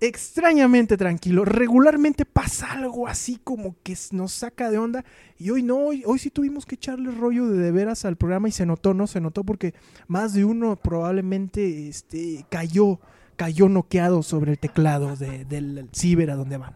extrañamente 0.00 0.96
tranquilo. 0.96 1.44
Regularmente 1.44 2.24
pasa 2.24 2.72
algo 2.72 3.06
así 3.06 3.38
como 3.42 3.76
que 3.82 3.96
nos 4.12 4.32
saca 4.32 4.70
de 4.70 4.78
onda. 4.78 5.04
Y 5.38 5.50
hoy 5.50 5.62
no, 5.62 5.76
hoy, 5.76 6.02
hoy 6.06 6.18
sí 6.18 6.30
tuvimos 6.30 6.66
que 6.66 6.74
echarle 6.76 7.10
rollo 7.10 7.48
de, 7.48 7.70
veras 7.70 8.04
al 8.04 8.16
programa 8.16 8.48
y 8.48 8.52
se 8.52 8.66
notó, 8.66 8.94
¿no? 8.94 9.06
Se 9.06 9.20
notó 9.20 9.44
porque 9.44 9.74
más 10.08 10.32
de 10.34 10.44
uno 10.44 10.76
probablemente 10.76 11.88
este, 11.88 12.44
cayó, 12.50 13.00
cayó 13.36 13.68
noqueado 13.68 14.22
sobre 14.22 14.52
el 14.52 14.58
teclado 14.58 15.16
de- 15.16 15.44
del 15.44 15.88
ciber 15.92 16.30
a 16.30 16.36
donde 16.36 16.56
van. 16.56 16.72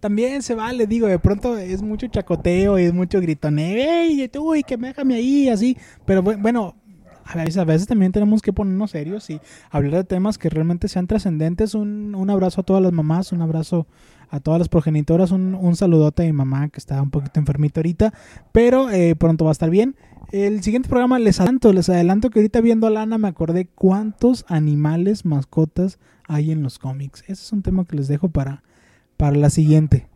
También 0.00 0.42
se 0.42 0.54
vale, 0.54 0.86
digo, 0.86 1.06
de 1.08 1.18
pronto 1.18 1.56
es 1.56 1.82
mucho 1.82 2.06
chacoteo 2.06 2.78
y 2.78 2.84
es 2.84 2.92
mucho 2.92 3.20
gritoneo. 3.20 3.76
¡Ey, 3.76 4.28
tú, 4.28 4.54
y 4.54 4.62
que 4.62 4.76
me 4.76 4.88
déjame 4.88 5.14
ahí! 5.16 5.48
Así. 5.48 5.76
Pero 6.04 6.22
bu- 6.22 6.40
bueno, 6.40 6.76
a 7.26 7.36
veces, 7.36 7.58
a 7.58 7.64
veces 7.64 7.86
también 7.88 8.12
tenemos 8.12 8.42
que 8.42 8.52
ponernos 8.52 8.92
serios 8.92 9.28
y 9.30 9.40
hablar 9.70 9.94
de 9.94 10.04
temas 10.04 10.38
que 10.38 10.48
realmente 10.48 10.88
sean 10.88 11.06
trascendentes. 11.06 11.74
Un, 11.74 12.14
un 12.14 12.30
abrazo 12.30 12.60
a 12.60 12.64
todas 12.64 12.82
las 12.82 12.92
mamás, 12.92 13.32
un 13.32 13.42
abrazo 13.42 13.86
a 14.30 14.40
todas 14.40 14.58
las 14.58 14.68
progenitoras, 14.68 15.30
un, 15.30 15.54
un 15.54 15.76
saludote 15.76 16.22
a 16.22 16.26
mi 16.26 16.32
mamá 16.32 16.68
que 16.68 16.78
está 16.78 17.00
un 17.00 17.10
poquito 17.10 17.38
enfermita 17.38 17.80
ahorita, 17.80 18.12
pero 18.52 18.90
eh, 18.90 19.14
pronto 19.16 19.44
va 19.44 19.50
a 19.50 19.52
estar 19.52 19.70
bien. 19.70 19.96
El 20.32 20.62
siguiente 20.62 20.88
programa 20.88 21.18
les 21.18 21.38
adelanto, 21.38 21.72
les 21.72 21.88
adelanto 21.88 22.30
que 22.30 22.40
ahorita 22.40 22.60
viendo 22.60 22.86
a 22.86 22.90
Lana 22.90 23.18
me 23.18 23.28
acordé 23.28 23.66
cuántos 23.66 24.44
animales, 24.48 25.24
mascotas 25.24 25.98
hay 26.26 26.50
en 26.50 26.62
los 26.62 26.78
cómics. 26.78 27.22
Ese 27.22 27.32
es 27.44 27.52
un 27.52 27.62
tema 27.62 27.84
que 27.84 27.96
les 27.96 28.08
dejo 28.08 28.28
para, 28.28 28.62
para 29.16 29.36
la 29.36 29.50
siguiente. 29.50 30.08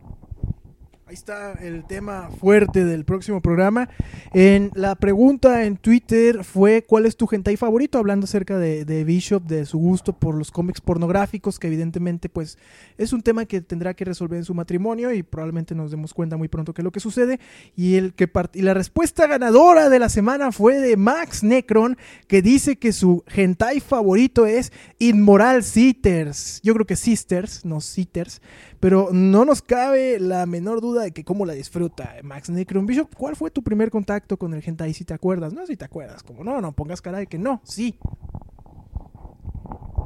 Ahí 1.11 1.15
está 1.15 1.51
el 1.61 1.83
tema 1.83 2.29
fuerte 2.39 2.85
del 2.85 3.03
próximo 3.03 3.41
programa. 3.41 3.89
En 4.33 4.71
la 4.75 4.95
pregunta 4.95 5.65
en 5.65 5.75
Twitter 5.75 6.45
fue 6.45 6.85
¿cuál 6.85 7.05
es 7.05 7.17
tu 7.17 7.27
hentai 7.29 7.57
favorito? 7.57 7.97
Hablando 7.97 8.23
acerca 8.23 8.57
de, 8.57 9.03
Bishop, 9.03 9.43
de 9.43 9.65
su 9.65 9.77
gusto 9.77 10.13
por 10.13 10.35
los 10.35 10.51
cómics 10.51 10.79
pornográficos, 10.79 11.59
que 11.59 11.67
evidentemente 11.67 12.29
pues 12.29 12.57
es 12.97 13.11
un 13.11 13.23
tema 13.23 13.43
que 13.43 13.59
tendrá 13.59 13.93
que 13.93 14.05
resolver 14.05 14.37
en 14.37 14.45
su 14.45 14.53
matrimonio 14.53 15.11
y 15.11 15.21
probablemente 15.21 15.75
nos 15.75 15.91
demos 15.91 16.13
cuenta 16.13 16.37
muy 16.37 16.47
pronto 16.47 16.73
qué 16.73 16.81
es 16.81 16.85
lo 16.85 16.91
que 16.91 17.01
sucede. 17.01 17.41
Y, 17.75 17.95
el 17.95 18.13
que 18.13 18.31
y 18.53 18.61
la 18.61 18.73
respuesta 18.73 19.27
ganadora 19.27 19.89
de 19.89 19.99
la 19.99 20.07
semana 20.07 20.53
fue 20.53 20.79
de 20.79 20.95
Max 20.95 21.43
Necron, 21.43 21.97
que 22.29 22.41
dice 22.41 22.77
que 22.77 22.93
su 22.93 23.25
hentai 23.27 23.81
favorito 23.81 24.45
es 24.45 24.71
Inmoral 24.97 25.65
Sisters. 25.65 26.61
Yo 26.63 26.73
creo 26.73 26.85
que 26.85 26.95
Sisters, 26.95 27.65
no 27.65 27.81
Sitters. 27.81 28.41
Pero 28.81 29.09
no 29.13 29.45
nos 29.45 29.61
cabe 29.61 30.19
la 30.19 30.47
menor 30.47 30.81
duda 30.81 31.03
de 31.03 31.11
que 31.11 31.23
cómo 31.23 31.45
la 31.45 31.53
disfruta 31.53 32.15
Max 32.23 32.49
Necron 32.49 32.87
Bishop. 32.87 33.13
¿Cuál 33.15 33.35
fue 33.35 33.51
tu 33.51 33.61
primer 33.61 33.91
contacto 33.91 34.37
con 34.37 34.55
el 34.55 34.63
hentai? 34.65 34.93
Si 34.93 35.05
te 35.05 35.13
acuerdas, 35.13 35.53
no, 35.53 35.65
si 35.67 35.77
te 35.77 35.85
acuerdas. 35.85 36.23
Como 36.23 36.43
no, 36.43 36.59
no 36.59 36.71
pongas 36.73 36.99
cara 36.99 37.19
de 37.19 37.27
que 37.27 37.37
no, 37.37 37.61
sí. 37.63 37.95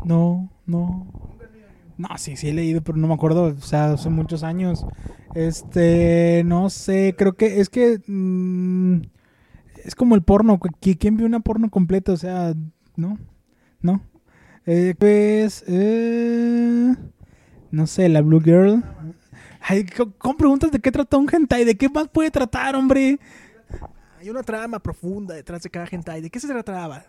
No, 0.03 0.51
no. 0.65 1.07
No, 1.97 2.09
sí, 2.17 2.35
sí 2.35 2.49
he 2.49 2.53
leído, 2.53 2.81
pero 2.81 2.97
no 2.97 3.07
me 3.07 3.13
acuerdo, 3.13 3.45
o 3.45 3.61
sea, 3.61 3.93
hace 3.93 4.09
muchos 4.09 4.43
años. 4.43 4.85
Este, 5.33 6.43
no 6.45 6.69
sé, 6.69 7.15
creo 7.17 7.37
que 7.37 7.61
es 7.61 7.69
que 7.69 8.01
mm, 8.05 9.01
es 9.85 9.95
como 9.95 10.15
el 10.15 10.21
porno, 10.21 10.59
¿quién 10.81 11.15
vio 11.15 11.25
una 11.25 11.39
porno 11.39 11.69
completa? 11.69 12.11
O 12.11 12.17
sea, 12.17 12.53
no, 12.97 13.17
no. 13.81 14.01
Eh, 14.65 14.95
pues, 14.97 15.63
eh, 15.67 16.93
no 17.71 17.87
sé, 17.87 18.09
la 18.09 18.21
Blue 18.21 18.41
Girl. 18.41 18.83
Ay, 19.61 19.85
co- 19.85 20.11
¿cómo 20.17 20.37
preguntas 20.37 20.71
de 20.71 20.79
qué 20.79 20.91
trata 20.91 21.17
un 21.17 21.27
hentai? 21.31 21.65
¿De 21.65 21.75
qué 21.75 21.89
más 21.89 22.07
puede 22.07 22.31
tratar, 22.31 22.75
hombre? 22.75 23.19
Hay 24.19 24.29
una 24.29 24.43
trama 24.43 24.79
profunda 24.79 25.33
detrás 25.35 25.61
de 25.63 25.69
cada 25.69 25.87
hentai. 25.89 26.21
¿De 26.21 26.29
qué 26.29 26.39
se 26.39 26.47
trataba? 26.47 27.03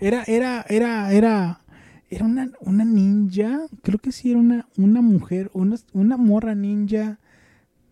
Era, 0.00 0.22
era, 0.26 0.64
era, 0.68 1.12
era, 1.12 1.60
era 2.08 2.24
una, 2.24 2.50
una 2.60 2.84
ninja, 2.84 3.60
creo 3.82 3.98
que 3.98 4.12
sí 4.12 4.30
era 4.30 4.38
una, 4.38 4.68
una 4.76 5.02
mujer, 5.02 5.50
una, 5.52 5.76
una 5.92 6.16
morra 6.16 6.54
ninja. 6.54 7.18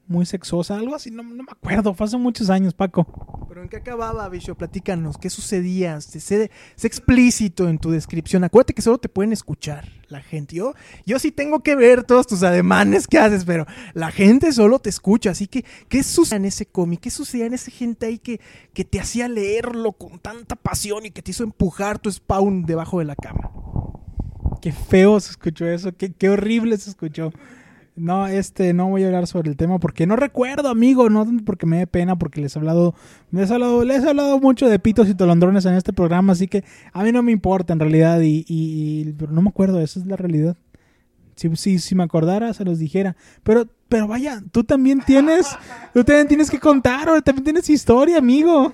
Muy 0.08 0.26
sexosa, 0.26 0.76
algo 0.76 0.94
así, 0.94 1.10
no, 1.10 1.22
no 1.22 1.42
me 1.42 1.50
acuerdo, 1.50 1.94
fue 1.94 2.06
hace 2.06 2.16
muchos 2.16 2.50
años, 2.50 2.74
Paco. 2.74 3.06
¿Pero 3.48 3.62
en 3.62 3.68
qué 3.68 3.76
acababa, 3.76 4.28
Bicho? 4.28 4.54
Platícanos, 4.54 5.16
¿qué 5.18 5.30
sucedía? 5.30 6.00
Sé, 6.00 6.20
sé- 6.20 6.50
sé 6.74 6.86
explícito 6.86 7.68
en 7.68 7.78
tu 7.78 7.90
descripción. 7.90 8.44
Acuérdate 8.44 8.74
que 8.74 8.82
solo 8.82 8.98
te 8.98 9.08
pueden 9.08 9.32
escuchar 9.32 9.88
la 10.08 10.20
gente. 10.20 10.56
Yo, 10.56 10.74
yo 11.06 11.18
sí 11.18 11.32
tengo 11.32 11.60
que 11.62 11.74
ver 11.74 12.04
todos 12.04 12.26
tus 12.26 12.42
ademanes 12.42 13.06
que 13.06 13.18
haces, 13.18 13.44
pero 13.44 13.64
la 13.94 14.10
gente 14.10 14.52
solo 14.52 14.78
te 14.78 14.90
escucha. 14.90 15.30
Así 15.30 15.46
que, 15.46 15.64
¿qué 15.88 16.02
sucedía 16.02 16.36
en 16.36 16.44
ese 16.46 16.66
cómic? 16.66 17.00
¿Qué 17.00 17.10
sucedía 17.10 17.46
en 17.46 17.54
esa 17.54 17.70
gente 17.70 18.06
ahí 18.06 18.18
que, 18.18 18.40
que 18.74 18.84
te 18.84 19.00
hacía 19.00 19.26
leerlo 19.28 19.92
con 19.92 20.18
tanta 20.18 20.56
pasión 20.56 21.06
y 21.06 21.10
que 21.10 21.22
te 21.22 21.30
hizo 21.30 21.44
empujar 21.44 21.98
tu 21.98 22.10
spawn 22.12 22.66
debajo 22.66 22.98
de 22.98 23.06
la 23.06 23.16
cama? 23.16 23.50
Qué 24.60 24.72
feo 24.72 25.18
se 25.20 25.30
escuchó 25.30 25.66
eso, 25.66 25.92
qué, 25.96 26.12
qué 26.12 26.28
horrible 26.28 26.76
se 26.76 26.90
escuchó. 26.90 27.32
No, 27.96 28.26
este, 28.26 28.74
no 28.74 28.88
voy 28.88 29.04
a 29.04 29.06
hablar 29.06 29.26
sobre 29.26 29.48
el 29.50 29.56
tema 29.56 29.78
porque 29.78 30.06
no 30.06 30.16
recuerdo, 30.16 30.68
amigo, 30.68 31.08
no 31.08 31.26
porque 31.46 31.64
me 31.64 31.78
dé 31.78 31.86
pena, 31.86 32.16
porque 32.18 32.42
les 32.42 32.54
he 32.54 32.58
hablado, 32.58 32.94
les 33.30 33.50
he 33.50 33.54
hablado, 33.54 33.84
les 33.84 34.04
he 34.04 34.08
hablado 34.10 34.38
mucho 34.38 34.68
de 34.68 34.78
pitos 34.78 35.08
y 35.08 35.14
tolondrones 35.14 35.64
en 35.64 35.74
este 35.74 35.94
programa, 35.94 36.34
así 36.34 36.46
que 36.46 36.62
a 36.92 37.02
mí 37.04 37.10
no 37.12 37.22
me 37.22 37.32
importa 37.32 37.72
en 37.72 37.80
realidad, 37.80 38.20
y, 38.20 38.44
y- 38.48 39.00
y- 39.08 39.12
pero 39.18 39.32
no 39.32 39.40
me 39.40 39.48
acuerdo, 39.48 39.80
esa 39.80 39.98
es 39.98 40.06
la 40.06 40.16
realidad. 40.16 40.56
Si, 41.36 41.54
si, 41.56 41.78
si 41.78 41.94
me 41.94 42.02
acordara, 42.02 42.52
se 42.54 42.64
los 42.64 42.78
dijera. 42.78 43.14
Pero, 43.42 43.66
pero 43.88 44.06
vaya, 44.08 44.42
tú 44.52 44.64
también 44.64 45.00
tienes, 45.04 45.46
tú 45.92 46.02
también 46.04 46.28
tienes 46.28 46.50
que 46.50 46.58
contar, 46.58 47.08
o 47.10 47.20
también 47.22 47.44
tienes 47.44 47.68
historia, 47.70 48.18
amigo. 48.18 48.72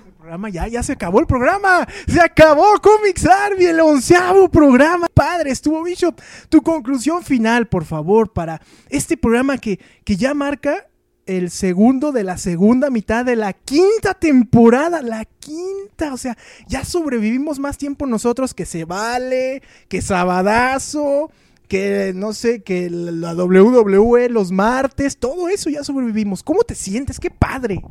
Ya, 0.51 0.67
ya 0.67 0.83
se 0.83 0.93
acabó 0.93 1.19
el 1.19 1.27
programa. 1.27 1.85
Se 2.07 2.21
acabó 2.21 2.79
Comics 2.81 3.25
Army, 3.25 3.65
el 3.65 3.81
onceavo 3.81 4.49
programa. 4.49 5.07
Padre, 5.13 5.51
estuvo 5.51 5.83
Bishop. 5.83 6.19
Tu 6.47 6.61
conclusión 6.61 7.23
final, 7.23 7.67
por 7.67 7.83
favor, 7.83 8.31
para 8.31 8.61
este 8.89 9.17
programa 9.17 9.57
que, 9.57 9.79
que 10.05 10.15
ya 10.15 10.33
marca 10.33 10.87
el 11.25 11.51
segundo 11.51 12.11
de 12.13 12.23
la 12.23 12.37
segunda 12.37 12.89
mitad 12.89 13.25
de 13.25 13.35
la 13.35 13.51
quinta 13.51 14.13
temporada. 14.13 15.01
La 15.01 15.25
quinta, 15.25 16.13
o 16.13 16.17
sea, 16.17 16.37
ya 16.67 16.85
sobrevivimos 16.85 17.59
más 17.59 17.77
tiempo 17.77 18.07
nosotros 18.07 18.53
que 18.53 18.65
se 18.65 18.85
vale, 18.85 19.61
que 19.89 20.01
Sabadazo. 20.01 21.31
Que 21.67 22.11
no 22.13 22.33
sé, 22.33 22.61
que 22.61 22.89
la 22.89 23.33
WWE 23.33 24.29
los 24.29 24.51
martes, 24.51 25.17
todo 25.17 25.47
eso 25.47 25.69
ya 25.69 25.83
sobrevivimos. 25.83 26.43
¿Cómo 26.43 26.61
te 26.63 26.75
sientes? 26.75 27.19
¡Qué 27.19 27.31
padre! 27.31 27.81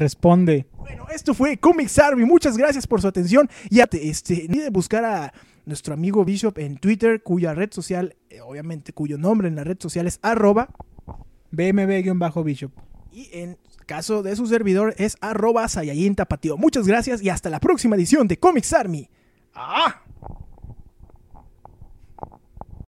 Responde. 0.00 0.66
Bueno, 0.78 1.04
esto 1.14 1.34
fue 1.34 1.58
Comics 1.58 1.98
Army. 1.98 2.24
Muchas 2.24 2.56
gracias 2.56 2.86
por 2.86 3.02
su 3.02 3.06
atención. 3.06 3.50
Te, 3.68 4.08
este, 4.08 4.46
no 4.48 4.54
olviden 4.54 4.72
buscar 4.72 5.04
a 5.04 5.34
nuestro 5.66 5.92
amigo 5.92 6.24
Bishop 6.24 6.58
en 6.58 6.78
Twitter, 6.78 7.22
cuya 7.22 7.52
red 7.52 7.70
social, 7.70 8.16
eh, 8.30 8.40
obviamente, 8.40 8.94
cuyo 8.94 9.18
nombre 9.18 9.46
en 9.46 9.56
la 9.56 9.62
red 9.62 9.76
social 9.78 10.06
es 10.06 10.18
arroba. 10.22 10.70
BMB-Bishop. 11.52 12.70
Y 13.12 13.28
en 13.32 13.58
caso 13.84 14.22
de 14.22 14.34
su 14.36 14.46
servidor 14.46 14.94
es 14.96 15.18
arroba 15.20 15.68
Saiyajin 15.68 16.14
Tapatío. 16.14 16.56
Muchas 16.56 16.86
gracias 16.86 17.20
y 17.20 17.28
hasta 17.28 17.50
la 17.50 17.60
próxima 17.60 17.96
edición 17.96 18.26
de 18.26 18.38
Comics 18.38 18.72
Army. 18.72 19.10
¡Ah! 19.54 20.00